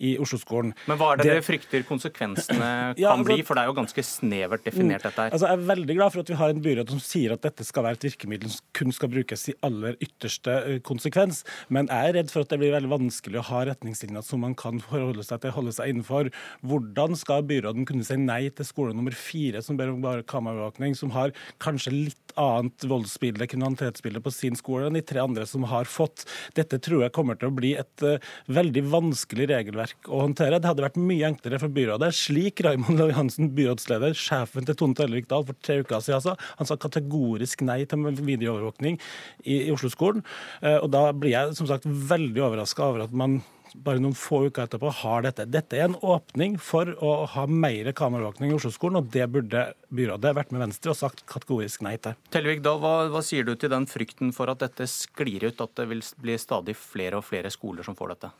[0.00, 0.72] i Oslo Oslo-skolen.
[0.86, 2.70] Men hva er det dere frykter konsekvensene
[3.00, 3.42] Ja, kan altså- bli?
[3.46, 5.34] For det er jo ganske snevert definert, dette her.
[5.34, 7.66] Altså, jeg er veldig glad for at vi har en byråd som sier at dette
[7.66, 11.42] skal være et virkemiddel som kun skal brukes i aller ytterste konsekvens.
[11.68, 14.56] Men jeg er redd for at det blir veldig vanskelig å ha retningslinjer som man
[14.58, 16.30] kan forholde seg til, holde seg innenfor.
[16.66, 20.96] Hvordan skal byråden kunne si nei til skole nummer fire, som ber om bare kameraovervåkning,
[20.98, 25.66] som har kanskje litt annet voldsbilde, kriminalitetsbilde på sin skole enn de tre andre som
[25.70, 26.26] har fått.
[26.56, 28.20] Dette tror jeg kommer til å bli et uh,
[28.50, 30.58] veldig vanskelig regelverk å håndtere.
[30.60, 34.98] Det hadde vært mye enklere for byrådet, slik Raymond Lovi Hansen, byrådsleder, sjefen til Tone
[34.98, 36.36] Tellevik Dahl for tre uker siden, altså.
[36.60, 38.98] Han sa kategorisk nei til videoovervåkning
[39.44, 40.24] i, i Oslo-skolen.
[40.64, 43.40] Uh, og da blir jeg som sagt veldig overraska over at man
[43.74, 45.46] bare noen få uker etterpå har dette.
[45.50, 49.64] Dette er en åpning for å ha mer kameraovervåkning i Oslo-skolen, og det burde
[49.94, 52.18] byrådet vært med Venstre og sagt kategorisk nei til.
[52.34, 55.76] Tellevik da, hva, hva sier du til den frykten for at dette sklir ut, at
[55.78, 58.32] det vil bli stadig flere og flere skoler som får dette?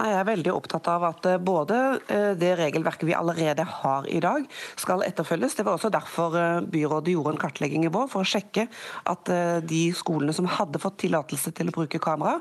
[0.00, 1.78] Nei, Jeg er veldig opptatt av at eh, både
[2.10, 4.46] eh, det regelverket vi allerede har i dag,
[4.80, 5.54] skal etterfølges.
[5.58, 8.66] Det var også derfor eh, byrådet gjorde en kartlegging i vår, for å sjekke
[9.12, 9.30] at
[9.68, 12.38] de skolene som hadde fått tillatelse til å bruke kamera,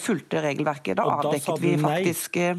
[0.00, 0.96] fulgte regelverket.
[0.98, 2.54] Da, da avdekket vi faktisk nei.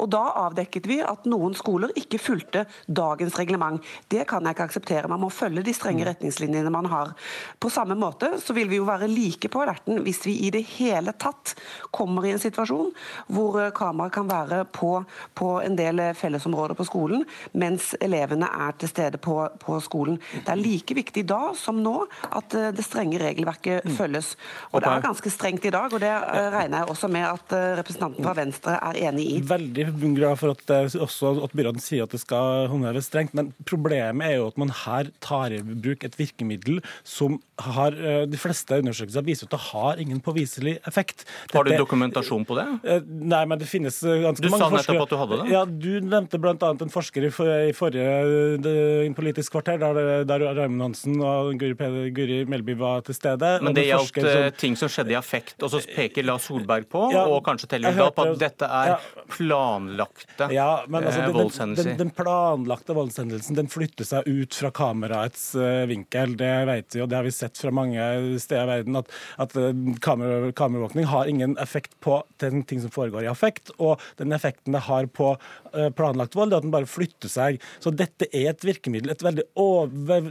[0.00, 3.82] Og da avdekket vi at noen skoler ikke fulgte dagens reglement.
[4.10, 5.10] Det kan jeg ikke akseptere.
[5.10, 7.12] Man må følge de strenge retningslinjene man har.
[7.60, 10.62] På samme måte så vil vi jo være like på alerten hvis vi i det
[10.76, 11.54] hele tatt
[11.94, 12.92] kommer i en situasjon
[13.30, 14.92] hvor eh, kamera kan være på,
[15.36, 20.18] på en del eh, fellesområder på skolen, mens elevene er til stede på, på skolen.
[20.32, 21.96] Det er like viktig da som nå
[22.30, 24.34] at eh, det strenge regelverket følges.
[24.70, 26.12] Og det er ganske strengt i dag, og det
[26.54, 29.38] regner jeg også med at representanten fra Venstre er enig i.
[29.50, 29.84] Veldig
[30.16, 30.62] glad for at,
[31.00, 34.70] også, at byråden sier at det skal håndheves strengt, men problemet er jo at man
[34.84, 39.60] her tar i bruk et virkemiddel som har eh, De fleste undersøkelser viser at det
[39.66, 41.26] har ingen påviselig effekt.
[41.52, 42.66] Har du dokumentasjon på det?
[42.88, 45.48] Eh, Nei, men det finnes eh, ganske Du mange sa nettopp at du hadde det.
[45.52, 46.54] Ja, Du nevnte bl.a.
[46.70, 51.74] en forsker i, for, i forrige Politisk kvarter, der, der Raymond Hansen og Guri,
[52.16, 53.52] Guri Melby var til stede.
[53.64, 57.10] Men det gjaldt som- ting som skjedde i affekt, og så peker Lars Solberg på,
[57.12, 58.98] Ja, og kanskje teller på at dette er ja.
[59.40, 61.88] Planlagte Ja, men altså, eh, den, voldshendelser.
[61.88, 66.36] den, den planlagte voldshendelsen den flytter seg ut fra kameraets uh, vinkel.
[66.40, 68.04] Det vet vi, og det har vi sett fra mange
[68.42, 69.70] steder i verden, at, at uh,
[70.04, 74.76] kamera, kameraovervåkning har ingen effekt på den ting som foregår i affekt, og den effekten
[74.76, 77.60] det har på eh, planlagt vold, det er at den bare flytter seg.
[77.82, 80.26] Så dette er et virkemiddel, et veldig over,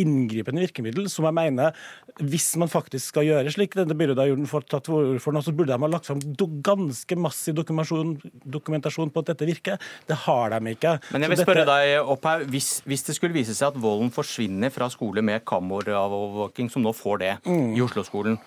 [0.00, 1.76] inngripende virkemiddel, som jeg mener,
[2.22, 5.52] hvis man faktisk skal gjøre slik denne byrådet har gjort tatt til for nå, så
[5.56, 6.22] burde de ha lagt fram
[6.66, 8.14] ganske massiv dokumentasjon,
[8.44, 9.80] dokumentasjon på at dette virker.
[10.08, 10.96] Det har de ikke.
[11.12, 13.80] Men jeg vil dette- spørre deg opp her, hvis, hvis det skulle vise seg at
[13.80, 17.76] volden forsvinner fra skole med kameraovervåking, som nå får det Mm.
[17.76, 18.38] i Oslo-skolen,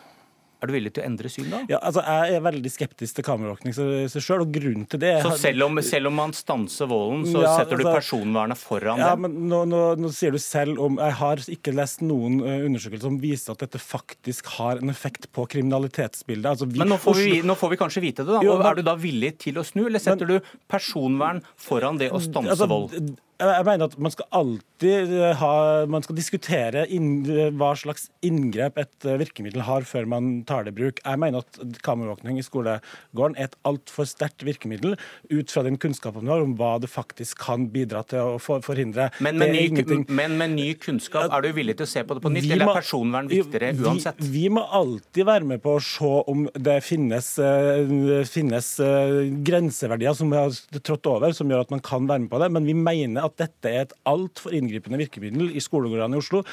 [0.61, 1.60] er du villig til å endre syn da?
[1.72, 5.64] Ja, altså, Jeg er veldig skeptisk til kameraåpning sjøl, og grunnen til det Så selv
[5.68, 9.38] om, selv om man stanser volden, så Ja, setter du altså- personvernet foran Ja, men
[9.49, 13.52] nå, nå, nå sier du selv om Jeg har ikke lest noen undersøkelser som viser
[13.56, 16.45] at dette faktisk har en effekt på kriminalitetsbildet.
[16.45, 18.41] Altså, vi, Men nå får, vi, nå får vi kanskje vite det, da.
[18.41, 22.11] Jo, men- Er du da villig til å snu, eller setter du personvern foran det
[22.11, 23.18] å stanse Altså, vold?
[23.40, 25.52] Jeg mener at man skal alltid eh, ha
[25.88, 27.24] Man skal diskutere inn,
[27.56, 30.99] hva slags inngrep et eh, virkemiddel har før man tar det i bruk.
[31.06, 34.98] Jeg mener at kameraovervåkning i skolegården er et altfor sterkt virkemiddel
[35.32, 39.07] ut fra den kunnskapen vi har om hva det faktisk kan bidra til å forhindre.
[39.24, 42.26] Men med, ny, men med ny kunnskap, er du villig til å se på det
[42.26, 44.20] på nytt, eller er personvern viktigere vi- uansett?
[44.36, 50.16] Vi, må alltid være med på å se om det finnes, eh, finnes eh, grenseverdier
[50.18, 50.52] som vi har
[50.84, 52.52] trådt over, som gjør at man kan være med på det.
[52.52, 56.43] Men vi mener at dette er et altfor inngripende virkemiddel i skolegårdene i Oslo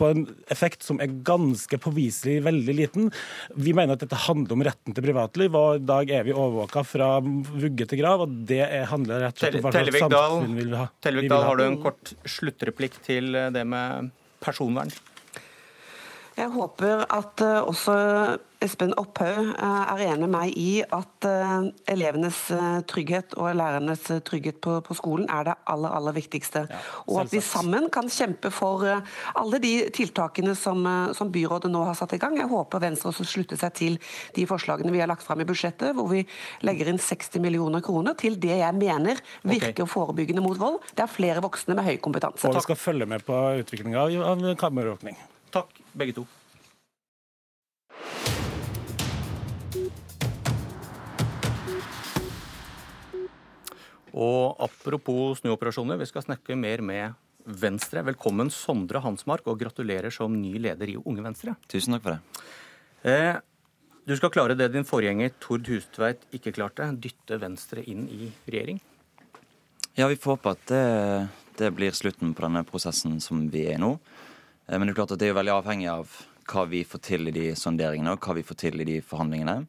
[0.00, 3.10] på en effekt som er ganske påviselig veldig liten.
[3.52, 6.84] Vi mener at dette handler om retten til privatliv, og i dag er vi overvåka
[6.88, 10.56] fra vugge til grav, og det er, handler rett og slett om hva slags samfunn
[10.56, 10.88] vi vil ha.
[10.88, 11.50] vi Tellevik Dahl, ha.
[11.52, 14.92] har du en kort sluttreplikk til eh, det med personvern?
[16.38, 17.94] Jeg håper at eh, også
[18.60, 22.38] Espen Opphaug eh, er enig med meg i at eh, elevenes
[22.90, 26.66] trygghet og lærernes trygghet på, på skolen er det aller, aller viktigste.
[27.06, 30.86] og at vi sammen kan kjempe for alle de tiltakene som,
[31.16, 32.38] som byrådet nå har satt i gang.
[32.38, 33.98] Jeg håper Venstre også slutter seg til
[34.36, 36.22] de forslagene vi har lagt fram i budsjettet, hvor vi
[36.66, 40.80] legger inn 60 millioner kroner til det jeg mener virker forebyggende mot vold.
[40.94, 42.48] Det er flere voksne med høy kompetanse.
[42.48, 45.28] Og vi skal følge med på utviklinga av, av.
[45.50, 46.26] Takk, begge to.
[54.10, 57.14] Og apropos snuoperasjoner, vi skal snakke mer med
[57.46, 58.02] Venstre.
[58.04, 61.54] Velkommen Sondre Hansmark, og gratulerer som ny leder i Unge Venstre.
[61.70, 62.42] Tusen takk for det.
[63.04, 63.38] Eh,
[64.06, 68.80] Du skal klare det din forgjenger Tord Hustveit ikke klarte, dytte Venstre inn i regjering?
[69.94, 71.28] Ja, vi får håpe at det,
[71.60, 73.92] det blir slutten på denne prosessen som vi er i nå.
[74.70, 76.14] Eh, men det er klart at det er veldig avhengig av
[76.50, 79.64] hva vi får til i de sonderingene og hva vi får til i de forhandlingene.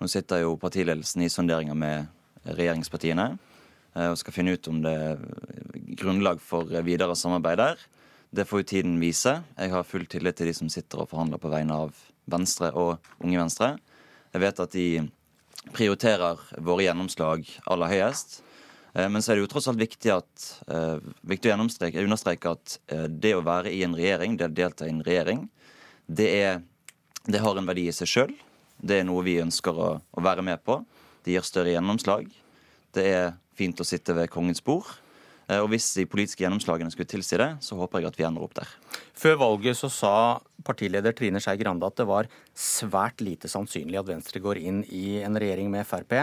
[0.00, 2.10] Nå sitter jo partiledelsen i sonderinger med
[2.44, 5.26] regjeringspartiene eh, og skal finne ut om det er
[6.00, 7.82] grunnlag for videre samarbeid der.
[8.34, 9.38] Det får jo tiden vise.
[9.56, 11.98] Jeg har full tillit til de som sitter og forhandler på vegne av
[12.30, 13.74] Venstre og Unge Venstre.
[14.34, 14.88] Jeg vet at de
[15.72, 18.40] prioriterer våre gjennomslag aller høyest.
[18.94, 22.78] Eh, men så er det jo tross alt viktig, at, uh, viktig å understreke at
[22.94, 25.44] uh, det å være i en regjering, det å delta i en regjering,
[26.06, 26.60] det, er,
[27.26, 28.34] det har en verdi i seg sjøl.
[28.78, 30.80] Det er noe vi ønsker å, å, være med på.
[31.24, 32.28] Det gir større gjennomslag.
[32.94, 34.86] Det er fint å sitte ved kongens bord.
[35.44, 38.54] Og hvis de politiske gjennomslagene skulle tilsi det, så håper jeg at vi ender opp
[38.56, 38.68] der.
[39.12, 40.12] Før valget så sa
[40.64, 45.20] partileder Trine Skei Grande at det var svært lite sannsynlig at Venstre går inn i
[45.20, 46.16] en regjering med Frp.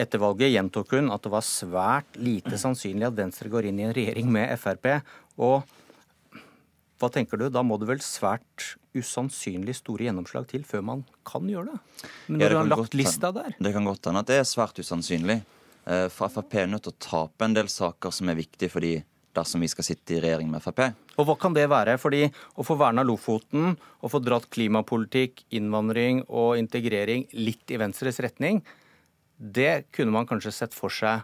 [0.00, 3.86] Etter valget gjentok hun at det var svært lite sannsynlig at Venstre går inn i
[3.88, 4.88] en regjering med Frp.
[5.40, 5.60] Og
[7.00, 11.46] hva tenker du, da må det vel svært usannsynlig store gjennomslag til før man kan
[11.48, 12.08] gjøre det?
[12.26, 13.54] Men når ja, du har lagt lista der?
[13.56, 15.40] Det kan godt hende at det er svært usannsynlig.
[15.86, 18.84] Eh, for Frp er nødt til å tape en del saker som er viktige for
[18.84, 18.98] de
[19.36, 20.82] dersom vi skal sitte i regjering med Frp.
[21.16, 21.96] Og Hva kan det være?
[22.02, 28.20] Fordi Å få verna Lofoten, å få dratt klimapolitikk, innvandring og integrering litt i Venstres
[28.20, 28.60] retning,
[29.40, 31.22] det kunne man kanskje sett for seg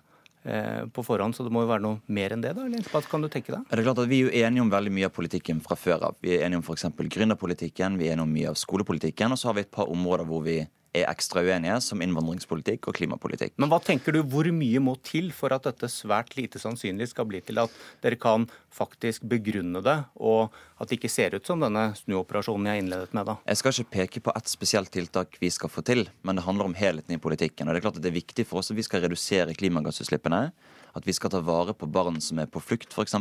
[0.48, 2.54] eh, på forhånd, så det må jo være noe mer enn det?
[2.56, 2.86] da, eller?
[2.88, 3.66] Hva kan du tenke deg?
[3.68, 6.08] Det er klart at Vi er jo enige om veldig mye av politikken fra før
[6.08, 6.16] av.
[6.24, 6.88] Vi er enige om f.eks.
[6.96, 10.28] gründerpolitikken, vi er enige om mye av skolepolitikken, og så har vi et par områder
[10.30, 10.62] hvor vi
[10.96, 13.54] er ekstra uenige, som innvandringspolitikk og klimapolitikk.
[13.60, 17.28] Men hva tenker du, hvor mye må til for at dette svært lite sannsynlig skal
[17.28, 17.74] bli til at
[18.04, 22.84] dere kan faktisk begrunne det, og at det ikke ser ut som denne snuoperasjonen jeg
[22.84, 23.28] innledet med?
[23.28, 23.38] da?
[23.48, 26.70] Jeg skal ikke peke på ett spesielt tiltak vi skal få til, men det handler
[26.70, 27.68] om helheten i politikken.
[27.68, 30.48] Og det er klart at det er viktig for oss at vi skal redusere klimagassutslippene
[30.96, 33.16] at vi skal ta vare på barn som er på flukt, f.eks.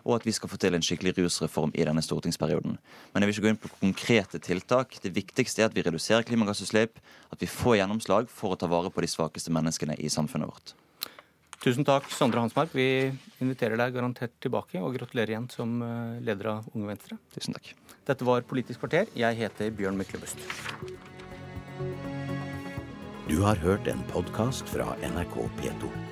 [0.00, 2.76] Og at vi skal få til en skikkelig rusreform i denne stortingsperioden.
[3.12, 4.96] Men jeg vil ikke gå inn på konkrete tiltak.
[5.02, 7.02] Det viktigste er at vi reduserer klimagassutslipp,
[7.34, 10.76] at vi får gjennomslag for å ta vare på de svakeste menneskene i samfunnet vårt.
[11.60, 12.72] Tusen takk, Sondre Hansmark.
[12.72, 13.10] Vi
[13.44, 17.18] inviterer deg garantert tilbake, og gratulerer igjen som eh, leder av Unge Venstre.
[17.34, 17.74] Tusen takk.
[18.08, 19.10] Dette var Politisk kvarter.
[19.12, 20.40] Jeg heter Bjørn Myklebust.
[23.28, 26.09] Du har hørt en podkast fra NRK P2.